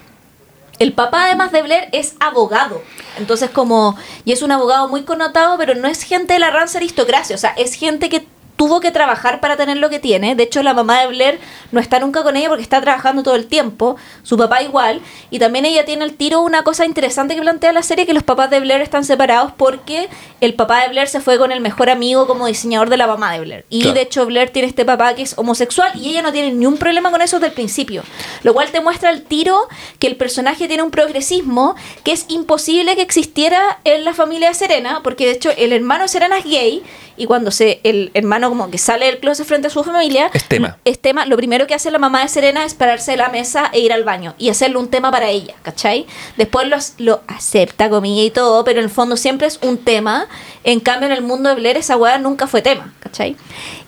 [0.79, 2.83] El papá, además de Blair, es abogado.
[3.19, 3.97] Entonces, como.
[4.25, 7.35] Y es un abogado muy connotado, pero no es gente de la rancia aristocracia.
[7.35, 8.27] O sea, es gente que
[8.59, 10.35] tuvo que trabajar para tener lo que tiene.
[10.35, 11.39] De hecho, la mamá de Blair
[11.71, 13.97] no está nunca con ella porque está trabajando todo el tiempo.
[14.25, 15.01] Su papá igual.
[15.31, 18.25] Y también ella tiene al tiro una cosa interesante que plantea la serie, que los
[18.25, 20.09] papás de Blair están separados porque
[20.41, 23.33] el papá de Blair se fue con el mejor amigo como diseñador de la mamá
[23.35, 23.65] de Blair.
[23.71, 23.95] Y Claro.
[23.95, 26.79] de hecho, Blair tiene este papá que es homosexual y ella no tiene ni un
[26.79, 28.03] problema con eso desde el principio.
[28.43, 29.69] Lo cual te muestra el tiro
[30.01, 34.55] que el personaje tiene un progresismo que es imposible que existiera en la familia de
[34.55, 36.83] Serena, porque de hecho el hermano de Serena es gay
[37.19, 40.45] y cuando se el hermano como que sale del closet frente a su familia, Es
[40.45, 40.79] tema.
[40.85, 43.71] es tema, lo primero que hace la mamá de Serena es pararse de la mesa
[43.73, 46.07] e ir al baño y hacerle un tema para ella, ¿cachai?
[46.37, 50.29] Después lo, lo acepta, comilla y todo, pero en el fondo siempre es un tema.
[50.65, 53.37] En cambio, en el mundo de Blair esa weá nunca fue tema, ¿cachai?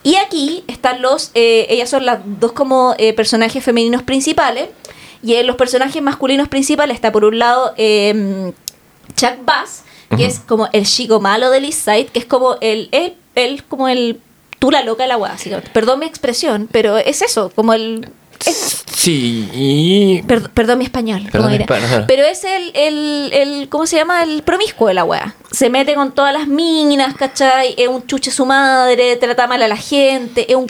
[0.02, 4.69] Y aquí están los, eh, ellas son las dos como eh, personajes femeninos principales.
[5.23, 8.52] Y en los personajes masculinos principales está por un lado eh,
[9.15, 9.82] Chuck Bass,
[10.16, 13.64] que es como el chico malo del East Side, que es como el, el, el-
[13.64, 14.20] como el
[14.58, 15.70] tú la loca de la básicamente.
[15.72, 18.08] Perdón mi expresión, pero es eso, como el
[18.44, 20.22] es- Sí, y...
[20.22, 21.64] per- perdón mi español, Perdón mi
[22.06, 24.22] pero es el, el, el, ¿cómo se llama?
[24.22, 25.34] El promiscuo de la weá.
[25.50, 27.74] Se mete con todas las minas, ¿cachai?
[27.78, 30.66] Es un chuche su madre, trata mal a la gente, es un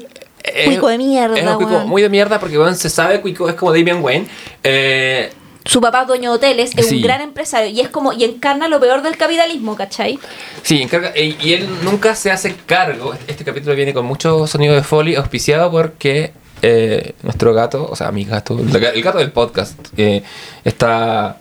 [0.65, 3.55] cuico de mierda, Es un cuico muy de mierda porque, bueno, se sabe cuico es
[3.57, 4.29] como Damian Wayne.
[4.63, 5.33] Eh,
[5.65, 6.97] Su papá es dueño de hoteles, es Sí.
[6.97, 10.19] un gran empresario y es como y encarna lo peor del capitalismo, ¿cachai?
[10.63, 13.15] sí, encarga, y, y él nunca se hace cargo.
[13.27, 16.33] Este capítulo viene con mucho sonido de foley, auspiciado porque
[16.63, 20.23] eh, nuestro gato, o sea, mi gato, el ga- el gato del podcast, eh,
[20.65, 21.37] está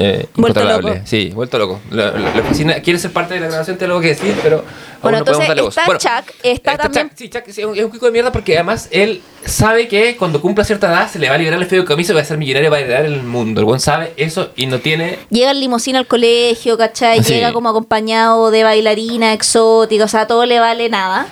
[0.00, 0.94] eh, Vuelto loco.
[1.04, 1.80] Sí, vuelto loco.
[1.90, 4.58] Le, le- le fascina- quiere ser parte de la grabación, tiene algo que decir, pero.
[4.58, 4.66] aún
[5.02, 5.76] Bueno, no entonces darle voz.
[5.76, 8.30] está Bueno, Chuck, está también- Chuck, sí, Chuck es un, es un cuico de mierda
[8.30, 11.66] porque además él sabe que cuando cumpla cierta edad se le va a liberar el
[11.66, 13.60] feo camisa y va a ser millonario y va a heredar el mundo.
[13.60, 15.18] El buen sabe eso y no tiene.
[15.30, 17.24] Llega en limusina al colegio, ¿cachai?
[17.24, 17.32] Sí.
[17.34, 21.26] Llega como acompañado de bailarina exótica, o sea, todo le vale nada.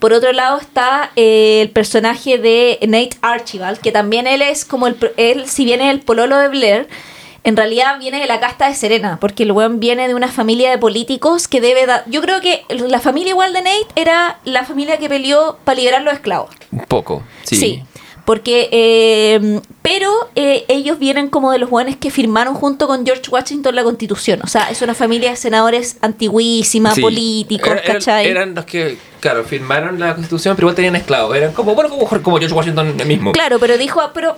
[0.00, 4.86] Por otro lado está eh, el personaje de Nate Archibald, que también él es como
[4.86, 6.88] el, él, si bien es el pololo de Blair,
[7.48, 10.70] en realidad viene de la casta de Serena, porque el weón viene de una familia
[10.70, 12.04] de políticos que debe dar...
[12.06, 16.02] Yo creo que la familia igual de Nate era la familia que peleó para liberar
[16.02, 16.50] los esclavos.
[16.70, 17.22] Un poco.
[17.44, 17.82] Sí.
[18.28, 23.22] Porque, eh, pero eh, ellos vienen como de los jóvenes que firmaron junto con George
[23.30, 24.40] Washington la constitución.
[24.44, 27.00] O sea, es una familia de senadores antiguísima, Sí.
[27.00, 28.26] políticos, Era- ¿cachai?
[28.26, 31.34] eran los que, claro, firmaron la constitución, pero igual tenían esclavos.
[31.34, 33.32] Eran como, bueno, como, como George Washington mismo.
[33.32, 34.36] Claro, pero dijo, ah, pero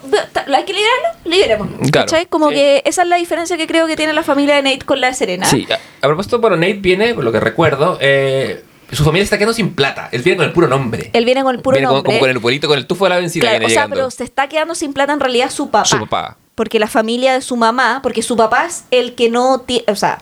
[0.54, 1.08] ¿hay que liberarlo?
[1.24, 1.68] Liberemos.
[1.90, 2.06] Claro.
[2.06, 2.26] ¿Cachai?
[2.26, 2.54] Como Sí.
[2.54, 5.08] que esa es la diferencia que creo que tiene la familia de Nate con la
[5.08, 5.46] de Serena.
[5.46, 8.62] Sí, a, a propósito, bueno, Nate viene, por lo que recuerdo, eh,
[8.92, 10.08] su familia está quedando sin plata.
[10.12, 11.10] Él viene con el puro nombre.
[11.12, 12.04] Él viene con el puro viene nombre.
[12.04, 13.42] Como, con el pueblito, con el tufo de la benzina.
[13.42, 13.96] Claro, viene o sea, llegando.
[13.96, 15.84] pero se está quedando sin plata en realidad su papá.
[15.84, 16.36] Su papá.
[16.54, 19.96] Porque la familia de su mamá, porque su papá es el que no tiene, o
[19.96, 20.18] sea,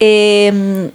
[0.00, 0.90] eh,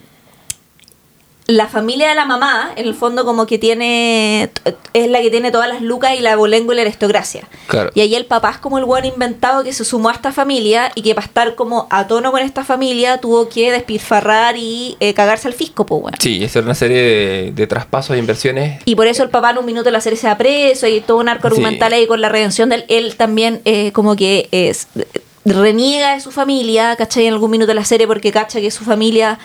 [1.48, 4.50] la familia de la mamá, en el fondo como que tiene,
[4.94, 7.44] es la que tiene todas las lucas y la abolengo y la aristocracia.
[7.68, 7.92] Claro.
[7.94, 10.92] Y ahí el papá es como el buen inventado que se sumó a esta familia
[10.96, 15.14] y que para estar como a tono con esta familia tuvo que despilfarrar y eh,
[15.14, 16.18] cagarse al fisco, pues bueno.
[16.22, 18.82] Sí, es una serie de, de traspasos de inversiones.
[18.86, 21.02] Y por eso el papá en un minuto de la serie se da preso y
[21.02, 21.54] todo un arco Sí.
[21.56, 22.86] argumental ahí con la redención de él.
[22.88, 24.88] Él también eh, como que es,
[25.44, 27.26] reniega de su familia, ¿cachai?
[27.26, 29.40] En algún minuto de la serie porque cacha que su familia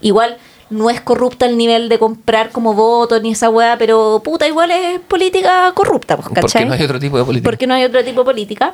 [0.00, 0.38] igual
[0.74, 4.70] no es corrupta al nivel de comprar como votos ni esa weá, pero puta, igual
[4.70, 6.64] es política corrupta, pues, Porque ¿cachai?
[6.66, 7.48] no hay otro tipo de política.
[7.50, 8.72] Porque no hay otro tipo de política.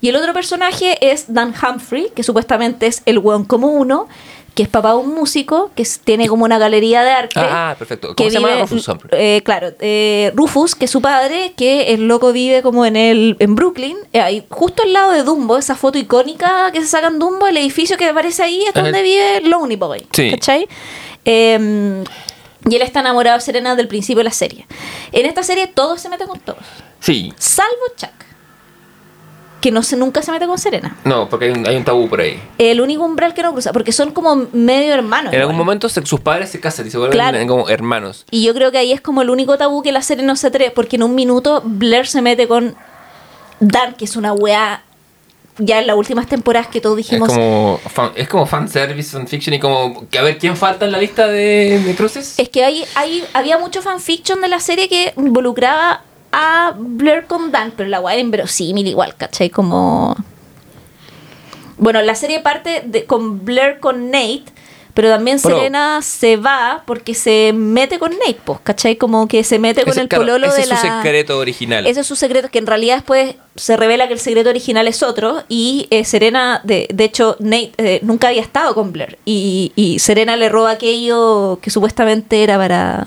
[0.00, 4.08] Y el otro personaje es Dan Humphrey, que supuestamente es el weón como uno,
[4.54, 7.40] que es papá de un músico, que tiene como una galería de arte.
[7.40, 8.08] Ah, perfecto.
[8.08, 8.54] ¿Cómo que se llama?
[8.60, 9.10] Rufus Humphrey.
[9.18, 13.36] eh, claro, eh, Rufus, que es su padre, que el loco vive como en el
[13.38, 17.06] en Brooklyn, eh, ahí, justo al lado de Dumbo, esa foto icónica que se saca
[17.06, 20.06] en Dumbo, el edificio que aparece ahí es donde vive Lonely Boy.
[20.12, 20.30] Sí.
[20.32, 20.68] ¿Cachai?
[21.24, 22.04] Eh,
[22.68, 24.66] y él está enamorado de Serena desde el principio de la serie.
[25.10, 26.62] En esta serie todos se meten con todos,
[27.00, 27.32] Sí.
[27.36, 28.10] salvo Chuck,
[29.60, 30.96] que no se, nunca se mete con Serena.
[31.04, 32.40] No, porque hay un, hay un tabú por ahí.
[32.58, 35.32] El único umbral que no cruza, porque son como medio hermanos.
[35.32, 37.38] En algún momento se- sus padres se casan y se vuelven Claro.
[37.46, 38.26] como hermanos.
[38.30, 40.48] Y yo creo que ahí es como el único tabú que la serie no se
[40.48, 42.74] atreve, porque en un minuto Blair se mete con
[43.60, 44.82] Dan, que es una weá
[45.58, 47.28] ya en las últimas temporadas que todos dijimos.
[47.28, 50.92] Es como, fan, es como fanservice, fanfiction y como que a ver quién falta en
[50.92, 52.38] la lista de, de cruces.
[52.38, 56.02] Es que hay, hay, había mucho fanfiction de la serie que involucraba
[56.32, 59.50] a Blair con Dan, pero la weá era inverosímil igual, ¿cachai?
[59.50, 60.16] Como.
[61.76, 64.44] Bueno, la serie parte de, con Blair con Nate,
[64.94, 68.96] pero también Pero- Serena se va porque se mete con Nate, pues, ¿cachai?
[68.96, 70.76] Como que se mete con Ese- el claro, pololo ese de es la.
[70.80, 71.86] su secreto original.
[71.86, 75.02] Ese es su secreto, que en realidad después se revela que el secreto original es
[75.02, 75.42] otro.
[75.48, 79.18] Y eh, Serena, de, de hecho, Nate eh, nunca había estado con Blair.
[79.24, 83.06] Y, y Serena le roba aquello que supuestamente era para,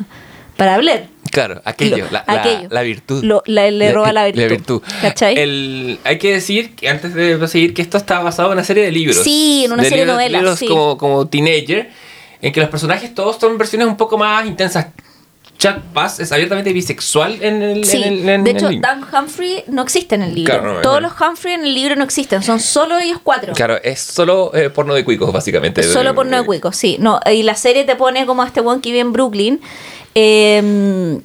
[0.58, 1.08] para Blair.
[1.32, 2.68] Claro, aquello, Lo- la, la- aquello.
[2.70, 3.24] la virtud.
[3.24, 5.38] Lo- la- le roba la virtud, ¿cachai?
[5.38, 8.84] El- hay que decir, que antes de proseguir, que esto está basado en una serie
[8.84, 9.18] de libros.
[9.24, 10.68] Sí, en una serie de novelas, libros sí.
[10.68, 11.90] como, como Teenager,
[12.42, 14.88] en que los personajes todos son versiones un poco más intensas.
[15.58, 17.86] Chuck Bass es abiertamente bisexual en el.
[17.86, 18.70] Sí, en el- en de hecho.
[18.82, 20.54] Dan Humphrey no existe en el libro.
[20.54, 21.08] Claro, no, Todos no.
[21.08, 23.54] los Humphrey en el libro no existen, son solo ellos cuatro.
[23.54, 25.82] Claro, es solo eh, porno de cuicos, básicamente.
[25.84, 26.98] Solo por no cuicos, sí.
[27.00, 29.62] No, y la serie te pone como a este one que vive en Brooklyn.
[30.16, 31.20] Eh,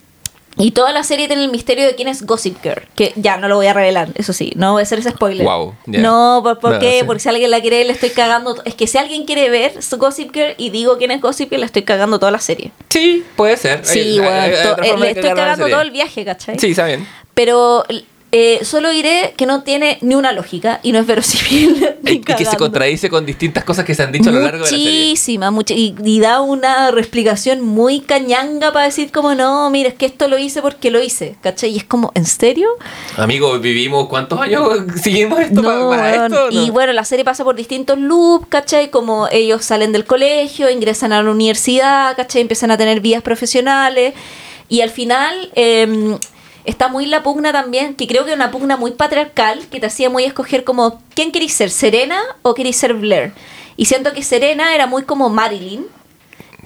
[0.56, 2.82] y toda la serie tiene el misterio de quién es Gossip Girl.
[2.94, 4.52] Que ya no lo voy a revelar, eso sí.
[4.56, 5.46] No voy a hacer ese spoiler.
[5.46, 6.00] Wow, ya.
[6.00, 6.98] No, ¿por, por No, qué?
[7.00, 7.04] sí.
[7.06, 8.60] Porque si alguien la quiere, le estoy cagando.
[8.66, 11.60] Es que si alguien quiere ver su Gossip Girl y digo quién es Gossip Girl,
[11.60, 12.72] le estoy cagando toda la serie.
[12.90, 13.86] Sí, puede ser.
[13.86, 16.58] Sí, Hay- hay- bueno, hay to- otra eh, le estoy cagando todo el viaje, ¿cachai?
[16.58, 17.06] Sí, está bien.
[17.32, 17.84] Pero
[18.32, 21.86] eh, solo diré que no tiene ni una lógica y no es verosímil.
[22.10, 24.64] Y, y que se contradice con distintas cosas que se han dicho a lo largo
[24.64, 25.10] de la serie.
[25.10, 30.06] Muchísima, y, y da una explicación muy cañanga para decir como, no, mira, es que
[30.06, 31.70] esto lo hice porque lo hice, ¿cachai?
[31.70, 32.68] Y es como, ¿en serio?
[33.16, 34.66] Amigo, vivimos cuántos años
[35.00, 36.50] seguimos esto para, para esto.
[36.50, 36.60] ¿no?
[36.60, 38.90] Y bueno, la serie pasa por distintos loops, ¿cachai?
[38.90, 42.40] Como ellos salen del colegio, ingresan a la universidad, ¿cachai?
[42.40, 44.14] Empiezan a tener vidas profesionales.
[44.68, 46.18] Y al final eh,
[46.70, 49.86] está muy la pugna también, que creo que es una pugna muy patriarcal, que te
[49.86, 51.70] hacía muy escoger como, ¿quién queréis ser?
[51.70, 53.32] ¿Serena o queréis ser Blair?
[53.76, 55.86] Y siento que Serena era muy como Marilyn.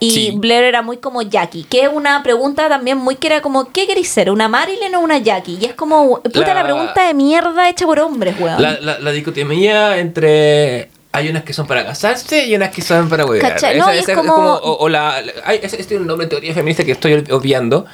[0.01, 0.33] Y Sí.
[0.37, 3.87] Blair era muy como Jackie, que es una pregunta también muy que era como, ¿qué
[3.87, 4.29] queréis ser?
[4.31, 5.57] ¿Una Marilyn o una Jackie?
[5.61, 8.61] Y es como, puta, la, La- pregunta de mierda hecha por hombres, weón.
[8.61, 10.91] La, la, la dicotomía entre.
[11.13, 13.57] Hay unas que son para casarse y unas que son para huevear.
[13.77, 16.53] No, y es como- o, o la, la- hay, este es un nombre de teoría
[16.55, 17.87] feminista que estoy obviando.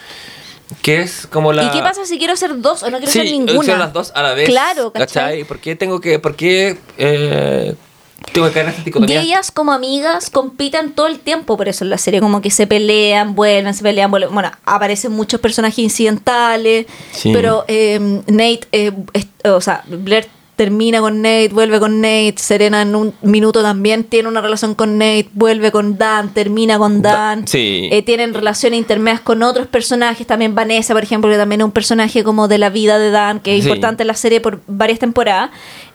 [0.83, 1.65] Que es como la.
[1.65, 3.63] ¿Y qué pasa si quiero ser dos o no quiero Sí, ser ninguna?
[3.65, 4.49] ser las dos a la vez.
[4.49, 5.45] Claro, ¿cachai?
[5.45, 6.19] ¿Por qué tengo que.?
[6.19, 7.75] ¿Por qué eh,
[8.33, 11.85] tengo que caer en esta Y ellas como amigas compiten todo el tiempo por eso
[11.85, 14.33] en la serie, como que se pelean, vuelven, se pelean, vuelven.
[14.33, 17.33] Bueno, aparecen muchos personajes incidentales, Sí.
[17.33, 20.29] pero eh, Nate, eh, es- o sea, Blair
[20.61, 24.99] termina con Nate, vuelve con Nate, Serena en un minuto también tiene una relación con
[24.99, 27.89] Nate, vuelve con Dan, termina con Da- Dan, sí.
[27.91, 31.73] Eh, tienen relaciones intermedias con otros personajes, también Vanessa, por ejemplo, que también es un
[31.73, 33.71] personaje como de la vida de Dan, que es Sí.
[33.71, 35.49] importante en la serie por varias temporadas,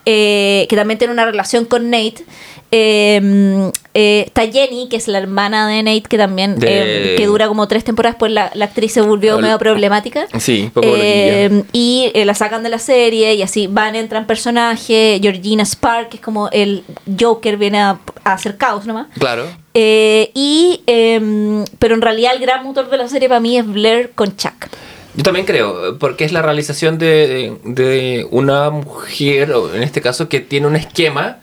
[0.05, 2.23] eh, que también tiene una relación con Nate.
[2.71, 7.25] Eh, eh, está Jenny, que es la hermana de Nate, que también De- eh, que
[7.27, 10.27] dura como tres temporadas, pues la, la actriz se volvió Ol- medio problemática.
[10.39, 11.63] Sí, poco loquilla.
[11.71, 15.21] y eh, la sacan de la serie y así van, entran personajes.
[15.21, 16.83] Georgina Spark, que es como el
[17.19, 19.07] Joker, viene a, a hacer caos nomás.
[19.17, 19.45] Claro.
[19.73, 24.11] Y em, pero en realidad el gran motor de la serie para mí es Blair
[24.15, 24.67] con Chuck.
[25.15, 30.27] Yo también creo, porque es la realización de, de una mujer, o en este caso,
[30.29, 31.39] que tiene un esquema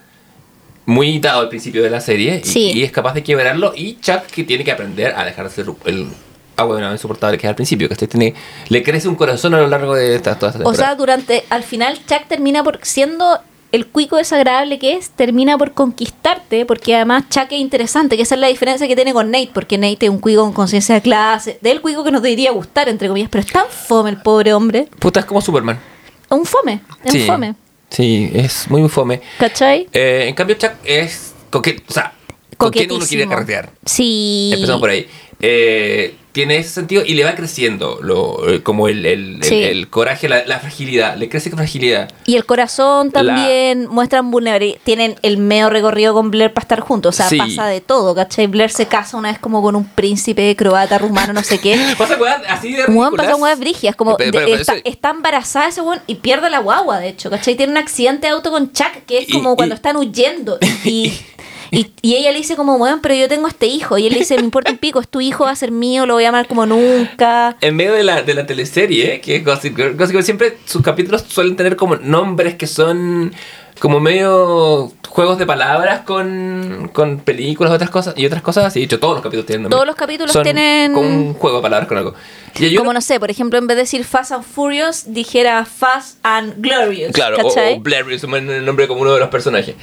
[0.85, 2.73] muy dado al principio de la serie y- Sí.
[2.75, 3.73] y, es capaz de quebrarlo.
[3.75, 6.09] Y Chuck que tiene que aprender a dejar de ser el
[6.57, 8.35] agua de una insoportable que es al principio, que este tiene,
[8.69, 10.95] le crece un corazón a lo largo de esta, toda esta O sea, temporada.
[10.97, 13.41] durante al final Chuck termina por siendo
[13.73, 18.35] el cuico desagradable que es, termina por conquistarte, porque además Chuck es interesante, que esa
[18.35, 21.01] es la diferencia que tiene con Nate, porque Nate es un cuico con conciencia de
[21.01, 24.53] clase, del cuico que nos debería gustar, entre comillas, pero es tan fome el pobre
[24.53, 24.89] hombre.
[24.99, 25.81] Puta, es como Superman.
[26.29, 27.55] Un fome, es sí, un fome.
[27.89, 29.23] Sí, es muy fome.
[29.39, 29.89] ¿Cachai?
[29.93, 32.13] Eh, en cambio, Chuck es coqueto, o sea,
[32.59, 33.71] con quien uno quiere carretear.
[33.87, 34.51] Sí.
[34.53, 35.07] Empezamos por ahí.
[35.45, 39.63] Eh, tiene ese sentido y le va creciendo lo, eh, como el, el- el- Sí.
[39.63, 41.17] el coraje, la, la fragilidad.
[41.19, 42.11] Le crece fragilidad.
[42.25, 44.79] Y el corazón también muestran vulnerabilidad.
[44.83, 47.15] Tienen el medio recorrido con Blair para estar juntos.
[47.15, 47.37] O sea, Sí.
[47.37, 48.47] pasa de todo, ¿cachai?
[48.47, 51.77] Blair se casa una vez como con un príncipe croata, rumano, no sé qué.
[51.99, 52.17] Pasa
[52.49, 53.13] así de ridículas.
[53.27, 56.15] pasa weas brigias, como Pero- de- pero- pero está, eso- está embarazada ese weón y
[56.15, 57.57] pierde la guagua, de hecho, ¿cachai?
[57.57, 60.57] Tiene un accidente de auto con Chuck que es como y- cuando están huyendo.
[60.85, 61.13] Y,
[61.73, 63.97] y, y ella le dice como, weón, pero yo tengo este hijo.
[63.97, 66.05] Y él le dice, me importa un pico, es tu hijo, va a ser mío,
[66.05, 67.57] lo voy a amar como nunca.
[67.63, 70.83] En medio de la, de la teleserie, que es Gossip Girl, Gossip Girl siempre sus
[70.83, 73.33] capítulos suelen tener como nombres que son
[73.81, 78.83] como medio juegos de palabras con, con películas otras cosas y otras cosas así.
[78.83, 79.71] Hecho, todos los capítulos tienen.
[79.71, 82.15] Todos los capítulos Son tienen- Como un juego de palabras con algo.
[82.61, 86.19] Y Como no sé, por ejemplo, en vez de decir Fast and Furious, dijera Fast
[86.23, 87.13] and Glorious.
[87.13, 87.79] Claro, o, ¿cachai?
[87.79, 89.75] o Blair es el nombre como uno de los personajes.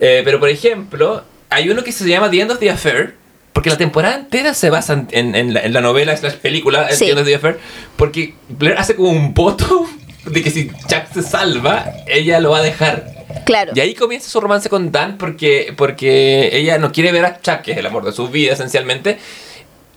[0.00, 3.14] Eh, pero por ejemplo, hay uno que se llama The End of the Affair.
[3.52, 6.90] Porque la temporada entera se basa en, en- en la, en la novela slash película
[6.90, 7.06] Sí.
[7.06, 7.58] The End of the Affair.
[7.96, 9.86] Porque Blair hace como un voto
[10.26, 13.06] de que si Chuck se salva, ella lo va a dejar.
[13.46, 13.72] Claro.
[13.74, 17.62] Y ahí comienza su romance con Dan porque, porque ella no quiere ver a Chuck,
[17.62, 19.18] que es el amor de su vida esencialmente.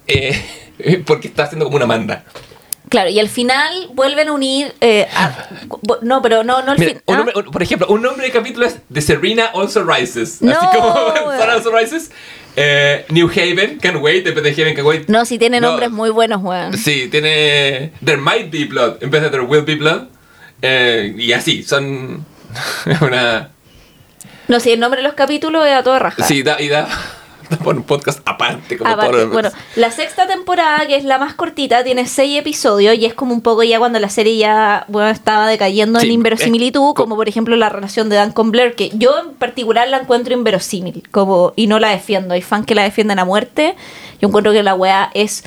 [0.08, 0.42] eh,
[1.06, 2.24] porque está haciendo como una manda.
[2.90, 4.74] Claro, y al final vuelven a unir.
[4.82, 5.48] eh, a-
[6.02, 7.02] no, pero no, no al Mira, fin.
[7.06, 7.18] un ¿ah?
[7.18, 10.42] nombre- un- por ejemplo, un nombre de capítulo es The Serena Also Rises.
[10.42, 10.94] No, Así como.
[11.38, 12.12] Sarah Also Rises.
[12.56, 15.08] Eh, New Haven, Can't Wait, en vez de Haven, Can't Wait.
[15.08, 15.70] No, si tiene No.
[15.70, 16.76] nombres muy buenos, weón.
[16.78, 20.08] Sí, tiene There Might Be Blood en vez de There Will Be Blood.
[20.62, 22.26] Eh, y así, son
[23.02, 23.52] una...
[24.48, 26.24] No, si el nombre de los capítulos es a toda raja.
[26.24, 26.88] Sí, da, y da,
[27.64, 28.78] por un podcast aparte.
[28.78, 32.40] Como Aparte, todos los bueno, la sexta temporada, que es la más cortita, tiene seis
[32.40, 36.08] episodios y es como un poco ya cuando la serie ya bueno, estaba decayendo Sí,
[36.08, 39.34] en inverosimilitud, es como por ejemplo la relación de Dan con Blair, que yo en
[39.34, 42.34] particular la encuentro inverosímil como, y no la defiendo.
[42.34, 43.76] Hay fans que la defienden a muerte.
[44.22, 45.44] Yo encuentro que la weá es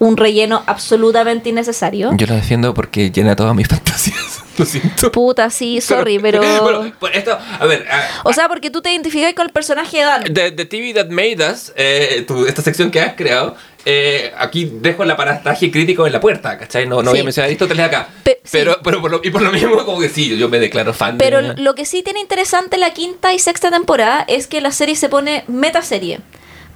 [0.00, 2.10] un relleno absolutamente innecesario.
[2.16, 4.40] Yo lo defiendo porque llena todas mis fantasías.
[4.58, 5.10] Lo siento.
[5.12, 6.42] Puta, sí, sorry, pero...
[6.62, 7.86] Bueno, pues esto, a ver.
[7.90, 10.24] a- O sea, porque tú te identificas con el personaje de Dan.
[10.24, 13.56] The, the TV That Made Us, eh, tu- esta sección que has creado,
[13.86, 16.84] eh, aquí dejo el aparataje crítico en la puerta, ¿cachai?
[16.86, 17.20] No, no voy Sí.
[17.20, 18.08] a mencionar Aristóteles acá.
[18.22, 18.50] Pe- sí.
[18.52, 21.16] pero pero por lo, y por lo mismo, como que sí, yo me declaro fan
[21.16, 21.62] Pero de...
[21.62, 25.08] lo que sí tiene interesante la quinta y sexta temporada es que la serie se
[25.08, 26.20] pone metaserie.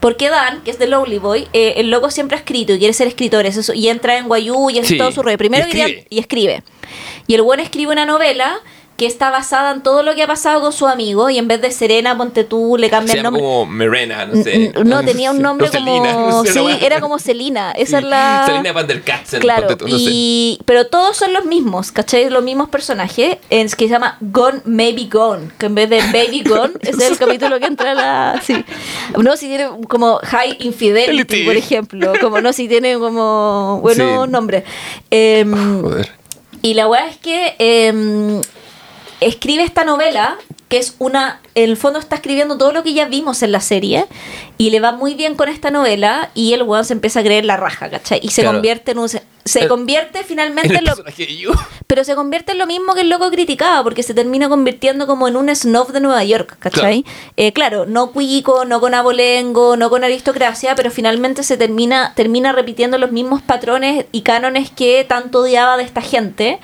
[0.04, 2.92] Porque Dan, que es de Lowly Boy, eh, el loco siempre ha escrito y quiere
[2.92, 5.38] ser escritor eso, y entra en Guayú y Sí, todo su rollo.
[5.38, 6.06] Primero y escribe.
[6.10, 6.62] y escribe.
[7.26, 8.60] Y el buen escribe una novela
[8.96, 11.60] que está basada en todo lo que ha pasado con su amigo y en vez
[11.60, 13.42] de Serena, ponte tú, le cambia Se el nombre.
[13.42, 14.72] como Mirena, no sé.
[14.84, 16.28] No, tenía un nombre Selena, como...
[16.30, 16.78] no sé, Sí, una wea.
[16.86, 17.72] era como Celina.
[17.72, 18.42] Esa Sí, es la...
[18.46, 20.04] Selena Van der Katzen, Claro, ponte tú, no sé.
[20.08, 22.30] y, pero todos son los mismos, ¿cachai?
[22.30, 26.44] Los mismos personajes, es que se llama Gone Maybe Gone, que en vez de Baby
[26.46, 28.40] Gone, ese es el capítulo que entra la...
[28.44, 28.64] Sí.
[29.20, 31.44] No, si tiene como High Infidelity, Fidelity.
[31.46, 34.30] por ejemplo, como no, si tiene como buenos Sí.
[34.30, 34.62] nombres.
[35.10, 36.12] Em, Joder.
[36.62, 38.40] y la weá es que em,
[39.26, 40.36] escribe esta novela,
[40.68, 41.40] que es una.
[41.54, 44.06] En el fondo está escribiendo todo lo que ya vimos en la serie.
[44.58, 46.30] Y le va muy bien con esta novela.
[46.34, 48.20] Y el weón se empieza a creer la raja, ¿cachai?
[48.22, 48.56] Y se Claro.
[48.58, 49.08] convierte en un.
[49.08, 50.94] Se, convierte finalmente En lo.
[51.86, 55.28] Pero se convierte en lo mismo que el loco criticaba, porque se termina convirtiendo como
[55.28, 57.04] en un snob de Nueva York, ¿cachai?
[57.34, 62.52] Claro, claro no cuico, no con abolengo, no con aristocracia, pero finalmente se termina, termina
[62.52, 66.58] repitiendo los mismos patrones y cánones que tanto odiaba de esta gente.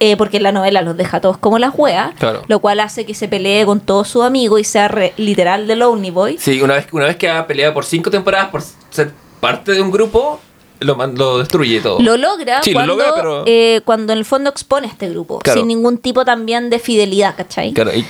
[0.00, 2.42] Eh, porque la novela los deja todos como las weas, Claro.
[2.48, 5.76] lo cual hace que se pelee con todos sus amigos y sea re- literal de
[5.76, 6.36] Lonely Boy.
[6.38, 9.80] Sí, una vez, una vez que ha peleado por cinco temporadas por ser parte de
[9.80, 10.40] un grupo,
[10.80, 12.00] lo, lo destruye todo.
[12.00, 15.38] Lo logra, Sí, lo cuando, logra, pero- eh, cuando en el fondo expone este grupo,
[15.38, 15.60] Claro.
[15.60, 17.72] sin ningún tipo también de fidelidad, ¿cachai?
[17.72, 18.04] Claro, y,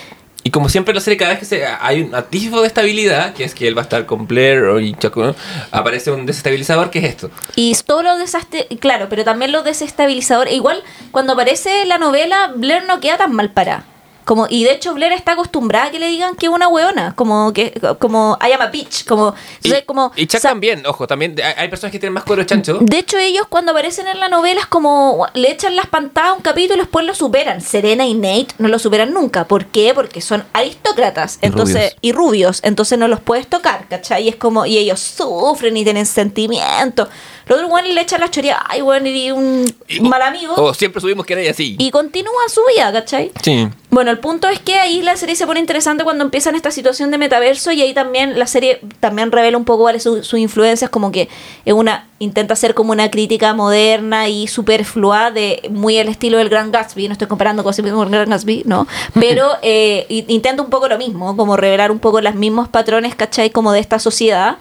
[0.46, 3.42] y como siempre la serie, cada vez que se, hay un atisbo de estabilidad, que
[3.42, 5.34] es que él va a estar con Blair y Chaco,
[5.72, 7.30] aparece un desestabilizador que es esto.
[7.56, 10.46] Y todo lo desaste, claro, pero también lo desestabilizador.
[10.46, 13.86] Igual, cuando aparece la novela, Blair no queda tan mal parada.
[14.26, 17.14] Como, y de hecho Blair está acostumbrada a que le digan que es una weona,
[17.14, 20.84] como que como I am a bitch, como, Y, entonces, como y Chuck sa- también,
[20.84, 22.78] ojo, también hay, hay personas que tienen más cuero chancho.
[22.80, 26.34] De hecho, ellos cuando aparecen en la novela es como le echan las pantadas a
[26.34, 27.60] un capítulo y después lo superan.
[27.60, 29.44] Serena y Nate no lo superan nunca.
[29.46, 29.92] ¿Por qué?
[29.94, 31.96] Porque son aristócratas Y entonces rubios.
[32.02, 32.60] y rubios.
[32.64, 34.24] Entonces no los puedes tocar, ¿cachai?
[34.24, 37.08] Y es como, y ellos sufren y tienen sentimientos.
[37.46, 40.54] Los otros weones le echan la choría, ay, weón, y un Y- mal amigo.
[40.56, 41.76] O siempre subimos que era así.
[41.78, 43.30] Y continúa su vida, ¿cachai?
[43.42, 43.68] sí.
[43.88, 46.70] Bueno, el punto es que ahí la serie se pone interesante cuando empieza en esta
[46.70, 50.90] situación de metaverso y ahí también la serie también revela un poco cuáles sus influencias,
[50.90, 51.30] como que
[51.64, 56.50] es una intenta ser como una crítica moderna y superflua de muy el estilo del
[56.50, 60.68] Gran Gatsby, no estoy comparando cosas con el Gran Gatsby, no, pero eh, intenta un
[60.68, 63.48] poco lo mismo, como revelar un poco los mismos patrones, ¿cachai?
[63.50, 64.58] Como de esta sociedad.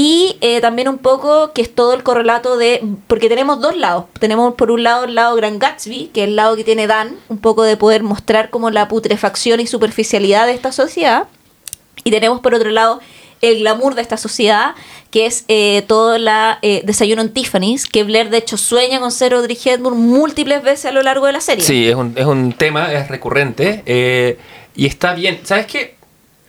[0.00, 2.84] Y eh, también un poco que es todo el correlato de.
[3.08, 4.04] Porque tenemos dos lados.
[4.20, 7.16] Tenemos por un lado el lado Gran Gatsby, que es el lado que tiene Dan,
[7.28, 11.26] un poco de poder mostrar como la putrefacción y superficialidad de esta sociedad.
[12.04, 13.00] Y tenemos por otro lado
[13.40, 14.76] el glamour de esta sociedad,
[15.10, 19.10] que es eh, todo la eh, desayuno en Tiffany's, que Blair de hecho sueña con
[19.10, 21.64] ser Audrey Hepburn múltiples veces a lo largo de la serie.
[21.64, 23.82] Sí, es un, es un tema, es recurrente.
[23.84, 24.38] eh,
[24.76, 25.40] y está bien.
[25.42, 25.97] ¿Sabes qué?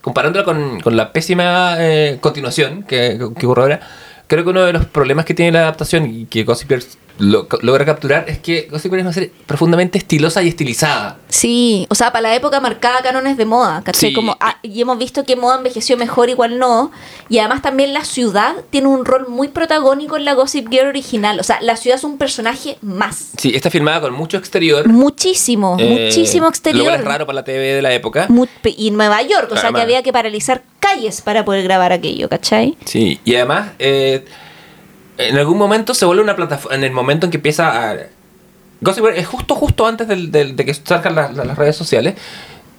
[0.02, 3.80] Comparándolo con, con la pésima eh, continuación que, que ocurre ahora,
[4.28, 6.72] creo que uno de los problemas que tiene la adaptación y que Gossip
[7.20, 11.18] lo- logra capturar es que Gossip Girl es una serie profundamente estilosa y estilizada.
[11.30, 14.10] Sí, o sea, para la época marcaba cánones de moda, ¿cachai?
[14.10, 14.16] Sí.
[14.16, 16.92] Como, ah, y hemos visto que moda envejeció mejor, igual no.
[17.30, 21.40] Y además también la ciudad tiene un rol muy protagónico en la Gossip Girl original.
[21.40, 23.30] O sea, la ciudad es un personaje más.
[23.38, 24.88] Sí, está filmada con mucho exterior.
[24.88, 26.86] Muchísimo, eh, muchísimo Lo exterior.
[26.86, 28.26] cual es raro para la TV de la época.
[28.30, 29.80] Mu- y Nueva York, o sea, Además.
[29.80, 32.78] que había que paralizar calles para poder grabar aquello, ¿cachai?
[32.86, 34.26] Sí, y además, eh,
[35.20, 36.76] en algún momento se vuelve una plataforma.
[36.78, 37.98] En el momento en que empieza a.
[38.82, 42.16] Gossip es justo, justo antes del- de que salgan las, las- redes sociales.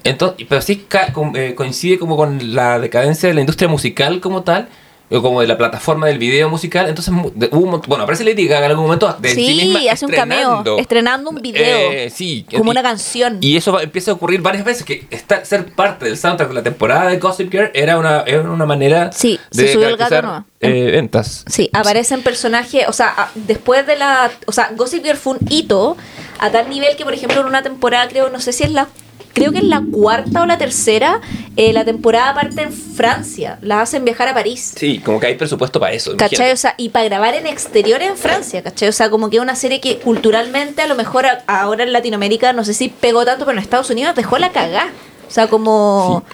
[0.02, 4.20] Entonces, pero sí ca- com- eh, coincide como con la decadencia de la industria musical
[4.20, 4.68] como tal.
[5.12, 6.88] O como de la plataforma del video musical.
[6.88, 10.06] Entonces, de- hubo bueno, aparece Lady Gaga en algún momento de sí, sí, misma hace
[10.06, 11.30] un cameo, estrenando.
[11.30, 11.90] un video.
[11.90, 13.38] Eh, sí, como y- una canción.
[13.40, 16.54] Y eso va- empieza a ocurrir varias veces, que estar, ser parte del soundtrack de
[16.54, 19.96] la temporada de Gossip Girl era una, era una manera Sí, de se subió el
[19.96, 20.44] gato, ¿no?
[20.60, 21.44] eh, ventas.
[21.48, 25.96] Sí, aparecen personajes, o sea, después de la, o sea, Gossip Girl fue un hito
[26.38, 28.86] a tal nivel que, por ejemplo, en una temporada, creo, no sé si es la,
[29.32, 31.20] creo que es la cuarta o la tercera,
[31.56, 34.72] eh, la temporada parte en Francia, la hacen viajar a París.
[34.76, 36.12] Sí, como que hay presupuesto para eso.
[36.16, 36.28] ¿Cachai?
[36.36, 36.52] imagínate.
[36.52, 38.88] O sea, y para grabar en exterior en Francia, ¿cachai?
[38.88, 42.52] O sea, como que una serie que culturalmente a lo mejor a- ahora en Latinoamérica,
[42.52, 44.88] no sé si pegó tanto, pero en Estados Unidos dejó la cagá.
[45.28, 46.24] O sea, como...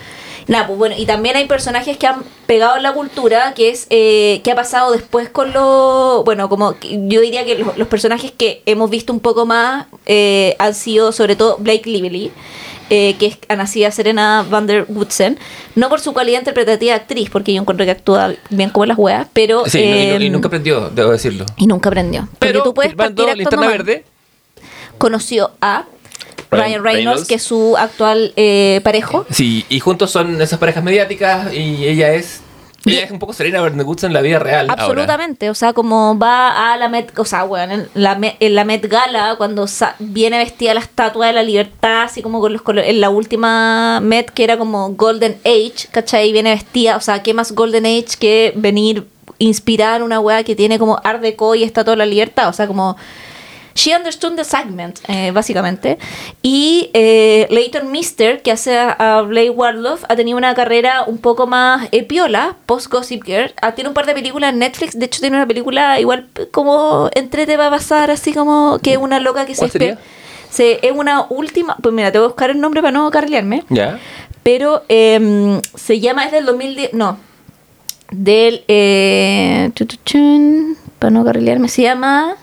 [0.48, 3.89] Nada, pues bueno, y también hay personajes que han pegado en la cultura, que es
[3.90, 8.31] eh, que ha pasado después con los, bueno, como yo diría que los, los personajes
[8.31, 12.31] que hemos visto un poco más eh, han sido sobre todo Blake Lively,
[12.90, 15.38] eh, que es ha nacido Serena Van der Woodsen,
[15.74, 18.98] no por su calidad interpretativa de actriz, porque yo encuentro que actúa bien como las
[18.98, 19.64] weas, pero...
[19.66, 21.44] Sí, y, no- y eh, nunca aprendió, debo decirlo.
[21.56, 22.28] y nunca aprendió.
[22.38, 23.66] Pero tú puedes filmando partir Linterna.
[23.68, 24.04] Verde,
[24.98, 25.84] Conoció a
[26.50, 27.28] Ryan Ryan Reynolds, Reynolds.
[27.28, 29.26] que es su actual eh, parejo.
[29.30, 32.40] sí, y juntos son esas parejas mediáticas y ella es...
[32.86, 34.68] Ella es un poco Serena Woodsen en la vida real.
[34.70, 38.54] Absolutamente, o sea, como va a la Met, o sea, bueno, en la, Met- en
[38.54, 39.66] la Met Gala, cuando
[39.98, 44.00] viene vestida la estatua de la libertad, así como con los colores, en la última
[44.00, 46.32] Met que era como Golden Age, ¿cachai?
[46.32, 49.06] Viene vestida, o sea, ¿qué más Golden Age que venir
[49.38, 52.48] inspirar una weá que tiene como Art Deco y estatua de la libertad?
[52.48, 52.96] O sea, como...
[53.77, 55.98] She understood the segment, eh, básicamente.
[56.43, 61.47] Y eh, Leighton Mister, que hace a, Blake Warloff, ha tenido una carrera un poco
[61.47, 63.53] más eh, piola, post-Gossip Girl.
[63.61, 64.98] Ah, tiene un par de películas en Netflix.
[64.98, 68.98] De hecho, tiene una película igual como entrete va a pasar, así como que es
[68.98, 69.93] una loca que se, ¿Cuál sería?
[69.94, 69.98] espe-
[70.51, 71.77] se Es una última.
[71.82, 73.62] Pues mira, te voy a buscar el nombre para no carlearme.
[73.69, 73.98] ¿Ya?
[74.43, 76.94] Pero em, se llama, es del 2010.
[76.94, 77.19] No.
[78.11, 78.65] Del.
[78.69, 79.70] Eh,
[80.98, 82.36] para no carrilearme, se llama.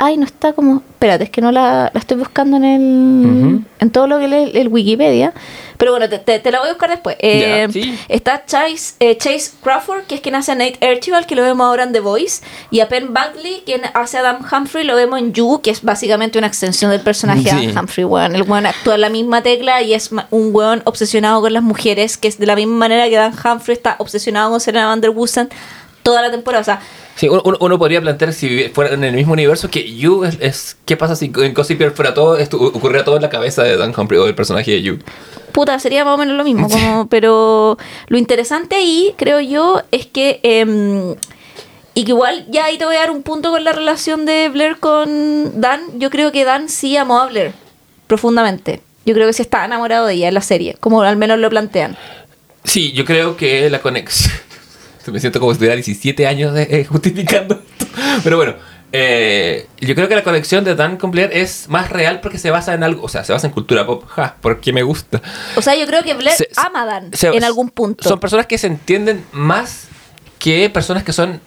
[0.00, 0.76] Ay, no está como.
[0.90, 3.26] Espérate, es que no la, la estoy buscando en el.
[3.26, 3.62] Ujú.
[3.80, 5.32] En todo lo que lee el, Wikipedia.
[5.76, 7.16] Pero bueno, te, te- te la voy a buscar después.
[7.20, 7.96] Eh, sí.
[8.08, 11.64] Está Chase, eh, Chase Crawford, que es quien hace a Nate Archibald, que lo vemos
[11.66, 12.42] ahora en The Voice.
[12.70, 15.82] Y a Penn Badley, quien hace a Adam Humphrey, lo vemos en You, que es
[15.82, 17.56] básicamente una extensión del personaje de Sí.
[17.66, 18.34] Adam Humphrey, weón.
[18.36, 22.16] El weón actúa en la misma tecla y es un weón obsesionado con las mujeres,
[22.18, 25.10] que es de la misma manera que Dan Humphrey está obsesionado con Serena Van der
[25.10, 25.48] Woodsen
[26.08, 26.62] toda la temporada.
[26.62, 26.80] O sea,
[27.16, 30.96] Sí, uno, podría plantear si fuera en el mismo universo que You es, es- ¿qué
[30.96, 33.92] pasa si en Gossip Girl fuera todo, esto ocurriera todo en la cabeza de Dan
[33.96, 34.98] Humphrey o del personaje de You?
[35.52, 36.68] puta, sería más o menos lo mismo.
[36.70, 37.76] Como, pero
[38.06, 40.38] lo interesante ahí, creo yo, es que.
[40.44, 41.16] em,
[41.94, 44.48] y que igual, ya ahí te voy a dar un punto con la relación de
[44.50, 45.80] Blair con Dan.
[45.98, 47.52] Yo creo que Dan sí amó a Blair
[48.06, 48.80] profundamente.
[49.04, 51.50] Yo creo que sí está enamorado de ella en la serie, como al menos lo
[51.50, 51.96] plantean.
[52.62, 54.32] Sí, yo creo que la conexión.
[55.12, 57.86] Me siento como si tuviera 17 años de- eh, justificando esto.
[58.24, 58.54] Pero bueno,
[58.92, 62.50] eh, yo creo que la conexión de Dan con Blair es más real porque se
[62.50, 63.02] basa en algo.
[63.04, 64.04] O sea, se basa en cultura pop.
[64.08, 65.20] Ja, porque me gusta.
[65.56, 68.08] O sea, yo creo que Blair Se- ama a Dan se- en algún punto.
[68.08, 69.88] Son personas que se entienden más
[70.38, 71.40] que personas que son.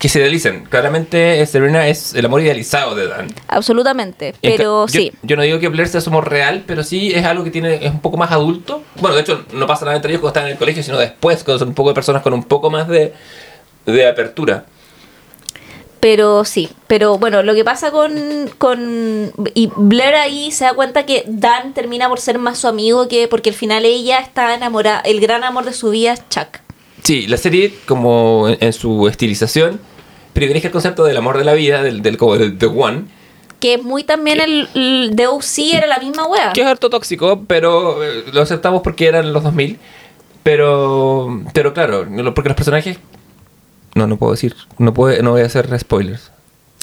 [0.00, 0.64] Que se idealizan.
[0.64, 3.28] Claramente, Serena es el amor idealizado de Dan.
[3.48, 4.34] Absolutamente.
[4.40, 5.12] Pero yo, sí.
[5.22, 7.74] Yo no digo que Blair sea su amor real, pero sí es algo que tiene
[7.74, 8.82] es un poco más adulto.
[8.98, 11.44] Bueno, de hecho, no pasa nada entre ellos cuando están en el colegio, sino después,
[11.44, 13.12] cuando son un poco de personas con un poco más de,
[13.84, 14.64] de apertura.
[16.00, 19.30] Pero sí, pero bueno, lo que pasa con, con...
[19.52, 23.28] Y Blair ahí se da cuenta que Dan termina por ser más su amigo que...
[23.28, 26.60] Porque al final ella está enamorada, el gran amor de su vida es Chuck.
[27.02, 29.80] Sí, la serie, como en, en su estilización,
[30.40, 33.04] privilegia el concepto del amor de la vida, del, del como del The One,
[33.58, 35.28] Que es muy también el, el de
[35.72, 36.52] era la misma wea.
[36.52, 39.78] que es harto tóxico, pero eh, lo aceptamos porque eran los 2000.
[40.42, 42.98] Pero, pero claro, porque los personajes...
[43.94, 46.30] No, no puedo decir, no, puedo, no voy a hacer spoilers.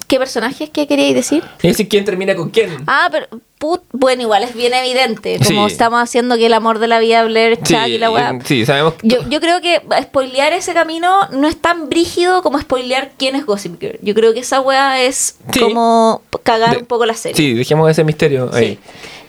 [0.07, 1.43] ¿Qué personajes que queríais decir?
[1.57, 2.71] Es decir, quién termina con quién.
[2.87, 3.27] Ah, pero
[3.59, 5.37] put, bueno, igual es bien evidente.
[5.45, 5.73] Como Sí.
[5.73, 8.39] estamos haciendo que el amor de la vida Blair, Chuck y la wea.
[8.45, 12.57] sí, sabemos que Yo, yo creo que spoilear ese camino no es tan brígido como
[12.59, 13.99] spoilear quién es Gossip Girl.
[14.01, 15.59] Yo creo que esa wea es Sí.
[15.59, 17.35] como cagar De- un poco la serie.
[17.35, 18.75] Sí, dejemos ese misterio ahí.
[18.75, 18.79] Sí.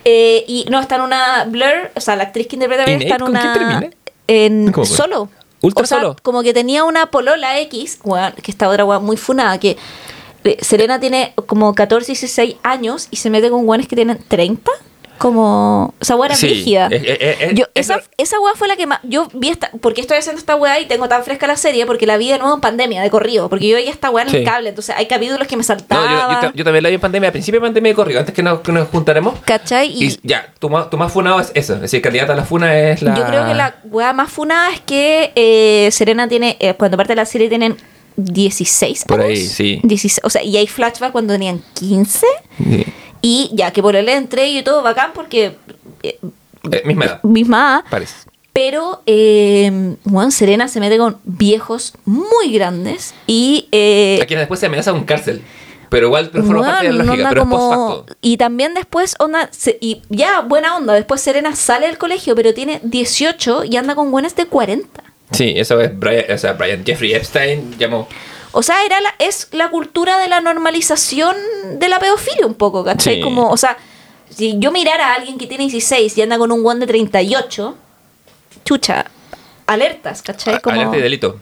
[0.05, 3.15] Eh, y no, está en una Blur, o sea, la actriz que interpreta ¿Y está
[3.17, 3.41] en con una.
[3.41, 3.91] quién termina?
[4.29, 5.29] En solo.
[5.61, 6.17] Ultra o sea, solo.
[6.23, 9.77] como que tenía una polola X, weón, que está otra weón muy funada, que
[10.61, 14.71] Serena tiene como 14, 16 años y se mete con weones que tienen 30.
[15.19, 15.95] Como.
[16.01, 16.87] Esa weá era Sí, brígida.
[16.93, 19.01] eh, eh, eh, Yo- es esa, esa weá fue la que más.
[19.03, 19.69] Yo vi esta.
[19.81, 21.87] ¿Por qué estoy haciendo esta weá y tengo tan fresca la serie?
[21.87, 23.49] Porque la vi de nuevo en pandemia, de corrido.
[23.49, 24.69] Porque yo veía esta weá en el cable.
[24.69, 26.09] Entonces hay capítulos que me No, saltaban.
[26.09, 28.21] yo, yo ta- yo también la vi en pandemia, a principio de pandemia de corrido,
[28.21, 29.41] antes que nos, que nos juntaremos.
[29.45, 29.89] ¿Cachai?
[29.91, 31.75] Y, Y, ya, tu, tu más funado es eso.
[31.75, 33.17] Es decir, candidata a la funa es la.
[33.17, 37.15] Yo creo que la weá más funada es que eh, Serena tiene, eh, cuando parte
[37.15, 37.77] de la serie tienen
[38.19, 39.31] 16 Por años.
[39.39, 39.81] ahí, sí.
[39.83, 42.27] 16, o sea, y hay flashback cuando tenían 15.
[42.59, 42.85] Sí.
[43.23, 45.57] Y ya que por el entre y todo bacán porque
[46.03, 46.19] eh,
[46.71, 48.15] Eh, misma edad, misma edad, parece.
[48.53, 54.59] Pero eh, Juan Serena se mete con viejos muy grandes y eh, A quienes después
[54.61, 55.43] se amenaza con cárcel.
[55.91, 57.59] Pero igual, pero forma parte de la lógica, pero es como-
[57.89, 58.17] post facto.
[58.21, 62.53] Y también después, onda, se- y ya, buena onda, después Serena sale del colegio, pero
[62.53, 65.03] tiene 18 y anda con buenas de 40.
[65.33, 68.09] Sí, eso es Brian, o sea, Brian Jeffrey Epstein llamó.
[68.53, 71.37] O sea, era la, es la cultura de la normalización
[71.75, 73.17] de la pedofilia un poco, ¿cachai?
[73.17, 73.21] Sí.
[73.21, 73.77] Como, o sea,
[74.31, 77.77] si yo mirara a alguien que tiene 16 y anda con un guan de 38,
[78.65, 79.05] chucha,
[79.67, 80.61] alertas, ¿cachai?
[80.61, 81.41] Como, Alerta y delito.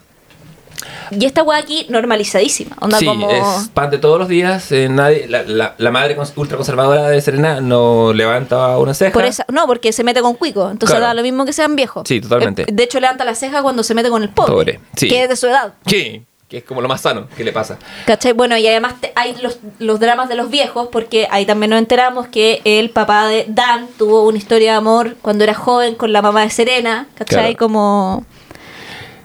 [1.10, 2.76] Y esta weá aquí normalizadísima.
[2.80, 3.30] Onda Sí, como.
[3.30, 4.70] es pan de todos los días.
[4.72, 9.12] eh, nadie, la, la, la madre cons- ultraconservadora de Serena no levanta una ceja.
[9.12, 10.70] Por esa, no, porque se mete con cuico.
[10.70, 11.06] Entonces Claro.
[11.06, 12.02] da lo mismo que sean viejos.
[12.06, 12.62] Sí, totalmente.
[12.62, 14.52] Eh, De hecho, levanta la ceja cuando se mete con el pobre.
[14.52, 15.08] Pobre, sí.
[15.08, 15.74] Que es de su edad.
[15.86, 17.78] Sí, que es como lo más sano que le pasa.
[18.06, 18.32] ¿Cachai?
[18.32, 21.78] Bueno, y además te- hay los, los dramas de los viejos, porque ahí también nos
[21.80, 26.12] enteramos que el papá de Dan tuvo una historia de amor cuando era joven con
[26.12, 27.54] la mamá de Serena, ¿cachai?
[27.54, 27.56] Claro.
[27.58, 28.24] Como...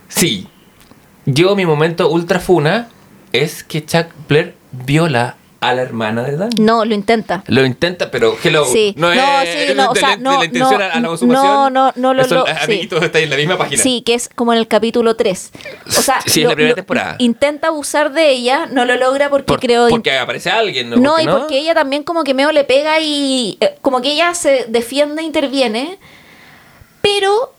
[0.07, 0.47] Sí.
[1.25, 2.87] Yo, mi momento ultra funa
[3.31, 6.49] es que Chuck Blair viola a la hermana de Dan.
[6.57, 7.43] No, lo intenta.
[7.45, 8.65] Lo intenta, pero hello.
[8.65, 8.95] Sí.
[8.97, 11.73] No, No, es sí, no, o sea, no, la intención no, a la no, consumación.
[11.73, 12.51] no, no lo- lo- sí.
[12.63, 13.79] amiguitos, está en la misma página.
[13.83, 15.51] Sí, que es como en el capítulo 3.
[15.87, 17.15] O sea, Sí, es la primera temporada.
[17.19, 19.87] intenta abusar de ella, no lo logra porque Por- creo...
[19.89, 20.95] porque aparece alguien, ¿no?
[20.95, 24.13] No, Porque y porque ella también como que meo le pega y eh, como que
[24.13, 25.99] ella se defiende, interviene,
[27.03, 27.53] pero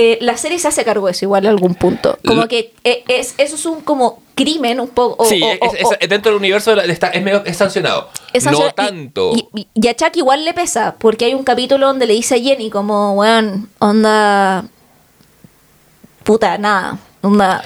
[0.00, 2.18] eh, la serie se hace cargo de eso igual a algún punto.
[2.26, 5.24] Como que eh, es, eso es un como crimen un poco.
[5.24, 8.08] Sí, o- es, o- es- dentro del universo de la- está, es medio es sancionado.
[8.32, 9.32] es no y- tanto.
[9.34, 12.36] Y, y- y a Chuck igual le pesa, porque hay un capítulo donde le dice
[12.36, 14.64] a Jenny como, weón, onda...
[16.24, 16.98] Puta, nada.
[17.22, 17.62] Onda...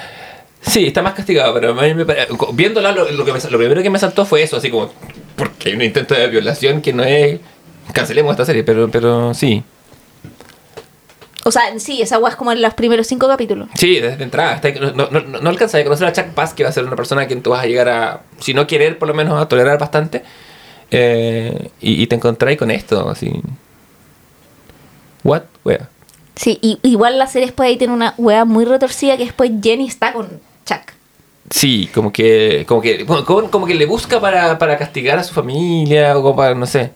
[0.62, 3.58] Sí, está más castigado, pero a mí me pare- viéndola lo, lo que me- lo
[3.58, 4.90] primero que me saltó fue eso, así como,
[5.36, 7.40] porque hay un intento de violación que no es...
[7.92, 9.62] Cancelemos esta serie, pero, pero sí.
[11.44, 13.68] O sea, sí, esa weá es como en los primeros cinco capítulos.
[13.74, 14.60] Sí, desde entrada.
[14.80, 16.96] no, no, no, no alcanza a conocer a Chuck Bass, que va a ser una
[16.96, 19.48] persona a quien tú vas a llegar a, si no querer, por lo menos a
[19.48, 20.22] tolerar bastante.
[20.90, 23.32] Eh, y, y te encontráis con esto, así.
[25.24, 25.42] ¿What?
[25.64, 25.88] Wea.
[26.36, 29.86] Sí, y igual la serie después ahí tiene una weá muy retorcida que después Jenny
[29.86, 30.28] está con
[30.64, 30.92] Chuck.
[31.50, 36.16] Sí, como que, como que, como que le busca para, para castigar a su familia
[36.16, 36.92] o como para, no sé.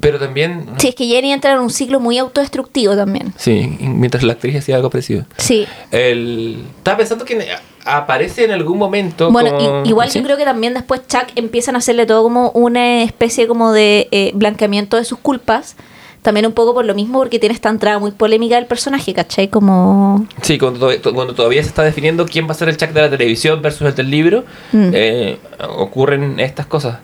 [0.00, 3.32] Pero también, Sí, es que Jenny entra en un ciclo muy autodestructivo también.
[3.36, 5.24] sí, mientras la actriz hacía algo parecido.
[5.38, 5.66] Sí.
[5.90, 7.48] El, estaba pensando que
[7.84, 9.30] aparece en algún momento.
[9.30, 10.18] Bueno, como- igual ¿sí?
[10.18, 14.08] yo creo que también después Chuck empiezan a hacerle todo como una especie como de
[14.10, 15.76] eh, blanqueamiento de sus culpas.
[16.20, 19.48] También un poco por lo mismo, porque tiene esta entrada muy polémica del personaje, ¿cachai?
[19.48, 20.26] Como...
[20.42, 23.00] Sí, cuando, todavía- cuando todavía se está definiendo quién va a ser el Chuck de
[23.02, 24.90] la televisión versus el del libro, Mm.
[24.92, 25.38] eh,
[25.76, 26.98] ocurren estas cosas.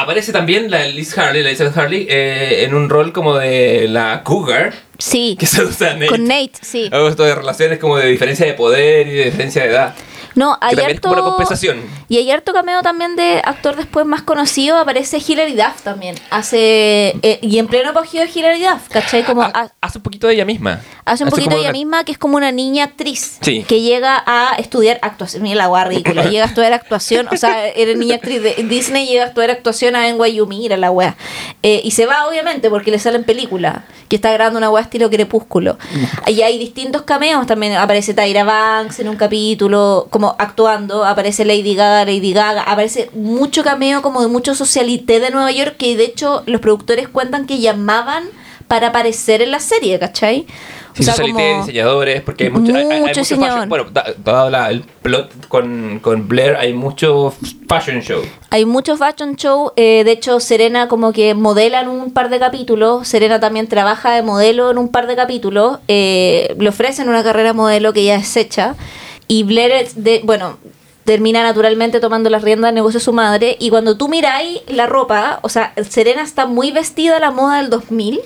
[0.00, 4.22] Aparece también la Liz Harley, la Elizabeth Harley, eh, en un rol como de la
[4.24, 6.06] Cougar, Sí, que se usa Nate.
[6.06, 6.90] con Nate, sí.
[6.92, 9.94] Esto de relaciones como de diferencia de poder y de diferencia de edad.
[10.34, 11.80] No, hay que es harto- compensación.
[12.08, 16.16] Y hay harto cameo también de actor después más conocido, aparece Hilary Duff también.
[16.30, 17.16] Hace...
[17.22, 19.24] eh, y en pleno apogeo de Hilary Duff, ¿cachai?
[19.24, 19.42] Como...
[19.42, 20.80] Ha- ha- hace un poquito de ella misma.
[21.04, 23.64] Hace un poquito como ella una- misma que es como una niña actriz Sí.
[23.64, 25.42] que llega a estudiar actuación.
[25.42, 26.24] Mira la guay ridícula.
[26.24, 27.28] llega a estudiar actuación.
[27.32, 30.46] O sea, era niña actriz de Disney, llega a estudiar actuación a NYU.
[30.46, 31.16] Mira la wea.
[31.62, 33.78] Eh, y se va, obviamente, porque le salen películas.
[34.08, 35.78] Que está grabando una wea estilo crepúsculo.
[36.26, 37.46] Y hay distintos cameos.
[37.46, 41.04] También aparece Tyra Banks en un capítulo, como actuando.
[41.04, 42.62] Aparece Lady Gaga, Lady Gaga.
[42.62, 45.76] Aparece mucho cameo, como de mucho socialité de Nueva York.
[45.78, 48.24] Que de hecho, los productores cuentan que llamaban
[48.68, 50.46] para aparecer en la serie, ¿cachai?
[50.94, 54.70] Sí, socialité, diseñadores, porque hay mucho, hay- hay Mucho mucho fashion- Bueno, da- dado la-
[54.70, 57.32] el plot con, con Blair, hay mucho
[57.68, 58.20] fashion show.
[58.50, 62.38] Hay muchos fashion show, eh, de hecho Serena como que modela en un par de
[62.40, 67.22] capítulos, Serena también trabaja de modelo en un par de capítulos, eh, le ofrecen una
[67.24, 68.74] carrera modelo que ya es hecha
[69.30, 70.58] y Blair, de, bueno,
[71.04, 74.86] termina naturalmente tomando las riendas del negocio de su madre y cuando tú miráis la
[74.86, 78.20] ropa, o sea, Serena está muy vestida a la moda del 2000,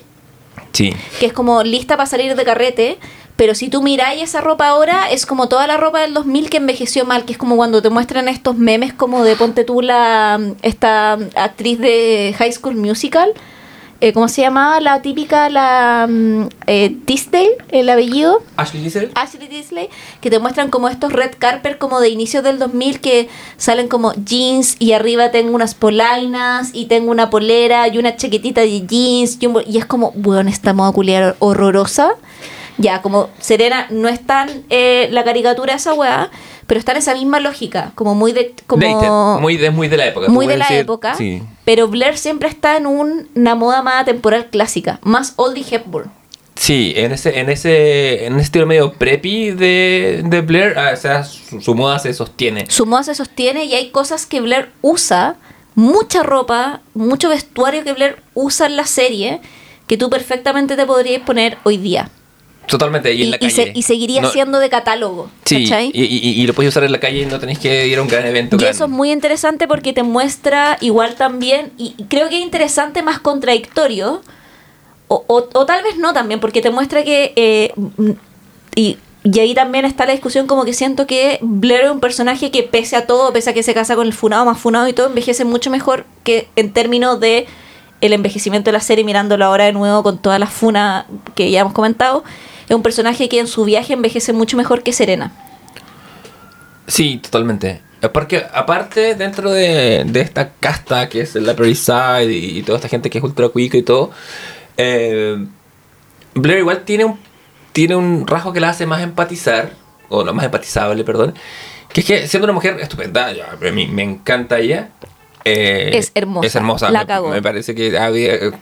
[0.72, 0.94] Sí.
[1.20, 2.98] que es como lista para salir de carrete.
[3.36, 6.56] Pero si tú miráis esa ropa ahora, es como toda la ropa del 2000 que
[6.56, 10.40] envejeció mal, que es como cuando te muestran estos memes como de ponte tú la
[10.62, 13.34] esta actriz de High School Musical,
[14.00, 14.80] eh, ¿cómo se llamaba?
[14.80, 18.42] La típica, la mm, eh, Tisdale, el apellido.
[18.56, 19.10] Ashley Tisdale.
[19.14, 19.90] Ashley Tisdale,
[20.20, 24.12] que te muestran como estos red carpet como de inicios del 2000 que salen como
[24.14, 29.38] jeans y arriba tengo unas polainas y tengo una polera y una chaquetita de jeans
[29.40, 32.14] y, un y es como, bueno, esta moda culiar horrorosa.
[32.76, 36.30] Ya, como Serena no es tan eh, la caricatura de esa weá,
[36.66, 38.54] pero está en esa misma lógica, como muy de...
[38.66, 40.28] Como, Dated, muy de, muy de la época.
[40.28, 41.42] muy de la decir- época, Sí.
[41.64, 46.10] pero Blair siempre está en un- una moda más temporal clásica, más oldie Hepburn.
[46.56, 50.96] Sí, en ese, en ese, en ese estilo medio preppy de, de Blair, ah, o
[50.96, 52.64] sea, su, su moda se sostiene.
[52.68, 55.36] su moda se sostiene y hay cosas que Blair usa,
[55.74, 59.40] mucha ropa, mucho vestuario que Blair usa en la serie,
[59.88, 62.08] que tú perfectamente te podrías poner hoy día.
[62.66, 63.52] Totalmente, y en la y, calle.
[63.52, 65.28] se- y seguiría No- siendo de catálogo.
[65.44, 65.90] Sí, ¿cachai?
[65.94, 68.26] y, lo puedes usar en la calle y no tenés que ir a un gran
[68.26, 68.56] evento.
[68.56, 72.36] Y gran- eso es muy interesante porque te muestra igual también, y y creo que
[72.38, 74.22] es interesante más contradictorio,
[75.08, 77.32] o, o- o tal vez no también, porque te muestra que...
[77.36, 78.10] eh, mm,
[78.76, 82.50] y, y ahí también está la discusión como que siento que Blair es un personaje
[82.50, 84.92] que pese a todo, pese a que se casa con el funado más funado y
[84.92, 87.46] todo, envejece mucho mejor que en términos de
[88.02, 91.60] el envejecimiento de la serie, mirándolo ahora de nuevo con todas las funas que ya
[91.60, 92.22] hemos comentado.
[92.68, 95.32] Es un personaje que en su viaje envejece mucho mejor que Serena.
[96.86, 97.80] Sí, totalmente.
[98.12, 102.62] Porque aparte, dentro de, de esta casta que es el Upper East Side y, y
[102.62, 104.10] toda esta gente que es ultra cuica y todo,
[104.76, 105.42] eh,
[106.34, 107.18] Blair igual tiene un,
[107.72, 109.70] tiene un rasgo que la hace más empatizar,
[110.10, 111.32] o no, más empatizable, perdón,
[111.92, 114.90] que es que siendo una mujer estupenda, a mí me encanta ella.
[115.46, 116.90] eh, Es hermosa, Es hermosa.
[116.90, 117.28] la me, cagó.
[117.30, 118.52] me parece que había, eh,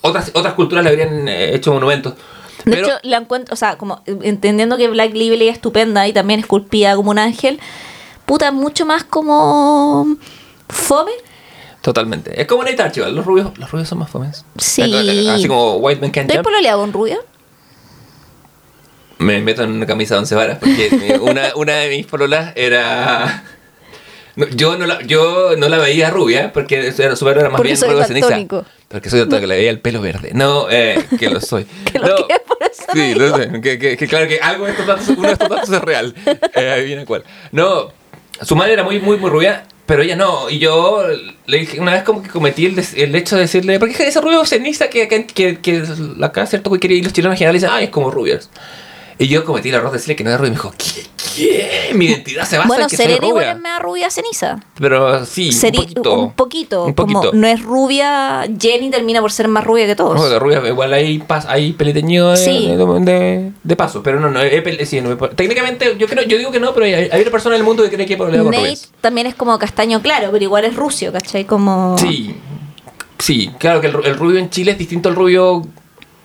[0.00, 2.14] otras, otras culturas le habrían hecho monumentos.
[2.68, 6.06] De Pero- hecho, la encuentro, o sea, como eh, entendiendo que Black Lively es estupenda
[6.06, 7.60] y también esculpida como un ángel,
[8.26, 10.16] puta, mucho más como
[10.68, 11.12] fome.
[11.80, 12.38] Totalmente.
[12.40, 13.14] Es como Nate Archibald.
[13.16, 14.44] Los rubios, los rubios son más fomes.
[14.58, 14.82] Sí.
[15.28, 16.44] Así como White Man Can't ¿Te has Jump.
[16.44, 17.18] pololeado con rubia?
[19.18, 23.44] Me meto en una camisa de once varas porque una, una de mis pololas era...
[24.36, 27.68] no, yo, no la, yo no la veía rubia porque su, pelo era más Porque
[27.68, 28.38] bien soy rubio ceniza.
[28.88, 30.30] Porque soy daltónico, le veía el pelo verde.
[30.34, 31.64] No, eh, que lo soy.
[31.92, 32.14] Que lo No,
[32.92, 33.60] Sí, lo sé.
[33.60, 36.14] Que, que- que claro que algo de estos datos, uno de estos datos es real.
[36.54, 37.24] Eh, adivina cuál.
[37.52, 37.88] No,
[38.42, 40.48] su madre era muy, muy, muy rubia, pero ella no.
[40.50, 41.02] Y yo
[41.46, 44.06] le dije, una vez como que cometí el, des- el hecho de decirle, ¿por qué
[44.08, 45.82] ese rubio ceniza que, que, que, que
[46.22, 48.50] acá cierto que quería y los chilenos en general dicen, ay, es como rubias?
[49.18, 51.02] Y yo cometí el error de decirle que no era rubia y me dijo, ¿qué?
[51.38, 51.90] ¿Qué?
[51.94, 53.76] Mi identidad se basa Bueno, en que soy Serena igual rubia.
[53.76, 54.60] es rubia ceniza.
[54.78, 56.18] Pero sí, Seri- un poquito.
[56.18, 57.20] un poquito, Un poquito.
[57.20, 60.16] Como no es rubia, Jenny termina por ser más rubia que todos.
[60.16, 62.66] Ojo, de rubia, igual hay, pas, hay peliteño de, Sí.
[62.68, 66.38] de, de- de paso, pero no, no, pele- sí, no me- técnicamente yo creo, yo
[66.38, 68.30] digo que no, pero hay, hay una persona en el mundo que cree que por
[68.30, 68.92] con Nate rubias.
[69.00, 71.44] también es como castaño claro, pero igual es rucio, ¿cachai?
[71.44, 71.96] Como...
[71.98, 72.34] Sí,
[73.18, 75.62] sí, claro que el rubio en Chile es distinto al rubio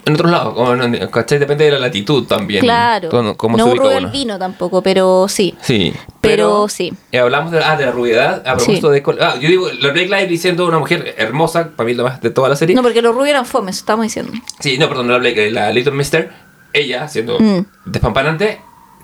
[0.05, 1.39] en otros lados, ¿cachai?
[1.39, 2.61] Depende de la latitud también.
[2.61, 3.09] Claro.
[3.09, 5.55] Cómo- cómo no se ubica al vino tampoco, pero sí.
[5.61, 6.93] Sí, Pero sí.
[7.11, 8.99] eh, hablamos de, ah, de la rubiedad, a propósito Sí.
[8.99, 9.17] de...
[9.21, 12.30] Ah, yo digo, la Blake Lively siendo una mujer hermosa, para mí lo más de
[12.31, 12.75] toda la serie.
[12.75, 14.31] No, porque los rubios eran fomes, estamos diciendo.
[14.59, 16.31] Sí, no, perdón, la Blake, la Little Mister,
[16.73, 17.65] ella, siendo Mm.
[17.85, 18.59] despampanante,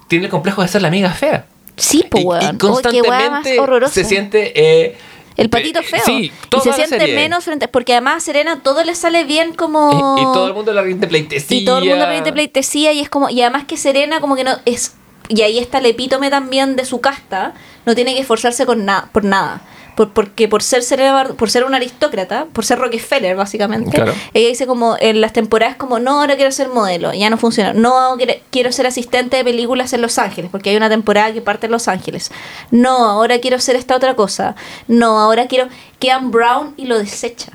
[0.07, 1.45] tiene el complejo de ser la amiga fea.
[1.75, 3.93] Sí, pues, Y- y, Oh, qué weá más constantemente horrorosa.
[3.93, 4.51] se siente...
[4.55, 4.97] eh,
[5.39, 6.01] El patito eh, feo.
[6.05, 7.15] Sí, y se siente serie.
[7.15, 7.67] menos frente.
[7.67, 10.17] Porque además a Serena todo le sale bien como.
[10.17, 11.57] Y, y todo el mundo la rinde pleitesía.
[11.57, 13.29] Y todo el mundo le rinde pleitesía y es como.
[13.29, 14.57] Y además que Serena, como que no.
[14.65, 14.95] es
[15.29, 17.53] Y ahí está el epítome también de su casta.
[17.85, 19.61] No tiene que esforzarse con nada por nada.
[19.99, 24.13] Por, porque por ser Bar- por ser una aristócrata, por ser Rockefeller, básicamente, Claro.
[24.33, 27.73] ella dice como en las temporadas como no, ahora quiero ser modelo, ya no funciona.
[27.73, 28.15] No,
[28.49, 31.73] quiero ser asistente de películas en Los Ángeles, porque hay una temporada que parte en
[31.73, 32.31] Los Ángeles.
[32.71, 34.55] No, ahora quiero ser esta otra cosa.
[34.87, 35.67] No, ahora quiero.
[35.99, 37.51] Quedan Brown y lo desecha.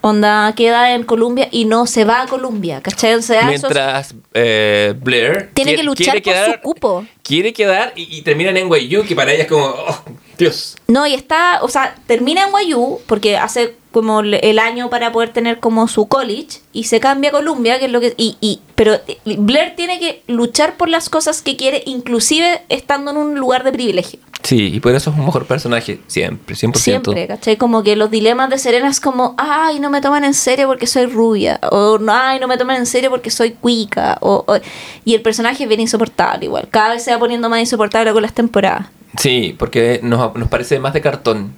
[0.00, 3.14] Onda queda en Colombia y no se va a Colombia, ¿cachai?
[3.14, 7.04] O sea, Mientras eh, Blair Tiene que quiere- luchar quiere por su cupo.
[7.22, 10.02] Quiere quedar y, y termina en NYU, que para ella es como, oh,
[10.38, 10.76] Dios.
[10.86, 15.30] No, y está, o sea, termina en Guayú porque hace como el año para poder
[15.32, 18.60] tener como su college y se cambia a Columbia, que es lo que y, y
[18.74, 23.34] pero eh, Blair tiene que luchar por las cosas que quiere, inclusive estando en un
[23.38, 24.20] lugar de privilegio.
[24.44, 26.76] Sí, y por eso es un mejor personaje, siempre, 100%.
[26.76, 27.56] Siempre, ¿cachai?
[27.56, 30.86] Como que los dilemas de Serena es como, ay, no me toman en serio porque
[30.86, 34.58] soy rubia, o no, ay, no me toman en serio porque soy cuica, o, o-
[35.04, 38.22] y el personaje es bien insoportable igual, cada vez se va poniendo más insoportable con
[38.22, 38.86] las temporadas.
[39.16, 41.54] Sí, porque nos, nos parece más de cartón.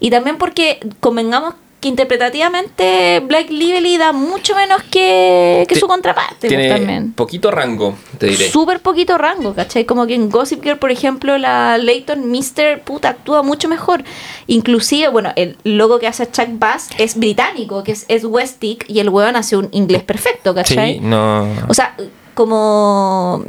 [0.00, 6.48] Y también porque convengamos que interpretativamente Black Lively da mucho menos que, que su contraparte
[6.48, 7.12] pues, Tiene también.
[7.12, 8.48] poquito rango, te diré.
[8.48, 9.84] Súper poquito rango, ¿cachai?
[9.84, 14.02] Como que en Gossip Girl, por ejemplo, la Leighton Mister, puta, actúa mucho mejor.
[14.46, 19.00] Inclusive, bueno, el logo que hace Chuck Bass es británico, que es, es Westic, y
[19.00, 20.94] el weón hace un inglés perfecto, ¿cachai?
[20.94, 21.46] Sí, no.
[21.68, 21.94] O sea,
[22.34, 23.44] como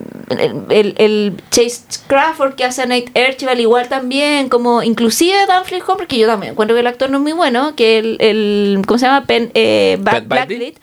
[0.70, 5.84] el, el- Chase Crawford que hace a Nate Archibald igual también, como inclusive Dan Flynn
[5.88, 8.82] Homer, que yo también encuentro que el actor no es muy bueno, que el, el
[8.88, 9.26] ¿cómo se llama?
[9.26, 10.28] Pen, eh, Badley.
[10.28, 10.74] Blacklead,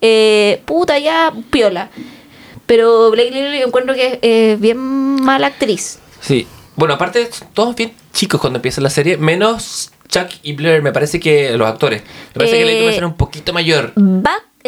[0.00, 1.90] eh, puta ya, piola.
[2.66, 5.98] Pero Blake Lively encuentro que es bien mala actriz.
[6.20, 6.46] Sí.
[6.76, 11.18] Bueno, aparte, todos bien chicos cuando empieza la serie, menos Chuck y Blair, me parece
[11.18, 12.02] que los actores.
[12.34, 13.92] Me parece que la Eh, información es un poquito mayor.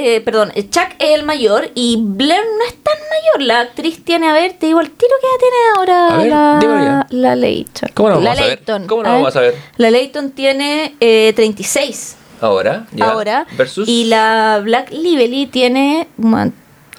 [0.01, 3.43] Eh, perdón, Chuck es el mayor y Blair no es tan mayor.
[3.47, 6.29] La actriz tiene, a ver, te digo el tiro que ya tiene ahora A ver,
[6.31, 7.91] la, la Leighton.
[7.95, 8.57] ¿Cómo no la vamos a ver?
[8.57, 8.87] Leighton.
[8.87, 9.55] ¿Cómo no A vamos a ver?
[9.77, 13.11] La Leighton tiene eh, 36 Ahora, ya.
[13.11, 13.47] ahora.
[13.57, 13.87] Versus.
[13.89, 16.09] Y la Black Lively tiene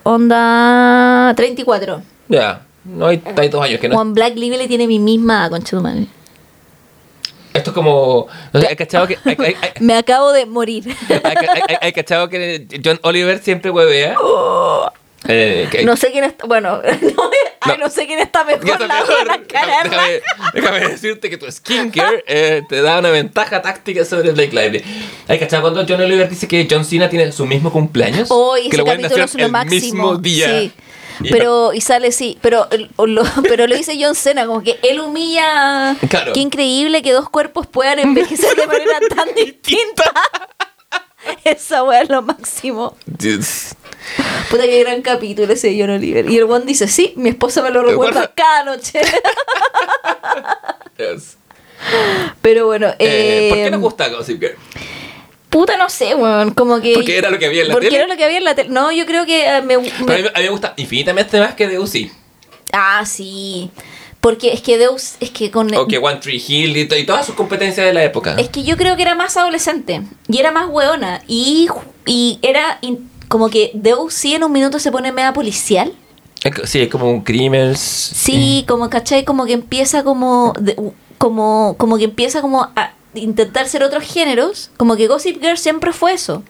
[0.03, 2.02] onda 34.
[2.30, 2.61] Ya.
[2.84, 3.95] No hay, hay dos años que no.
[3.95, 6.07] Juan Black Lively tiene mi misma concha de.
[7.53, 8.28] Esto es como.
[8.53, 9.18] no sé, ¿Hay cachado que.?
[9.26, 10.95] Hay, hay- hay- Me acabo de morir.
[11.82, 14.15] hay- cachado que John Oliver siempre huevea?
[15.28, 16.48] Eh, que- No sé quién está.
[16.48, 17.30] Bueno, no,
[17.61, 18.68] ay, no sé quién está mejor.
[18.68, 19.15] Está la mejor.
[19.28, 19.40] buena.
[19.84, 20.22] Déjame,
[20.53, 24.84] déjame decirte que tu skincare eh, te da una ventaja táctica sobre Blake Lively.
[25.28, 28.30] Hay cachado cuando John Oliver dice que John Cena tiene su mismo cumpleaños.
[28.32, 29.80] Hoy que lo capítulo es lo el máximo.
[29.82, 30.48] mismo día.
[30.48, 30.72] Sí.
[31.30, 32.68] Pero, y sale, sí, pero,
[32.98, 35.95] lo, pero lo dice John Cena, como que él humilla.
[36.10, 36.34] Claro.
[36.34, 40.11] Qué increíble que dos cuerpos puedan envejecer de manera tan distinta.
[41.43, 42.95] Esa wea es lo máximo.
[43.06, 43.76] Dios.
[44.49, 46.30] Puta que gran capítulo ese de John Oliver.
[46.30, 49.02] Y el one dice, sí, mi esposa me lo recuerda cada noche.
[50.98, 51.38] Dios.
[52.41, 54.56] Pero bueno, Eh, ¿Por qué nos gusta Gossip Girl?
[55.52, 56.52] Puta, no sé, weón.
[56.56, 56.94] Como que.
[56.95, 57.98] Porque era lo que había en la porque tele.
[57.99, 58.69] era lo que había en la tele.
[58.69, 59.78] No, yo creo que eh, me.
[59.78, 61.91] Pero a, mí, me- a mí me gusta infinitamente más que Deus
[62.72, 63.69] Ah, sí.
[64.22, 65.15] Porque es que Deus.
[65.19, 65.72] Es que con.
[65.76, 68.36] O que One Tree Hill y, to- y todas sus competencias de la época.
[68.40, 70.02] Es que yo creo que era más adolescente.
[70.28, 71.22] Y era más weona.
[71.28, 71.68] Y,
[72.06, 72.80] y era.
[72.82, 75.94] in- como que Deus sí en un minuto se pone media policial.
[76.64, 77.76] Sí, es como un crimen.
[77.78, 79.23] Sí, como, ¿cachai?
[79.26, 80.76] Como que empieza como, de-
[81.18, 84.72] como, como que empieza como a intentar ser otros géneros.
[84.78, 86.44] Como que Gossip Girl siempre fue eso.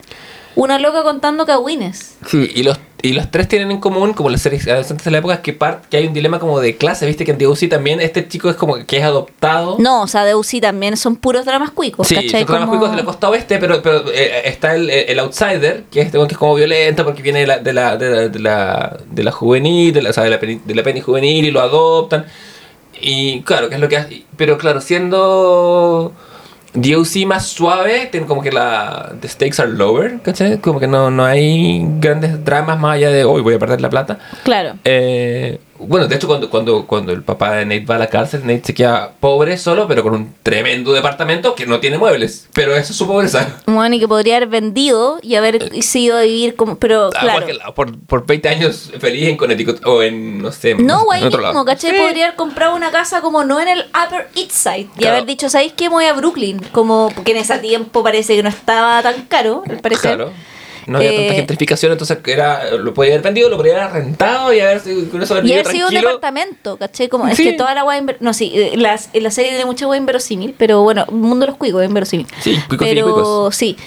[0.53, 2.17] Una loca contando cagüines.
[2.27, 5.19] Sí, y los, y los tres tienen en común, como las series adolescentes de la
[5.19, 5.57] época, que,
[5.89, 8.57] que hay un dilema como de clase, viste que en Deus también este chico es
[8.57, 9.77] como que es adoptado.
[9.79, 12.41] No, o sea, sí también son puros dramas cuicos, Sí, ¿cachai?
[12.41, 15.85] son dramas Como- cuicos de la costa oeste, pero, pero eh, está el, el outsider,
[15.89, 18.27] que es, este que es como violento porque viene de la, de la, de la,
[18.27, 20.99] de la, de la juvenil, de la, o sea, de la, peni- de la penny
[20.99, 22.25] juvenil y lo adoptan.
[22.99, 24.25] Y claro, que es lo que hace.
[24.35, 26.11] Pero claro, siendo
[26.73, 30.57] DOC más suave, tiene como que la the stakes are lower, ¿cachai?
[30.59, 33.89] Como que no, no hay grandes dramas más allá de hoy voy a perder la
[33.89, 34.19] plata.
[34.43, 34.75] Claro.
[34.85, 38.41] Eh, bueno, de hecho, cuando, cuando, cuando el papá de Nate va a la cárcel,
[38.41, 42.47] Nate se queda pobre solo, pero con un tremendo departamento que no tiene muebles.
[42.53, 43.57] Pero eso es su pobreza.
[43.65, 46.77] Bueno, y que podría haber vendido y haber sido a vivir como.
[46.77, 47.45] Pero A claro.
[47.75, 51.39] por, por 20 años feliz en Connecticut o en, no sé, No, güey, en otro
[51.39, 51.65] mismo, lado.
[51.65, 51.91] ¿cachai?
[51.91, 51.97] Sí.
[51.97, 55.15] Podría haber comprado una casa como no en el Upper East Side y Claro.
[55.17, 55.85] haber dicho, ¿sabéis qué?
[55.89, 56.59] Me voy a Brooklyn.
[56.71, 60.15] Como, porque en ese tiempo parece que no estaba tan caro, al parecer.
[60.15, 60.31] Claro.
[60.91, 64.53] No había tanta Eh, gentrificación, entonces era, lo podía haber vendido, lo podía haber rentado
[64.53, 67.07] y haber sido- con eso haber Y haber sido un departamento, ¿cachai?
[67.07, 68.01] Como, es que toda la guay.
[68.19, 71.57] No, sí, eh, las, la serie tiene mucha guay inverosímil, pero bueno, Mundo de los
[71.57, 72.27] Cuicos es inverosímil.
[72.41, 73.55] Sí, cuicos y pero cuicos.
[73.55, 73.77] sí.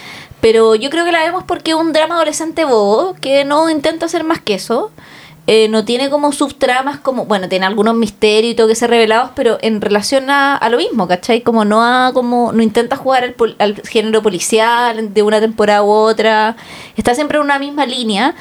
[0.40, 4.04] Pero yo creo que la vemos porque es un drama adolescente bobo que no intenta
[4.06, 4.90] hacer más que eso.
[5.46, 9.30] Eh, no tiene como subtramas como, bueno, tiene algunos misterios y todo que ser revelados,
[9.34, 11.42] pero en relación a, a lo mismo, ¿cachai?
[11.42, 15.90] Como no ha, como, no intenta jugar al, al género policial de una temporada u
[15.90, 16.56] otra.
[16.96, 18.34] Está siempre en una misma línea,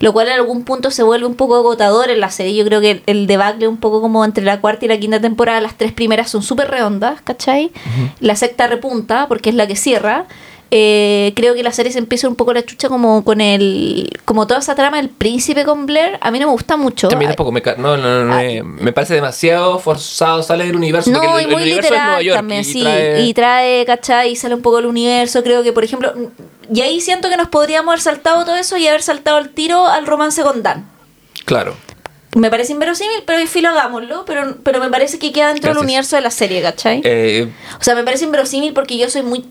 [0.00, 2.56] lo cual en algún punto se vuelve un poco agotador en la serie.
[2.56, 5.20] Yo creo que el, el debacle un poco como entre la cuarta y la quinta
[5.20, 7.70] temporada, las tres primeras son súper redondas, ¿cachai?
[8.18, 10.26] La sexta repunta porque es la que cierra.
[10.70, 14.46] Eh, creo que la serie se empieza un poco la chucha como con el como
[14.46, 17.52] toda esa trama del príncipe con Blair a mí no me gusta mucho También tampoco
[17.52, 21.08] me, no, no, no, me, me parece demasiado forzado, sale del universo.
[21.10, 21.14] Ah.
[21.14, 22.36] no, porque y el, el muy es literal Nueva York.
[22.36, 22.82] también, y, sí.
[22.82, 24.32] trae- Y trae, ¿cachai?
[24.32, 25.42] Y sale un poco del universo.
[25.42, 26.12] Creo que, por ejemplo,
[26.70, 29.86] y ahí siento que nos podríamos haber saltado todo eso y haber saltado el tiro
[29.86, 30.86] al romance con Dan.
[31.46, 31.74] Claro.
[32.36, 34.24] Me parece inverosímil, pero fin, hagámoslo.
[34.26, 37.00] Pero, pero me parece que queda dentro del universo de la serie, ¿cachai?
[37.04, 37.48] Eh,
[37.80, 39.46] O sea, me parece inverosímil porque yo soy muy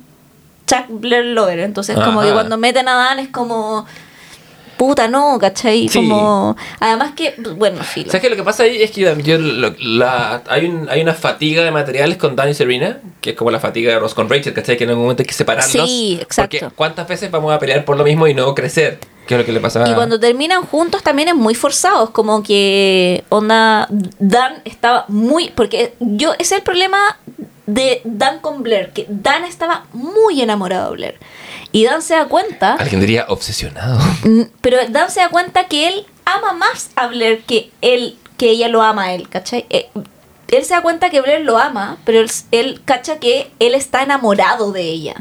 [0.67, 1.59] Chuck Blair Lover.
[1.59, 2.27] Entonces, como Ajá.
[2.29, 3.85] que cuando meten a Dan es como.
[4.77, 5.87] Puta, no, ¿cachai?
[5.89, 5.97] Sí.
[5.97, 6.55] Como.
[6.79, 7.33] Además que.
[7.55, 8.11] Bueno, filo.
[8.11, 8.29] ¿Sabes qué?
[8.29, 11.71] Lo que pasa ahí es que yo, lo- la, hay, un, hay una fatiga de
[11.71, 14.77] materiales con Dan y Serena, que es como la fatiga de Ross con Rachel, ¿cachai?
[14.77, 15.71] Que en algún momento hay que separarlos.
[15.89, 16.57] Sí, exacto.
[16.59, 18.99] Porque ¿cuántas veces vamos a pelear por lo mismo y no crecer?
[19.25, 22.43] ¿Qué es lo que le pasa Y cuando terminan juntos también es muy forzados, como
[22.43, 23.87] que onda
[24.19, 26.97] Dan estaba muy porque yo ese es el problema
[27.67, 31.19] de Dan con Blair, que Dan estaba muy enamorado de Blair.
[31.71, 33.99] Y Dan se da cuenta, Alguien diría obsesionado.
[34.61, 38.67] pero Dan se da cuenta que él ama más a Blair que él que ella
[38.67, 39.65] lo ama a él, ¿cachai?
[39.69, 39.89] Eh,
[40.49, 44.03] él se da cuenta que Blair lo ama, pero él, él cacha que él está
[44.03, 45.15] enamorado de ella,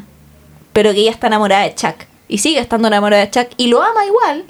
[0.72, 1.96] pero que ella está enamorada de Chuck.
[2.28, 4.44] Y sigue estando enamorada de Chuck y lo ama igual,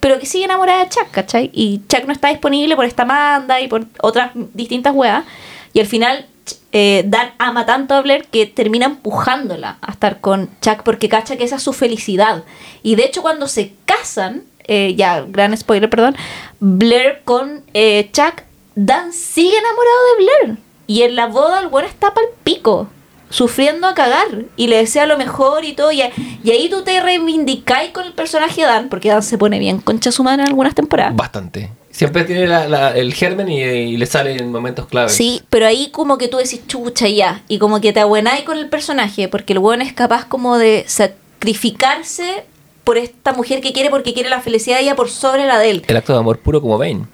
[0.00, 1.50] pero que sigue enamorada de Chuck, ¿cachai?
[1.52, 5.24] Y Chuck no está disponible por esta manda y por otras distintas weas.
[5.72, 6.26] Y al final
[6.72, 11.36] eh, Dan ama tanto a Blair que termina empujándola a estar con Chuck porque cacha
[11.36, 12.44] que esa es su felicidad.
[12.82, 16.16] Y de hecho cuando se casan, eh, ya, gran spoiler, perdón,
[16.60, 18.42] Blair con eh, Chuck,
[18.74, 20.58] Dan sigue enamorado de Blair.
[20.86, 22.88] Y en la boda el weón está pa'l pico.
[23.30, 25.92] Sufriendo a cagar y le desea lo mejor y todo.
[25.92, 26.02] Y,
[26.42, 29.80] y ahí tú te reivindicáis con el personaje de Dan, porque Dan se pone bien
[29.80, 31.14] concha su en algunas temporadas.
[31.14, 31.70] Bastante.
[31.98, 35.12] Siempre tiene la- la- el germen y, y le sale en momentos claves.
[35.12, 38.56] Sí, pero ahí como que tú decís chucha ya, y como que te abuenáis con
[38.56, 42.44] el personaje, porque el weón es capaz como de sacrificarse
[42.84, 45.70] por esta mujer que quiere porque quiere la felicidad de ella por sobre la de
[45.70, 45.84] él.
[45.88, 47.04] El acto de amor puro como Bane.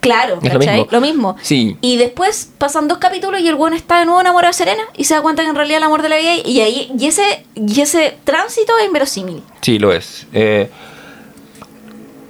[0.00, 0.86] Claro, Es lo mismo.
[0.90, 1.36] Lo mismo.
[1.42, 1.76] Sí.
[1.80, 5.04] Y después pasan dos capítulos y el weón está de nuevo enamorado de Serena y
[5.04, 7.44] se da cuenta que en realidad el amor de la vida y ahí y ese
[7.56, 9.42] y ese tránsito es inverosímil.
[9.62, 10.26] Sí, lo es.
[10.32, 10.70] Eh,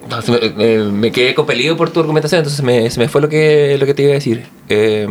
[0.09, 0.21] no,
[0.57, 3.87] me, me quedé compelido por tu argumentación, entonces me, se me fue lo que, lo
[3.87, 4.47] que te iba a decir.
[4.69, 5.07] Eh,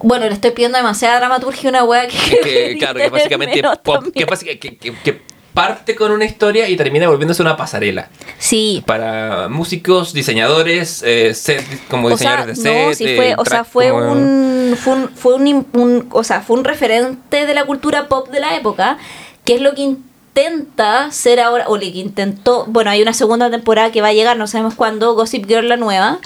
[0.00, 4.04] Bueno, le estoy pidiendo demasiada dramaturgia a una weá que, que, claro, que básicamente pop,
[4.12, 8.08] que, que- parte con una historia y termina volviéndose una pasarela.
[8.38, 12.86] Sí, Para músicos, diseñadores, eh, set- como o sea, diseñadores de set.
[12.88, 16.40] no, sí eh, fue, o sea, fue como- un, fue un, fue un- o sea,
[16.40, 18.96] fue un referente de la cultura pop de la época,
[19.44, 19.96] que es lo que
[20.34, 24.12] intenta ser ahora, o lo que intentó, bueno, hay una segunda temporada que va a
[24.12, 26.18] llegar, no sabemos cuándo, Gossip Girl la nueva,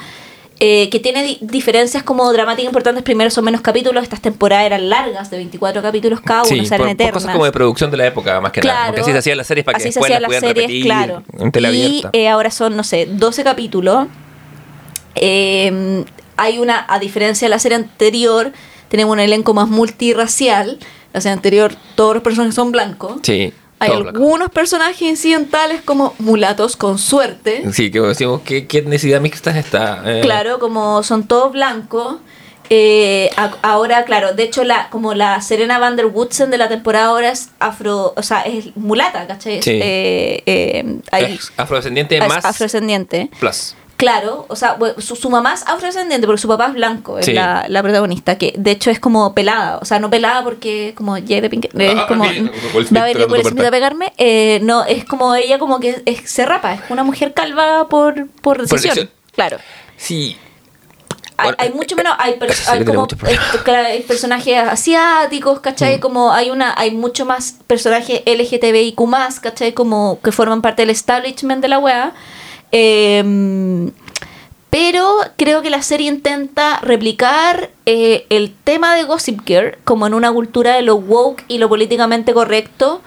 [0.60, 4.88] eh, que tiene di- diferencias como dramáticas importantes, primero son menos capítulos, estas temporadas eran
[4.88, 7.12] largas, de 24 capítulos cada uno, Sí, salen por, por eternas.
[7.14, 8.86] cosas como de producción de la época, más que nada.
[8.86, 10.66] Porque así se hacían las series para que así se después las hacían pudieran series,
[10.66, 11.22] repetir claro.
[11.68, 14.06] en Y eh, ahora son, no sé, 12 capítulos.
[15.16, 16.04] Eh,
[16.36, 18.52] hay una, a diferencia de la serie anterior,
[18.88, 20.78] tenemos un elenco más multirracial.
[21.12, 23.18] La serie anterior, todos los personajes son blancos.
[23.24, 23.52] sí.
[23.78, 24.18] Hay todo blanco.
[24.18, 27.64] algunos personajes incidentales como mulatos con suerte.
[27.72, 30.02] Sí, que decimos, ¿qué, qué necesidad mixta es esta?
[30.04, 32.16] Eh, Claro, como son todos blancos.
[32.68, 36.68] Eh, a- ahora, claro, de hecho, la como la Serena Van der Woodsen de la
[36.68, 39.62] temporada ahora es afro, o sea, es mulata, ¿cachai?
[39.62, 39.78] Sí.
[39.80, 43.30] Eh, eh, es afrodescendiente es más afrodescendiente.
[43.38, 43.76] plus.
[43.96, 47.32] Claro, o sea, su, su mamá es afrodescendiente porque su papá es blanco, es Sí.
[47.32, 51.14] la, la protagonista, que de hecho es como pelada, o sea, no pelada porque como
[51.14, 52.52] Jada Pinkett, es Ah, como Smith
[52.96, 53.68] va a Will puerta.
[53.68, 57.32] a pegarme, eh, no, es como ella como que es- se rapa, es una mujer
[57.32, 59.56] calva por, por decisión, claro.
[59.96, 60.36] Sí.
[61.38, 63.38] Hay, hay mucho menos, hay, per- sé que hay como eh,
[63.76, 65.96] hay personajes asiáticos, ¿cachai?
[65.96, 66.00] Mm.
[66.00, 69.72] Como hay una, hay mucho más personajes LGTBIQ más, ¿cachai?
[69.72, 72.12] Como que forman parte del establishment de la wea.
[72.72, 73.90] Eh,
[74.76, 80.12] pero creo que la serie intenta replicar eh, el tema de Gossip Girl como en
[80.12, 83.00] una cultura de lo woke y lo políticamente correcto,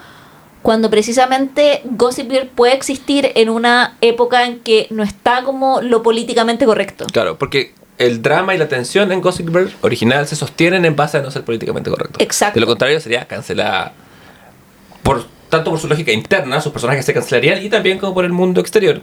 [0.62, 6.02] cuando precisamente Gossip Girl puede existir en una época en que no está como lo
[6.02, 7.06] políticamente correcto.
[7.12, 11.18] Claro, porque el drama y la tensión en Gossip Girl original se sostienen en base
[11.18, 12.18] a no ser políticamente correcto.
[12.20, 12.54] Exacto.
[12.54, 13.92] De lo contrario sería cancelada
[15.04, 18.32] por tanto por su lógica interna, sus personajes se cancelarían y también como por el
[18.32, 19.02] mundo exterior.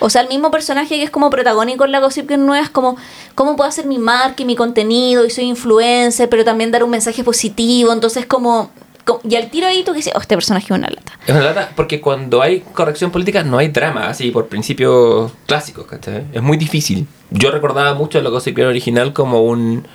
[0.00, 2.70] O sea, el mismo personaje que es como protagónico en la Gossip Girl nueva es
[2.70, 2.96] como,
[3.34, 5.26] ¿cómo puedo hacer mi marca y mi contenido?
[5.26, 7.92] Y soy influencer, pero también dar un mensaje positivo.
[7.92, 8.70] Entonces, como.
[9.04, 11.12] como- y al tiro ahí tú que dices, oh, este personaje es una lata.
[11.26, 15.86] Es una lata porque cuando hay corrección política no hay drama, así por principios clásicos,
[15.86, 16.24] ¿cachai?
[16.32, 17.06] Es muy difícil.
[17.30, 19.86] Yo recordaba mucho la Gossip Girl original como un.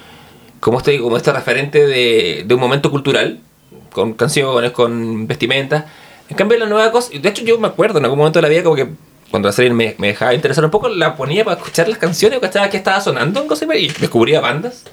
[0.60, 3.40] Como este, como este referente de, de un momento cultural,
[3.94, 5.86] con canciones, con vestimentas.
[6.30, 7.10] En cambio, la nueva cosa.
[7.18, 8.90] De hecho, yo me acuerdo en algún momento de la vida como que
[9.32, 12.40] cuando la serie me, me dejaba interesar un poco, la ponía para escuchar las canciones,
[12.40, 12.70] ¿cachai?
[12.70, 14.84] que estaba sonando en Girl y descubría bandas.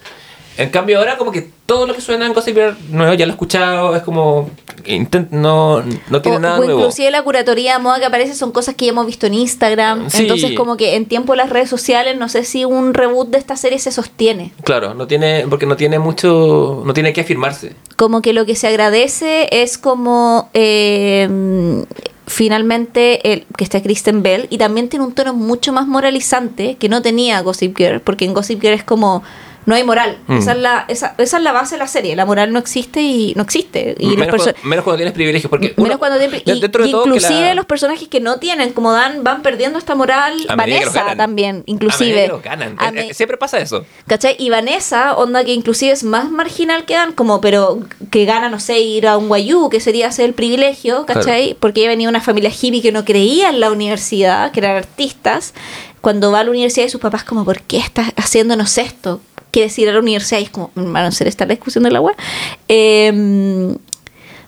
[0.62, 3.32] En cambio ahora como que todo lo que suena en Gossip Girl nuevo ya lo
[3.32, 4.50] he escuchado, es como
[4.84, 6.80] intent- no, no tiene O, nada o nuevo.
[6.80, 10.10] inclusive la curatoría de moda que aparece son cosas que ya hemos visto en Instagram.
[10.10, 10.22] Sí.
[10.22, 13.38] Entonces, como que en tiempo de las redes sociales, no sé si un reboot de
[13.38, 14.52] esta serie se sostiene.
[14.64, 17.74] Claro, no tiene porque no tiene mucho no tiene que afirmarse.
[17.96, 21.84] como que lo que se agradece es como eh,
[22.26, 26.88] finalmente el, que está Kristen Bell y también tiene un tono mucho más moralizante que
[26.88, 29.22] no tenía Gossip Girl porque en Gossip Girl es como
[29.66, 30.38] no hay moral Mm.
[30.38, 33.02] esa, es la, esa, esa es la base de la serie la moral no existe
[33.02, 36.40] y no existe y menos, cuando, menos cuando tienes privilegios porque menos uno- cuando tiene-
[36.44, 38.92] de- y, dentro de y todo que inclusive la- los personajes que no tienen como
[38.92, 42.76] Dan van perdiendo esta moral a Vanessa también A inclusive que los ganan.
[42.78, 43.84] A Eh, me- eh, siempre pasa eso.
[44.06, 44.36] ¿Cachai?
[44.38, 47.80] Y Vanessa, onda que inclusive es más marginal que Dan, como, pero
[48.10, 51.56] que gana, no sé, ir a un guayú, que sería hacer el privilegio, ¿cachai?
[51.60, 54.76] Porque ella venía de una familia hippie que no creía en la universidad, que eran
[54.76, 55.54] artistas.
[56.00, 59.20] Cuando va a la universidad y sus papás como, ¿por qué estás haciéndonos esto?
[59.50, 62.00] Que decir a la universidad y es como, van a hacer esta discusión de la
[62.00, 62.16] web.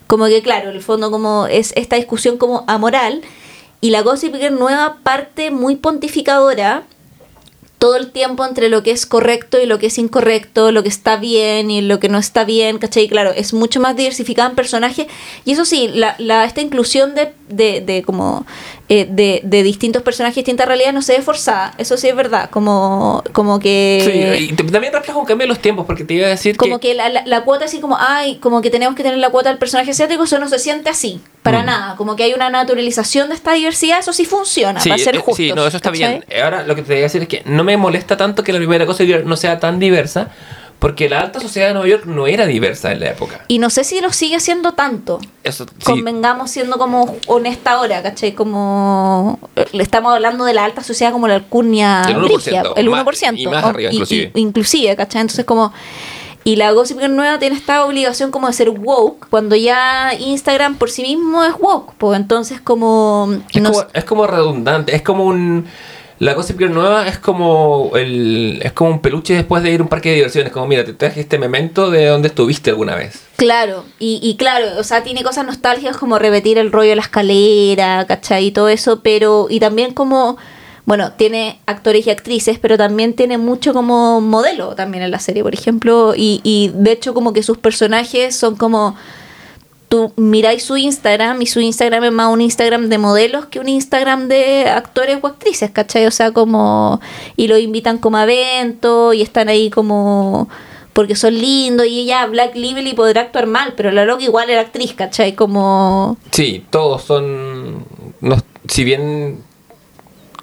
[0.06, 3.22] como que claro, el fondo como es esta discusión como amoral.
[3.80, 6.84] Y la Gossip Girl nueva parte muy pontificadora
[7.82, 10.88] todo el tiempo entre lo que es correcto y lo que es incorrecto, lo que
[10.88, 13.09] está bien y lo que no está bien, ¿cachai?
[13.09, 15.09] Claro, es mucho más diversificada en personajes.
[15.44, 18.46] Y eso sí, la, la, esta inclusión de, de, de como
[18.88, 21.74] eh, de, de distintos personajes, distintas realidades, no se ve forzada.
[21.76, 22.50] Eso sí es verdad.
[22.50, 24.38] Como, como que.
[24.38, 26.78] Sí, y también refleja un cambio en los tiempos, porque te iba a decir como
[26.78, 26.90] que...
[26.90, 29.48] que la, la- la cuota así como, ay, como que tenemos que tener la cuota
[29.48, 31.66] del personaje asiático, eso no se siente así, para Mm.
[31.66, 31.97] nada.
[31.97, 35.19] Como que hay una naturalización de esta diversidad, eso sí funciona, Sí, para ser eh,
[35.19, 35.36] justos.
[35.36, 36.23] sí, no, eso está ¿cachai?
[36.28, 36.43] bien.
[36.44, 38.59] Ahora lo que te voy a decir es que no me molesta tanto que la
[38.59, 40.28] primera cosa no sea tan diversa,
[40.78, 43.40] porque la alta sociedad de Nueva York no era diversa en la época.
[43.47, 45.20] Y no sé si lo sigue haciendo tanto.
[45.44, 45.70] Eso sí.
[45.85, 48.32] Convengamos siendo como honesta ahora, ¿cachai?
[48.32, 52.62] Como eh, le estamos hablando de la alta sociedad como la alcurnia El 1%, brígida,
[52.74, 53.35] el más- 1%.
[53.39, 54.32] y más arriba, inclusive.
[54.35, 55.20] y- inclusive, ¿cachai?
[55.20, 55.73] Entonces como...
[56.44, 60.77] Y la Gossip Girl nueva tiene esta obligación como de ser woke, cuando ya Instagram
[60.77, 63.32] por sí mismo es woke, pues entonces como...
[63.52, 65.66] Es, no como, es como redundante, es como un...
[66.19, 69.82] La Gossip Girl nueva es como el es como un peluche después de ir a
[69.82, 70.52] un parque de diversiones.
[70.52, 73.24] Como, mira, te traje este memento de donde estuviste alguna vez.
[73.35, 77.02] Claro, y, y claro, o sea, tiene cosas nostálgicas como repetir el rollo de la
[77.02, 78.47] escalera, ¿cachai?
[78.47, 80.36] Y todo eso, pero, y también como,
[80.84, 85.42] bueno, tiene actores y actrices, pero también tiene mucho como modelo también en la serie,
[85.42, 88.96] por ejemplo, y, y de hecho como que sus personajes son como,
[89.88, 93.68] tú miráis su Instagram y su Instagram es más un Instagram de modelos que un
[93.68, 96.06] Instagram de actores o actrices, ¿cachai?
[96.06, 97.00] O sea, como,
[97.36, 100.48] y lo invitan como a eventos y están ahí como
[100.94, 104.60] porque son lindos y ella Black Lively podrá actuar mal, pero la loca igual era
[104.62, 105.34] actriz, ¿cachai?
[105.34, 107.84] Como Sí, todos son...
[108.20, 108.36] no-
[108.68, 109.42] si bien,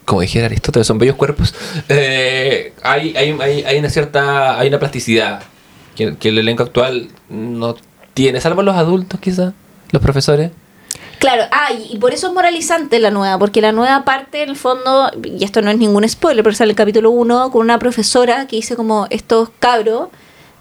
[0.10, 1.54] como dijera Aristóteles, son bellos cuerpos,
[1.88, 4.60] eh, hay, hay, hay, hay una cierta...
[4.60, 5.44] Hay una plasticidad
[5.96, 7.76] que, el elenco actual no
[8.14, 9.54] tiene, salvo los adultos quizás,
[9.92, 10.52] los profesores.
[11.20, 14.56] Claro, ah, y por eso es moralizante la nueva, porque la nueva parte, en el
[14.56, 18.48] fondo, y esto no es ningún spoiler, pero sale el capítulo 1 con una profesora
[18.48, 20.08] que dice como estos cabros,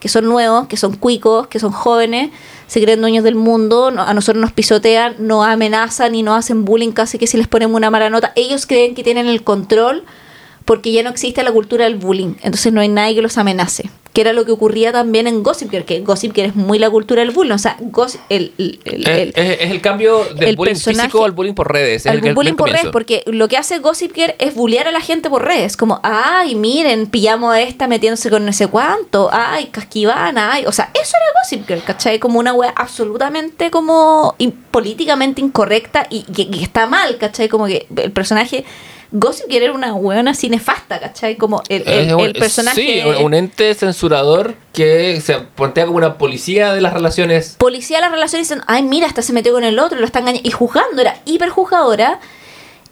[0.01, 2.31] que son nuevos, que son cuicos, que son jóvenes,
[2.67, 6.93] se creen dueños del mundo, a nosotros nos pisotean, nos amenazan y nos hacen bullying
[6.93, 8.33] casi que si les ponemos una mala nota.
[8.37, 10.05] Ellos creen que tienen el control
[10.69, 13.89] porque ya no existe la cultura del bullying, entonces no hay nadie que los amenace.
[14.13, 16.91] Que era lo que ocurría también en Gossip Girl, que Gossip Girl es muy la
[16.91, 20.57] cultura del bullying, o sea, Gossip- el- el- el- el, es, el cambio del el
[20.57, 22.05] bullying físico al bullying por redes.
[22.05, 25.01] es al bullying por redes, porque lo que hace Gossip Girl es bullear a la
[25.01, 29.67] gente por redes, como, ay, miren, pillamos a esta metiéndose con no sé cuánto, ay,
[29.67, 32.19] casquivana, ay, o sea, eso era Gossip Girl, ¿cachai?
[32.19, 37.49] Como una wea absolutamente como in- políticamente incorrecta y que está mal, ¿cachai?
[37.49, 38.65] Como que el personaje...
[39.11, 41.37] Gossip Girl era una weona así nefasta, ¿cachai?
[41.37, 42.77] Como el, el- Es un- el personaje...
[42.81, 47.57] Sí, un, un ente censurador que se plantea como una policía de las relaciones.
[47.59, 50.47] policía las relaciones diciendo, ay, mira, esta se metió con el otro, lo está engañando.
[50.49, 52.21] Y juzgando, era hiper juzgadora.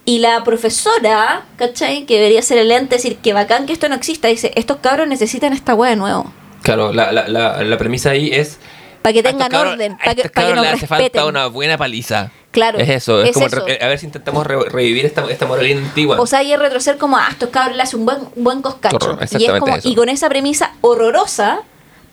[0.08, 2.06] Y la profesora, ¿cachai?
[2.06, 5.08] Que debería ser el ente, decir que bacán que esto no exista, dice, estos cabros
[5.08, 6.32] necesitan esta wea de nuevo.
[6.62, 8.58] Claro, la, la, la, la premisa ahí es.
[9.06, 10.70] Para que a estos tengan cabros- orden, a para que, estos pa' que nos hace
[10.72, 10.98] respeten.
[10.98, 12.30] falta una buena paliza.
[12.50, 13.64] Claro, Es eso, es, es como eso.
[13.80, 16.20] a ver si intentamos re- revivir esta, esta moralidad antigua.
[16.20, 18.96] O sea, y es retroceder como, ah, estos cabros le hacen un buen, buen coscacho.
[19.20, 19.88] Y, es exactamente como, eso.
[19.88, 21.60] y con esa premisa horrorosa,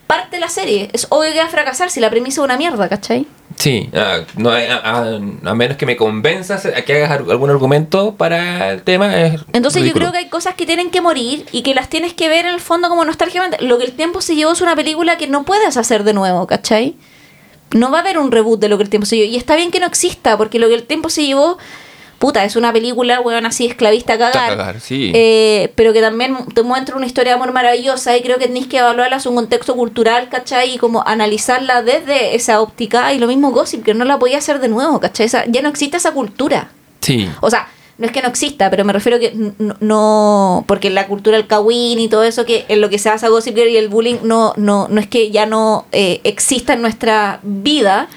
[0.08, 0.90] parte la serie.
[0.94, 3.26] Es obvio que va a fracasar si la premisa es una mierda, ¿cachai?
[3.58, 8.16] Sí, ah, no a, a- a menos que me convenzas a que hagas algún argumento
[8.16, 9.16] para el tema.
[9.22, 12.14] Es Entonces yo creo que hay cosas que tienen que morir y que las tienes
[12.14, 13.64] que ver en el fondo como nostálgicamente.
[13.66, 16.46] Lo que el tiempo se llevó es una película que no puedes hacer de nuevo,
[16.48, 16.96] ¿cachai?
[17.72, 19.32] No va a haber un reboot de lo que el tiempo se llevó.
[19.32, 21.58] Y está bien que no exista, porque lo que el tiempo se llevó,
[22.24, 24.46] puta, es una película, weón, así esclavista a cagar.
[24.54, 25.12] A cagar, sí.
[25.14, 28.68] Eh, pero que también te muestra una historia de amor maravillosa y creo que tenéis
[28.68, 30.76] que evaluarla en un contexto cultural, ¿cachai?
[30.76, 33.12] Y como analizarla desde esa óptica.
[33.14, 35.26] Y lo mismo Gossip, que no la podía hacer de nuevo, ¿cachai?
[35.26, 36.70] Esa- ya no existe esa cultura.
[37.02, 37.30] Sí.
[37.42, 37.68] O sea,
[37.98, 40.64] no es que no exista, pero me refiero que n- n- no.
[40.66, 43.30] Porque la cultura del kawin y todo eso, que en lo que se hace a
[43.30, 46.82] Gossip Girl y el bullying, no, no, no es que ya no eh, exista en
[46.82, 48.08] nuestra vida.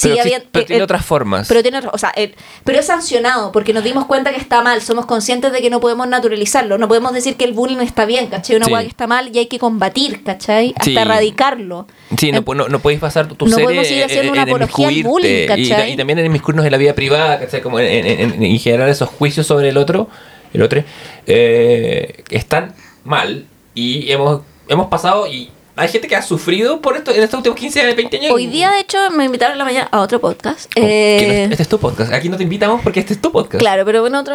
[0.00, 1.48] Pero, habiendo- pero eh, tiene eh, otras formas.
[1.48, 4.62] Pero tiene otra- o sea, el- pero es sancionado porque nos dimos cuenta que está
[4.62, 8.04] mal, somos conscientes de que no podemos naturalizarlo, no podemos decir que el bullying está
[8.06, 8.56] bien, ¿cachai?
[8.56, 8.72] Una Sí.
[8.72, 10.70] hueá que está mal y hay que combatir, ¿cachai?
[10.76, 10.96] Hasta Sí.
[10.96, 11.86] erradicarlo.
[12.16, 14.88] Sí, no, no, no podéis pasar tu No serie podemos seguir haciendo en- una apología
[14.88, 15.92] al bullying, ¿cachai?
[15.92, 17.60] y también en inmiscuirnos en la vida privada, ¿cachai?
[17.60, 20.08] Como en, en- en- en generar esos juicios sobre el otro,
[20.54, 20.82] el otro,
[21.26, 22.74] eh, están
[23.04, 27.38] mal y hemos, hemos pasado y hay gente que ha sufrido por esto en estos
[27.38, 28.30] últimos 15, 20 años.
[28.32, 30.66] Hoy día, de hecho, me invitaron en la mañana a otro podcast.
[30.66, 32.12] Oh, que no- Eh, este es tu podcast.
[32.12, 33.58] Aquí no te invitamos porque este es tu podcast.
[33.60, 34.34] Claro, pero en otro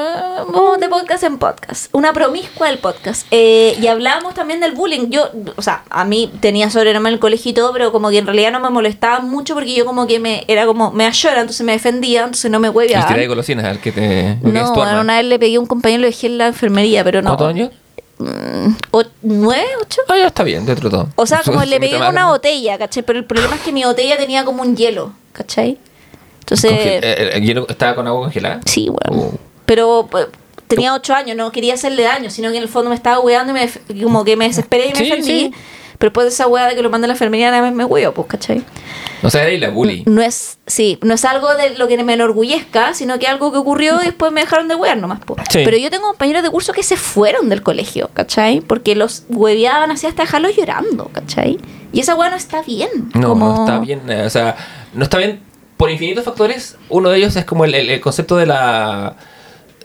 [0.52, 1.94] vamos de podcast en podcast.
[1.94, 3.28] Una promiscua del podcast.
[3.32, 5.10] Eh, y hablábamos también del bullying.
[5.10, 8.18] Yo, o sea, a mí tenía sobrenombre en el colegio y todo, pero como que
[8.18, 11.42] en realidad no me molestaba mucho porque yo como que me era como me ayora,
[11.42, 13.08] entonces me defendía, entonces no me hueveaba.
[13.08, 14.38] tiré de golosinas al que te.
[14.42, 15.02] porque es No, arma.
[15.02, 17.30] una vez le pegué a un compañero y lo dejé en la enfermería, pero no.
[17.30, 17.70] ¿Cuántos años?
[17.72, 17.87] Mm,
[18.92, 19.66] o- ¿Nueve?
[19.82, 20.02] ¿Ocho?
[20.08, 21.10] Ah, ya está bien, dentro de todo.
[21.16, 23.04] O sea, como le pegué una botella, ¿cachai?
[23.04, 25.78] Pero el problema es que mi botella tenía como un hielo, ¿cachai?
[26.40, 28.62] Entonces, eh, ¿El hielo estaba con agua congelada?
[28.66, 29.24] sí, bueno.
[29.24, 29.34] Oh.
[29.66, 30.28] Pero pues,
[30.68, 33.52] tenía ocho años, no quería hacerle daño, sino que en el fondo me estaba weando
[33.52, 35.54] y me, como que me desesperé y me Sí, sí.
[35.98, 37.84] Pero después de esa weá de que lo mandé a la enfermería, nada más me
[37.86, 38.64] huevo, pues, ¿cachai?
[39.24, 40.04] O sea, era la bully.
[40.06, 43.58] No es, sí, no es algo de lo que me enorgullezca, sino que algo que
[43.58, 45.20] ocurrió y después me dejaron de huear nomás.
[45.22, 45.36] po.
[45.50, 45.62] Sí.
[45.66, 48.62] Pero yo tengo compañeros de curso que se fueron del colegio, ¿cachai?
[48.62, 51.58] Porque los hueveaban así hasta dejarlos llorando, ¿cachai?
[51.92, 52.90] Y esa hueá no está bien.
[53.16, 54.02] No, como- no está bien.
[54.10, 54.56] eh, O sea,
[54.94, 55.40] no está bien
[55.78, 56.76] por infinitos factores.
[56.90, 59.16] Uno de ellos es como el, el- el concepto de la.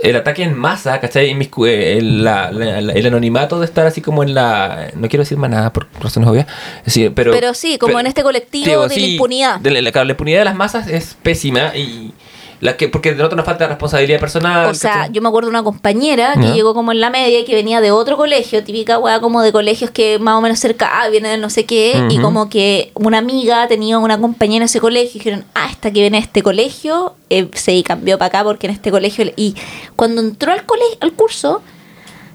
[0.03, 1.31] El ataque en masa, ¿cachai?
[1.31, 4.91] Eh, El, la- la- el anonimato de estar así como en la.
[4.95, 6.47] No quiero decir más nada por razones obvias.
[6.87, 9.61] Sí, pero, Pero sí, como en este colectivo de la impunidad.
[9.61, 12.13] de la, la impunidad de las masas es pésima y.
[12.63, 14.67] La que, porque denota una falta de responsabilidad personal.
[14.71, 15.13] O sea, ¿cachai?
[15.13, 16.55] yo me acuerdo de una compañera que Ya.
[16.55, 19.51] llegó como en la media y que venía de otro colegio, típica weá como de
[19.51, 22.93] colegios que más o menos cerca, ah, viene de no sé qué, y como que
[22.95, 26.23] una amiga tenía una compañera en ese colegio y dijeron, ah, esta que viene de
[26.25, 29.57] este colegio, eh, se cambió para acá porque en este colegio, y
[29.97, 31.63] cuando entró al colegio, al curso,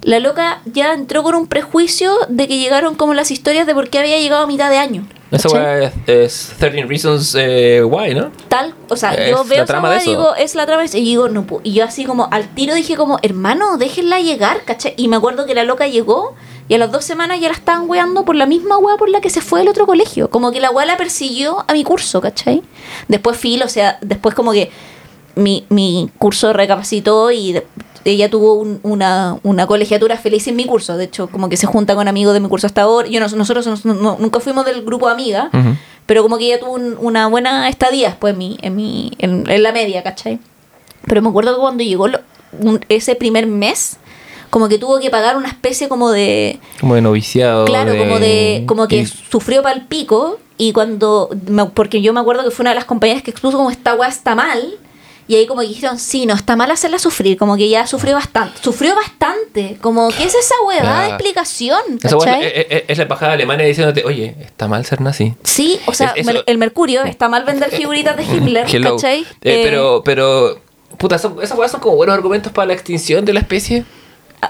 [0.01, 3.89] la loca ya entró con un prejuicio de que llegaron como las historias de por
[3.89, 5.07] qué había llegado a mitad de año.
[5.29, 8.31] Esa weá es, es 13 Reasons eh, Why, ¿no?
[8.47, 10.97] tal, o sea, Es yo veo esa weá y digo, es la trama de eso",
[10.97, 14.93] y digo, no y yo así como al tiro dije como, hermano, déjenla llegar, ¿cachai?
[14.95, 16.33] Y me acuerdo que la loca llegó
[16.69, 19.19] y a las dos semanas ya la estaban weando por la misma weá por la
[19.19, 22.21] que se fue del otro colegio, como que la weá la persiguió a mi curso,
[22.21, 22.63] ¿cachai?
[23.09, 24.71] Después fil, o sea, después como que
[25.35, 27.61] mi, mi curso recapacitó y
[28.11, 30.97] ella tuvo un- una, una colegiatura feliz en mi curso.
[30.97, 33.07] De hecho, como que se junta con amigos de mi curso hasta ahora.
[33.07, 35.49] Yo no- nosotros no- no- nunca fuimos del grupo amiga,
[36.05, 39.49] pero como que ella tuvo un- una buena estadía después en, mi, en, mi, en,
[39.49, 40.39] en la media, ¿cachai?
[41.05, 42.19] Pero me acuerdo que cuando llegó lo-
[42.61, 43.97] un- ese primer mes,
[44.49, 46.59] como que tuvo que pagar una especie como de...
[46.79, 47.65] Como de noviciado.
[47.65, 52.13] Claro, como de como que y- sufrió para el pico y cuando me- porque yo
[52.13, 54.75] me acuerdo que fue una de las compañeras que expuso como esta weá está mal
[55.27, 58.15] y ahí como que dijeron, sí, no está mal hacerla sufrir, como que ya sufrió
[58.15, 61.79] bastante, sufrió bastante, como ¿qué es esa weá de explicación?
[62.01, 62.45] ¿cachai?
[62.45, 65.33] es, es- es la embajada alemana diciéndote, oye, está mal ser nazi.
[65.43, 68.95] Sí, o sea, Es- el Mercurio está mal vender figuritas de Hello.
[68.95, 69.21] ¿cachai?
[69.21, 70.59] Eh, Eh, pero, pero,
[70.97, 73.85] puta, son- esas weas son como buenos argumentos para la extinción de la especie.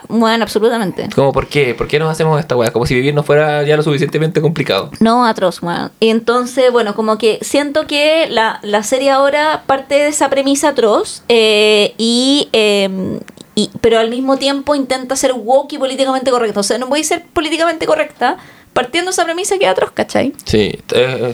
[0.09, 1.07] Bueno, absolutamente.
[1.15, 1.73] Como, ¿por qué?
[1.73, 2.71] ¿Por qué nos hacemos esta wea?
[2.71, 4.91] Como si vivir no fuera ya lo suficientemente complicado.
[4.99, 5.91] No, atroz, weón.
[5.99, 10.69] Y entonces, bueno, como que siento que la, la serie ahora parte de esa premisa
[10.69, 13.19] atroz eh, y, eh,
[13.55, 16.59] y- pero al mismo tiempo intenta ser woke y políticamente correcta.
[16.59, 18.37] O sea, no voy a ser políticamente correcta
[18.73, 20.33] partiendo de esa premisa que es atroz, ¿cachai?
[20.45, 20.77] Sí.
[20.93, 21.33] eh,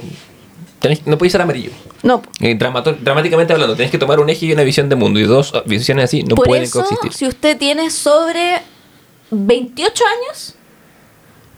[1.06, 1.72] no podéis ser amarillo.
[2.02, 2.22] No.
[2.40, 5.20] Eh, dramáticamente hablando, tenéis que tomar un eje y una visión de mundo.
[5.20, 7.14] Y dos visiones así no Por pueden eso, coexistir.
[7.14, 8.62] si usted tiene sobre
[9.32, 10.56] 28 años,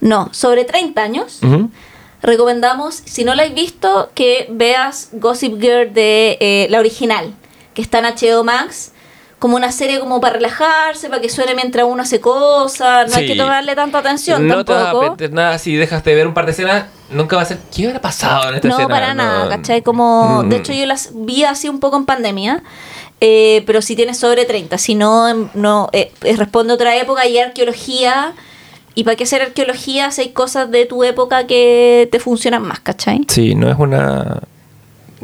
[0.02, 1.40] no, sobre 30 años,
[2.22, 7.34] recomendamos, si no la has visto, que veas Gossip Girl de eh, la original,
[7.74, 8.92] que está en HBO Max,
[9.40, 13.28] como una serie como para relajarse, para que suene mientras uno hace cosas, no hay
[13.28, 15.18] que tomarle tanta atención No te vas a tampoco.
[15.32, 16.86] nada si dejas de ver un par de escenas.
[17.12, 17.60] Nunca va a ser.
[17.74, 18.90] ¿Qué hubiera pasado en esta No, escena?
[18.90, 19.24] para No.
[19.24, 19.82] nada, ¿cachai?
[19.84, 20.60] Como, de Mm.
[20.60, 22.64] hecho yo las vi así un poco en pandemia,
[23.22, 26.95] eh, pero si tienes sobre 30, si no, em, no eh, eh, responde a otra
[26.95, 28.34] época y arqueología,
[28.95, 32.80] y para qué hacer arqueología si hay cosas de tu época que te funcionan más,
[32.80, 33.22] ¿cachai?
[33.28, 34.40] Sí, no es una.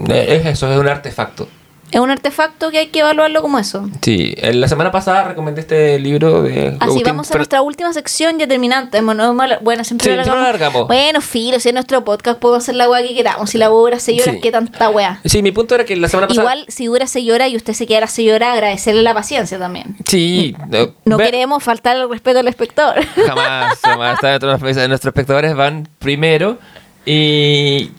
[0.08, 1.48] Es eso, es un artefacto.
[1.92, 3.90] Es un artefacto que hay que evaluarlo como eso.
[4.02, 6.70] Sí, eh, la semana pasada recomendé este libro de.
[6.70, 9.02] Así Agustín vamos a nuestra última sección ya terminante.
[9.02, 10.88] Bueno, no- bueno, siempre Sí, lo siempre lo alargamos.
[10.88, 13.50] Bueno, filo, si es nuestro podcast podemos hacer la weá que queramos.
[13.50, 14.42] Si la weá dura 6 horas, Sí.
[14.42, 15.20] ¿qué tanta weá?
[15.26, 16.44] Sí, mi punto era que la semana pasada.
[16.54, 19.60] Igual, si dura 6 horas y usted se queda las 6 horas, agradecerle la paciencia
[19.60, 19.98] también.
[20.06, 23.04] Sí, no, No ve- queremos faltar el respeto al espectador.
[23.28, 24.20] Jamás, jamás.
[24.22, 26.58] Nuestros espectadores van primero
[27.06, 27.92] y.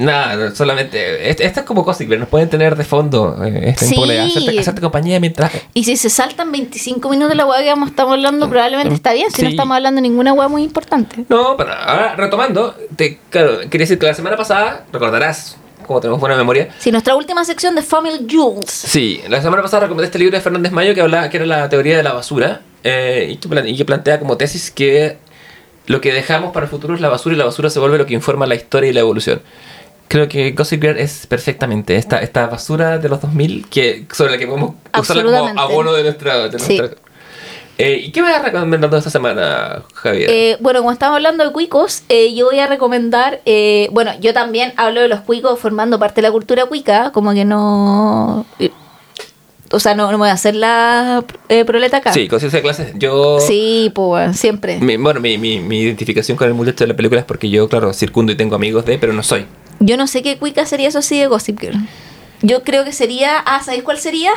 [0.00, 1.28] Nada, solamente.
[1.30, 3.36] Esto, esto es como Gossip Girl, nos pueden tener de fondo.
[3.44, 3.94] Eh, este Sí.
[4.18, 5.52] hacerte, hacerte compañía mientras.
[5.74, 9.12] y si se saltan 25 minutos de la weá que vamos, estamos hablando, probablemente está
[9.12, 9.30] bien.
[9.30, 9.54] Si no Sí.
[9.54, 11.24] estamos hablando de ninguna weá muy importante.
[11.28, 15.56] No, pero ahora retomando, te, claro, quería decir que la semana pasada, recordarás,
[15.86, 18.70] como tenemos buena memoria, Si nuestra última sección de Family Jules.
[18.70, 21.68] Sí, la semana pasada recomendé este libro de Fernández Mayo que hablaba que era la
[21.68, 25.18] teoría de la basura eh, y, que plan- y que plantea como tesis que
[25.86, 28.06] lo que dejamos para el futuro es la basura y la basura se vuelve lo
[28.06, 29.42] que informa la historia y la evolución.
[30.10, 34.38] Creo que Gossip Girl es perfectamente esta, esta basura de los 2000 que, sobre la
[34.38, 36.48] que podemos usarla como abono de nuestra...
[36.48, 36.80] de Sí.
[37.78, 40.28] Eh, ¿Y qué me vas recomendando esta semana, Javier?
[40.28, 44.34] Eh, bueno, como estamos hablando de cuicos, eh, yo voy a recomendar, eh, bueno, yo
[44.34, 48.44] también hablo de los cuicos formando parte de la cultura cuica, como que no...
[48.58, 48.72] eh,
[49.70, 51.22] o sea, no, no voy a hacer la
[51.64, 52.12] proleta acá.
[52.12, 52.92] sí, conciencia de clases.
[52.96, 53.38] Yo...
[53.38, 54.78] Sí, pues siempre.
[54.80, 57.68] Mi- bueno, mi, mi, mi identificación con el muchacho de la película es porque yo,
[57.68, 59.46] claro, circundo y tengo amigos de, pero no soy.
[59.80, 61.76] Yo no sé qué cuica sería eso así de Gossip Girl.
[62.42, 63.38] Yo creo que sería.
[63.38, 64.32] Ah, ¿sabéis cuál sería?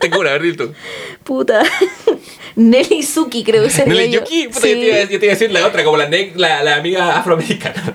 [0.00, 0.72] Tengo, una, a ver, tú.
[1.24, 1.62] Puta.
[2.56, 3.94] Nelly Suki, creo que sería.
[3.94, 4.20] Nelly yo.
[4.20, 4.68] Yuki, puta, Sí.
[4.70, 6.76] yo, te iba, a- yo te iba a decir la otra, como la, la, la
[6.76, 7.94] amiga afroamericana.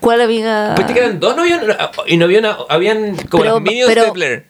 [0.00, 0.74] ¿Cuál amiga?
[0.76, 1.60] Pues que eran dos, no habían,
[2.06, 4.49] y no habían, habían como Pero- las Minions pero- de Blair.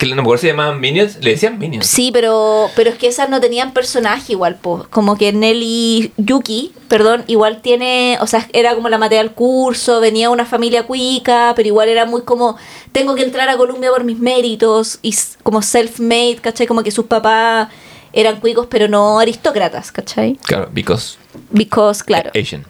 [0.00, 1.86] Que no me acuerdo si se llamaban Minions, le decían Minions.
[1.86, 4.86] Sí, pero, pero es que esas no tenían personaje igual, po.
[4.88, 10.00] Como que Nelly Yuki, perdón, igual tiene, o sea, era como la maté al curso,
[10.00, 12.56] venía una familia cuica, pero igual era muy como,
[12.92, 16.66] tengo que entrar a Colombia por mis méritos, y como self-made, ¿cachai?
[16.66, 17.68] Como que sus papás
[18.14, 20.38] eran cuicos, pero no aristócratas, ¿cachai?
[20.46, 21.18] Claro, because
[21.50, 22.64] Because, claro, Asian.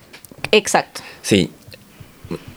[0.51, 1.01] exacto.
[1.23, 1.53] Sí.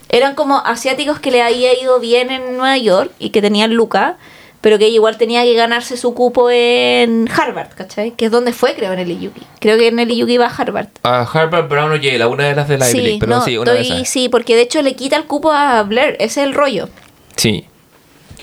[0.10, 4.18] Eran como asiáticos que le había ido bien en Nueva York y que tenían Luca,
[4.64, 8.12] pero que igual tenía que ganarse su cupo en Harvard, ¿cachai?
[8.12, 9.42] Que es donde fue, creo, Nelly Yuki.
[9.60, 10.88] Creo que Nelly Yuki iba a Harvard.
[11.04, 13.58] A Harvard Brown o Yale, una de las de la Ivy League, pero no, sí,
[13.58, 14.08] una de esas.
[14.08, 16.88] sí, porque de hecho le quita el cupo a Blair, ese es el rollo.
[17.36, 17.66] Sí.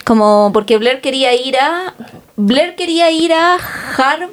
[0.04, 1.94] Como porque Blair quería ir a...
[2.36, 4.30] Blair quería ir a Harvard.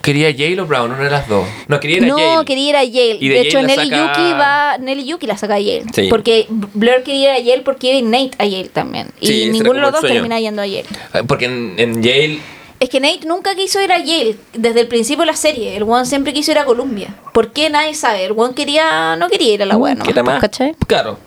[0.00, 1.46] Quería Yale o Brown, una de las dos.
[1.68, 2.44] No, quería ir a no, Yale.
[2.46, 3.18] quería ir a Yale.
[3.20, 4.78] Y de de hecho, Yale Nelly saca- Yuki va.
[4.78, 5.84] Nelly Yuki la saca a Yale.
[5.94, 6.06] Sí.
[6.08, 9.08] Porque Blair quería ir a Yale porque iba Nate a Yale también.
[9.20, 10.14] Sí, y ninguno de los dos sueño.
[10.14, 10.86] termina yendo a Yale.
[11.12, 12.40] Ah, Porque en, en Yale.
[12.80, 15.76] Es que Nate nunca quiso ir a Yale desde el principio de la serie.
[15.76, 17.14] El one siempre quiso ir a Columbia.
[17.34, 17.68] ¿Por qué?
[17.68, 18.24] Nadie sabe.
[18.24, 20.40] El one quería, no quería ir a la wea, que era más.
[20.40, 20.74] ¿cachai?
[20.86, 21.18] Claro,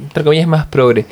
[0.00, 1.04] entre comillas, más progre.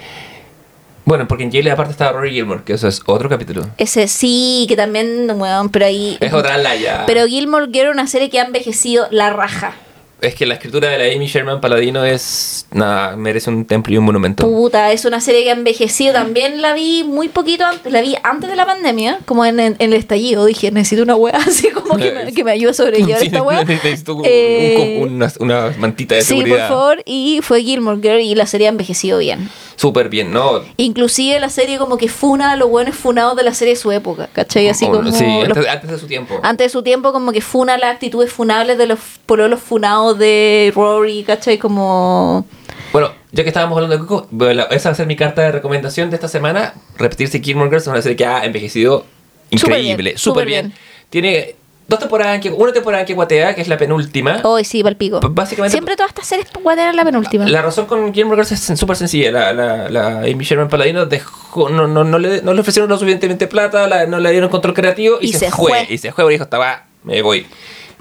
[1.11, 3.67] Bueno, porque en Yale aparte estaba Rory Gilmore, que eso es otro capítulo.
[3.79, 6.17] Ese sí, que también, weón, pero ahí...
[6.21, 7.03] Es otra laya.
[7.05, 9.75] Pero Gilmore era una serie que ha envejecido la raja.
[10.21, 12.67] Es que la escritura de la Amy Sherman Paladino es.
[12.73, 14.47] Nada, merece un templo y un monumento.
[14.47, 16.13] Puta, es una serie que ha envejecido.
[16.13, 19.93] También la vi muy poquito antes, la vi antes de la pandemia, como en, el
[19.95, 20.45] estallido.
[20.45, 23.43] Dije, necesito una wea así como que me, que me ayude a sobrellevar Sí, esta
[23.43, 23.65] wea.
[23.65, 26.69] necesito un- Eh, un- una, una mantita de sí, por seguridad.
[26.69, 27.03] favor.
[27.07, 29.49] Y fue Gilmore Girl y la serie ha envejecido bien.
[29.81, 30.61] Súper bien, ¿no?
[30.77, 33.91] Inclusive la serie como que funa a los buenos funados de la serie de su
[33.91, 34.69] época, ¿cachai?
[34.69, 36.39] Así como sí, los- antes, antes de su tiempo.
[36.43, 40.71] antes de su tiempo como que funa las actitudes funables de los pololos funados de
[40.77, 41.57] Rory, ¿cachai?
[41.57, 42.45] Como...
[42.93, 44.29] Bueno, ya que estábamos hablando de Coco,
[44.71, 46.75] esa va a ser mi carta de recomendación de esta semana.
[46.99, 49.07] Repetirse Girls es una serie que ha envejecido
[49.51, 50.67] Súper increíble, bien, súper bien.
[50.69, 50.79] bien.
[51.09, 51.55] Tiene
[51.91, 54.41] dos temporadas, en que, una temporada en que guatea, que es la penúltima.
[54.45, 55.21] Hoy sí, palpico.
[55.21, 57.47] Básicamente- Siempre todas estas series guateran la penúltima.
[57.47, 59.31] La razón con Gilmore Girls es súper sencilla.
[59.31, 62.97] La, la, la Amy Sherman Paladino dejó, no, no, no, le, no le ofrecieron lo
[62.97, 65.87] suficientemente plata, la- no le dieron control creativo y, Y se, se fue.
[65.91, 67.39] Y se fue, porque dijo, estaba, me voy.
[67.41, 67.47] Eh,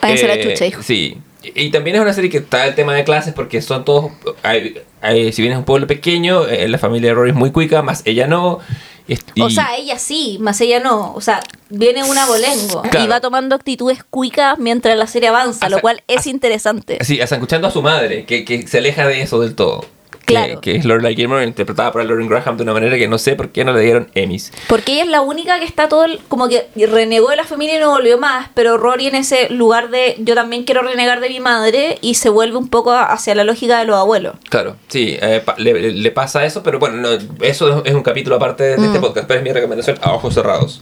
[0.02, 0.82] Váyanse la chucha, dijo.
[0.84, 1.18] Sí.
[1.42, 4.12] Y también es una serie que está el tema de clases porque son todos,
[4.44, 7.52] hay- hay- si bien es un pueblo pequeño, eh, la familia de Rory es muy
[7.52, 8.60] cuica, más ella no.
[9.08, 11.14] y- O sea, ella sí, más ella no.
[11.16, 11.40] O sea,
[11.70, 13.04] viene una bolengo Claro.
[13.04, 16.98] y va tomando actitudes cuicas mientras la serie avanza, Hasta- lo cual es interesante.
[17.04, 19.84] Sí, hasta escuchando a su madre, que, que se aleja de eso del todo.
[20.30, 20.62] Claro.
[20.62, 23.36] Que, que es Lorelai Gilmore, interpretada por Lauren Graham de una manera que no sé
[23.36, 24.52] por qué no le dieron Emmys.
[24.68, 27.76] Porque ella es la única que está todo el- como que renegó de la familia
[27.78, 31.30] y no volvió más, pero Rory en ese lugar de yo también quiero renegar de
[31.30, 34.36] mi madre y se vuelve un poco hacia la lógica de los abuelos.
[34.50, 37.10] Claro, sí, eh, pa- le, le pasa eso, pero bueno, no,
[37.42, 39.02] eso es un capítulo aparte de este Mm.
[39.02, 40.82] podcast, pero es mi recomendación a ojos cerrados.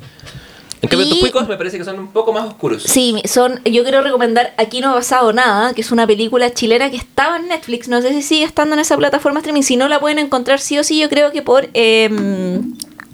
[0.81, 2.83] En cambio, Y- tus cuicos me parece que son un poco más oscuros.
[2.83, 6.89] Sí, son, yo quiero recomendar Aquí no ha pasado nada, que es una película chilena
[6.91, 9.87] que estaba en Netflix, no sé si sigue estando en esa plataforma streaming, si no
[9.87, 12.09] la pueden encontrar sí o sí, yo creo que por eh,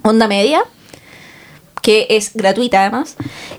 [0.02, 0.62] Onda Media,
[1.84, 3.14] que es gratuita además,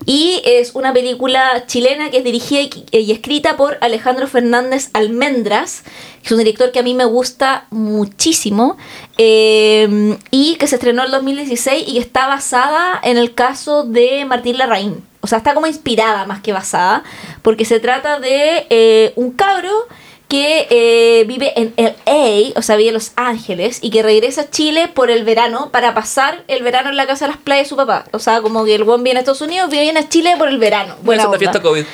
[0.08, 2.62] y es una película chilena que es dirigida
[2.92, 5.84] y, escrita por Alejandro Fernández Almendras,
[6.24, 8.78] que es un director que a mí me gusta muchísimo,
[9.20, 13.84] eh, y que se estrenó en el 2016 y que está basada en el caso
[13.84, 15.04] de Martín Larraín.
[15.22, 17.04] O sea, está como inspirada más que basada,
[17.44, 19.72] porque se trata de eh, un cabro
[20.28, 24.50] que eh, vive en LA, o sea, vive en Los Ángeles, y que regresa a
[24.50, 27.70] Chile por el verano para pasar el verano en la casa de las playas de
[27.70, 28.06] su papá.
[28.12, 30.58] O sea, como que el buen viene a Estados Unidos, viene a Chile por el
[30.58, 30.96] verano.
[31.02, 31.38] Bueno, Buena onda.
[31.38, 31.86] fiesta COVID.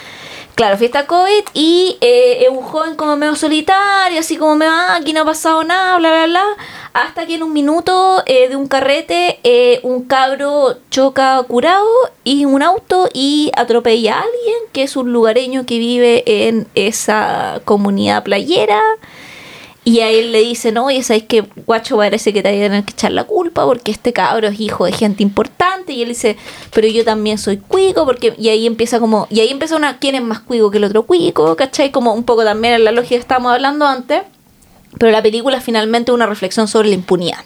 [0.56, 5.14] Claro, fiesta COVID y eh, un joven como medio solitario, así como me va, aquí
[5.14, 6.46] no ha pasado nada, bla, bla, bla.
[6.94, 11.88] Hasta que en un minuto eh, de un carrete, eh, un cabro choca curado
[12.26, 17.62] y un auto y atropella a alguien que es un lugareño que vive en esa
[17.64, 18.82] comunidad playera.
[19.84, 22.84] Y a él le dicen, oye, ¿sabes que guacho parece que te van a tener
[22.84, 25.94] que echar la culpa porque este cabro es hijo de gente importante?
[25.94, 26.38] Y él dice,
[26.72, 28.36] pero yo también soy cuico, porque...
[28.38, 29.28] Y ahí empieza como...
[29.32, 29.98] Y ahí empieza una...
[29.98, 31.56] ¿Quién es más cuico que el otro cuico?
[31.56, 31.92] ¿Cachai?
[31.92, 34.22] Como un poco también en la lógica que estábamos hablando antes.
[35.00, 37.44] Pero la película es finalmente una reflexión sobre la impunidad.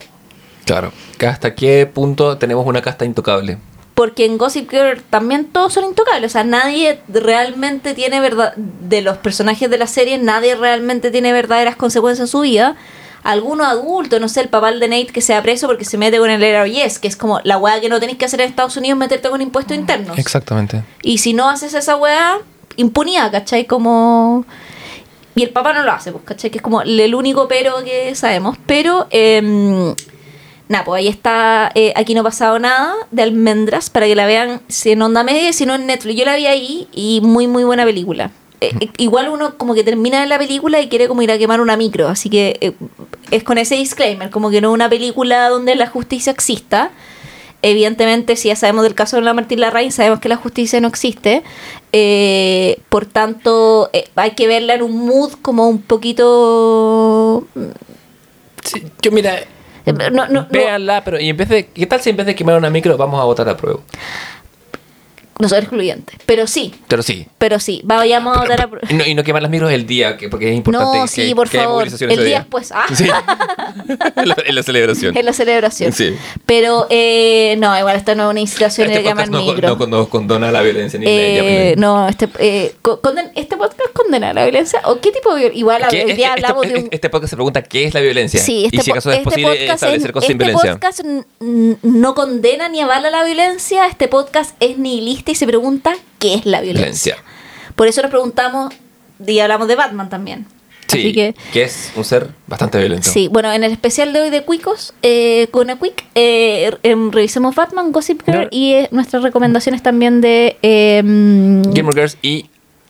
[0.66, 0.92] Claro.
[1.26, 3.60] ¿Hasta qué punto tenemos una casta intocable?
[3.96, 6.32] Porque en Gossip Girl también todos son intocables.
[6.32, 8.54] O sea, nadie realmente tiene verdad.
[8.56, 12.76] De los personajes de la serie, nadie realmente tiene verdaderas consecuencias en su vida.
[13.24, 16.30] algunos adultos, no sé, el papá de Nate que sea preso porque se mete con
[16.30, 19.00] el yes que es como la weá que no tenés que hacer en Estados Unidos,
[19.00, 20.16] meterte con impuestos internos.
[20.20, 20.84] Exactamente.
[21.02, 22.38] Y si no haces esa weá,
[22.76, 23.66] impunidad, ¿cachai?
[23.66, 24.46] Como...
[25.38, 26.50] Y el papá no lo hace, pues, ¿cachai?
[26.52, 28.58] Que es como el único pero que sabemos.
[28.66, 29.94] Pero, eh,
[30.68, 34.26] nada, pues ahí está eh, Aquí no ha pasado nada, de Almendras, para que la
[34.26, 36.16] vean si en Onda Media, si no en Netflix.
[36.18, 38.32] Yo la vi ahí y muy, muy buena película.
[38.62, 41.62] Eh, eh, igual uno como que termina la película y quiere como ir a quemar
[41.62, 42.76] una micro, así que
[43.32, 46.92] es con ese disclaimer, como que no es una película donde la justicia exista.
[47.62, 50.88] Evidentemente, si ya sabemos del caso de la Martín Larraín, sabemos que la justicia no
[50.88, 51.42] existe.
[52.90, 57.48] Por tanto, hay que verla en un mood como un poquito...
[58.64, 59.40] Sí, yo mira,
[59.86, 63.22] No, véanla, pero y en ¿qué tal si en vez de quemar una micro vamos
[63.22, 63.80] a votar a prueba?
[65.38, 67.28] No soy excluyente, pero sí, Pero sí.
[67.38, 68.70] pero sí, vayamos a votar a...
[68.90, 71.08] Y no, y no quemar las micros el día, que, porque es importante No, que,
[71.10, 71.88] sí, por que favor.
[71.88, 72.72] El día después.
[72.74, 72.86] Ah.
[72.94, 73.04] Sí.
[74.16, 75.18] en, la, en la celebración.
[75.18, 75.92] En la celebración.
[75.92, 76.16] Sí.
[76.46, 79.76] Pero eh, no, igual esta no es una incitación Este de quemar podcast no, micro.
[79.78, 84.44] no, no condona la violencia ni Eh, no, este, eh, conden- ¿este podcast condena la
[84.44, 84.82] violencia?
[84.86, 85.60] ¿O qué tipo de violencia?
[85.60, 86.90] Igual hoy día Este- hablamos este, de un...
[86.92, 89.18] este podcast se pregunta qué es la violencia Sí, este, y si acaso po- es
[89.20, 91.02] este posible podcast establecer en- cosas sin este podcast
[91.84, 96.46] no condena ni avala la violencia, este podcast es nihilista y se pregunta qué es
[96.46, 97.16] la violencia.
[97.16, 97.74] Violencia.
[97.76, 98.74] Por eso nos preguntamos
[99.26, 100.46] y hablamos de Batman también.
[100.88, 103.10] Sí, Así que, que es un ser bastante violento.
[103.10, 107.12] sí, bueno, en el especial de hoy de Cuicos, eh, con a Quick, eh, em,
[107.12, 108.48] revisemos Batman, Gossip Girl No.
[108.52, 112.50] y eh, nuestras recomendaciones también de eh, Gamer Girls y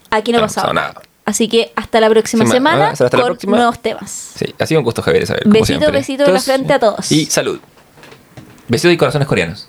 [0.09, 1.01] Aquí no pasado nada.
[1.25, 3.57] Así que hasta la próxima semana ah, hasta la con próxima.
[3.57, 4.31] nuevos temas.
[4.35, 7.11] sí, ha sido un gusto Javier como Besito, besito en la frente a todos.
[7.11, 7.59] Y salud.
[8.67, 9.67] Besitos y corazones coreanos.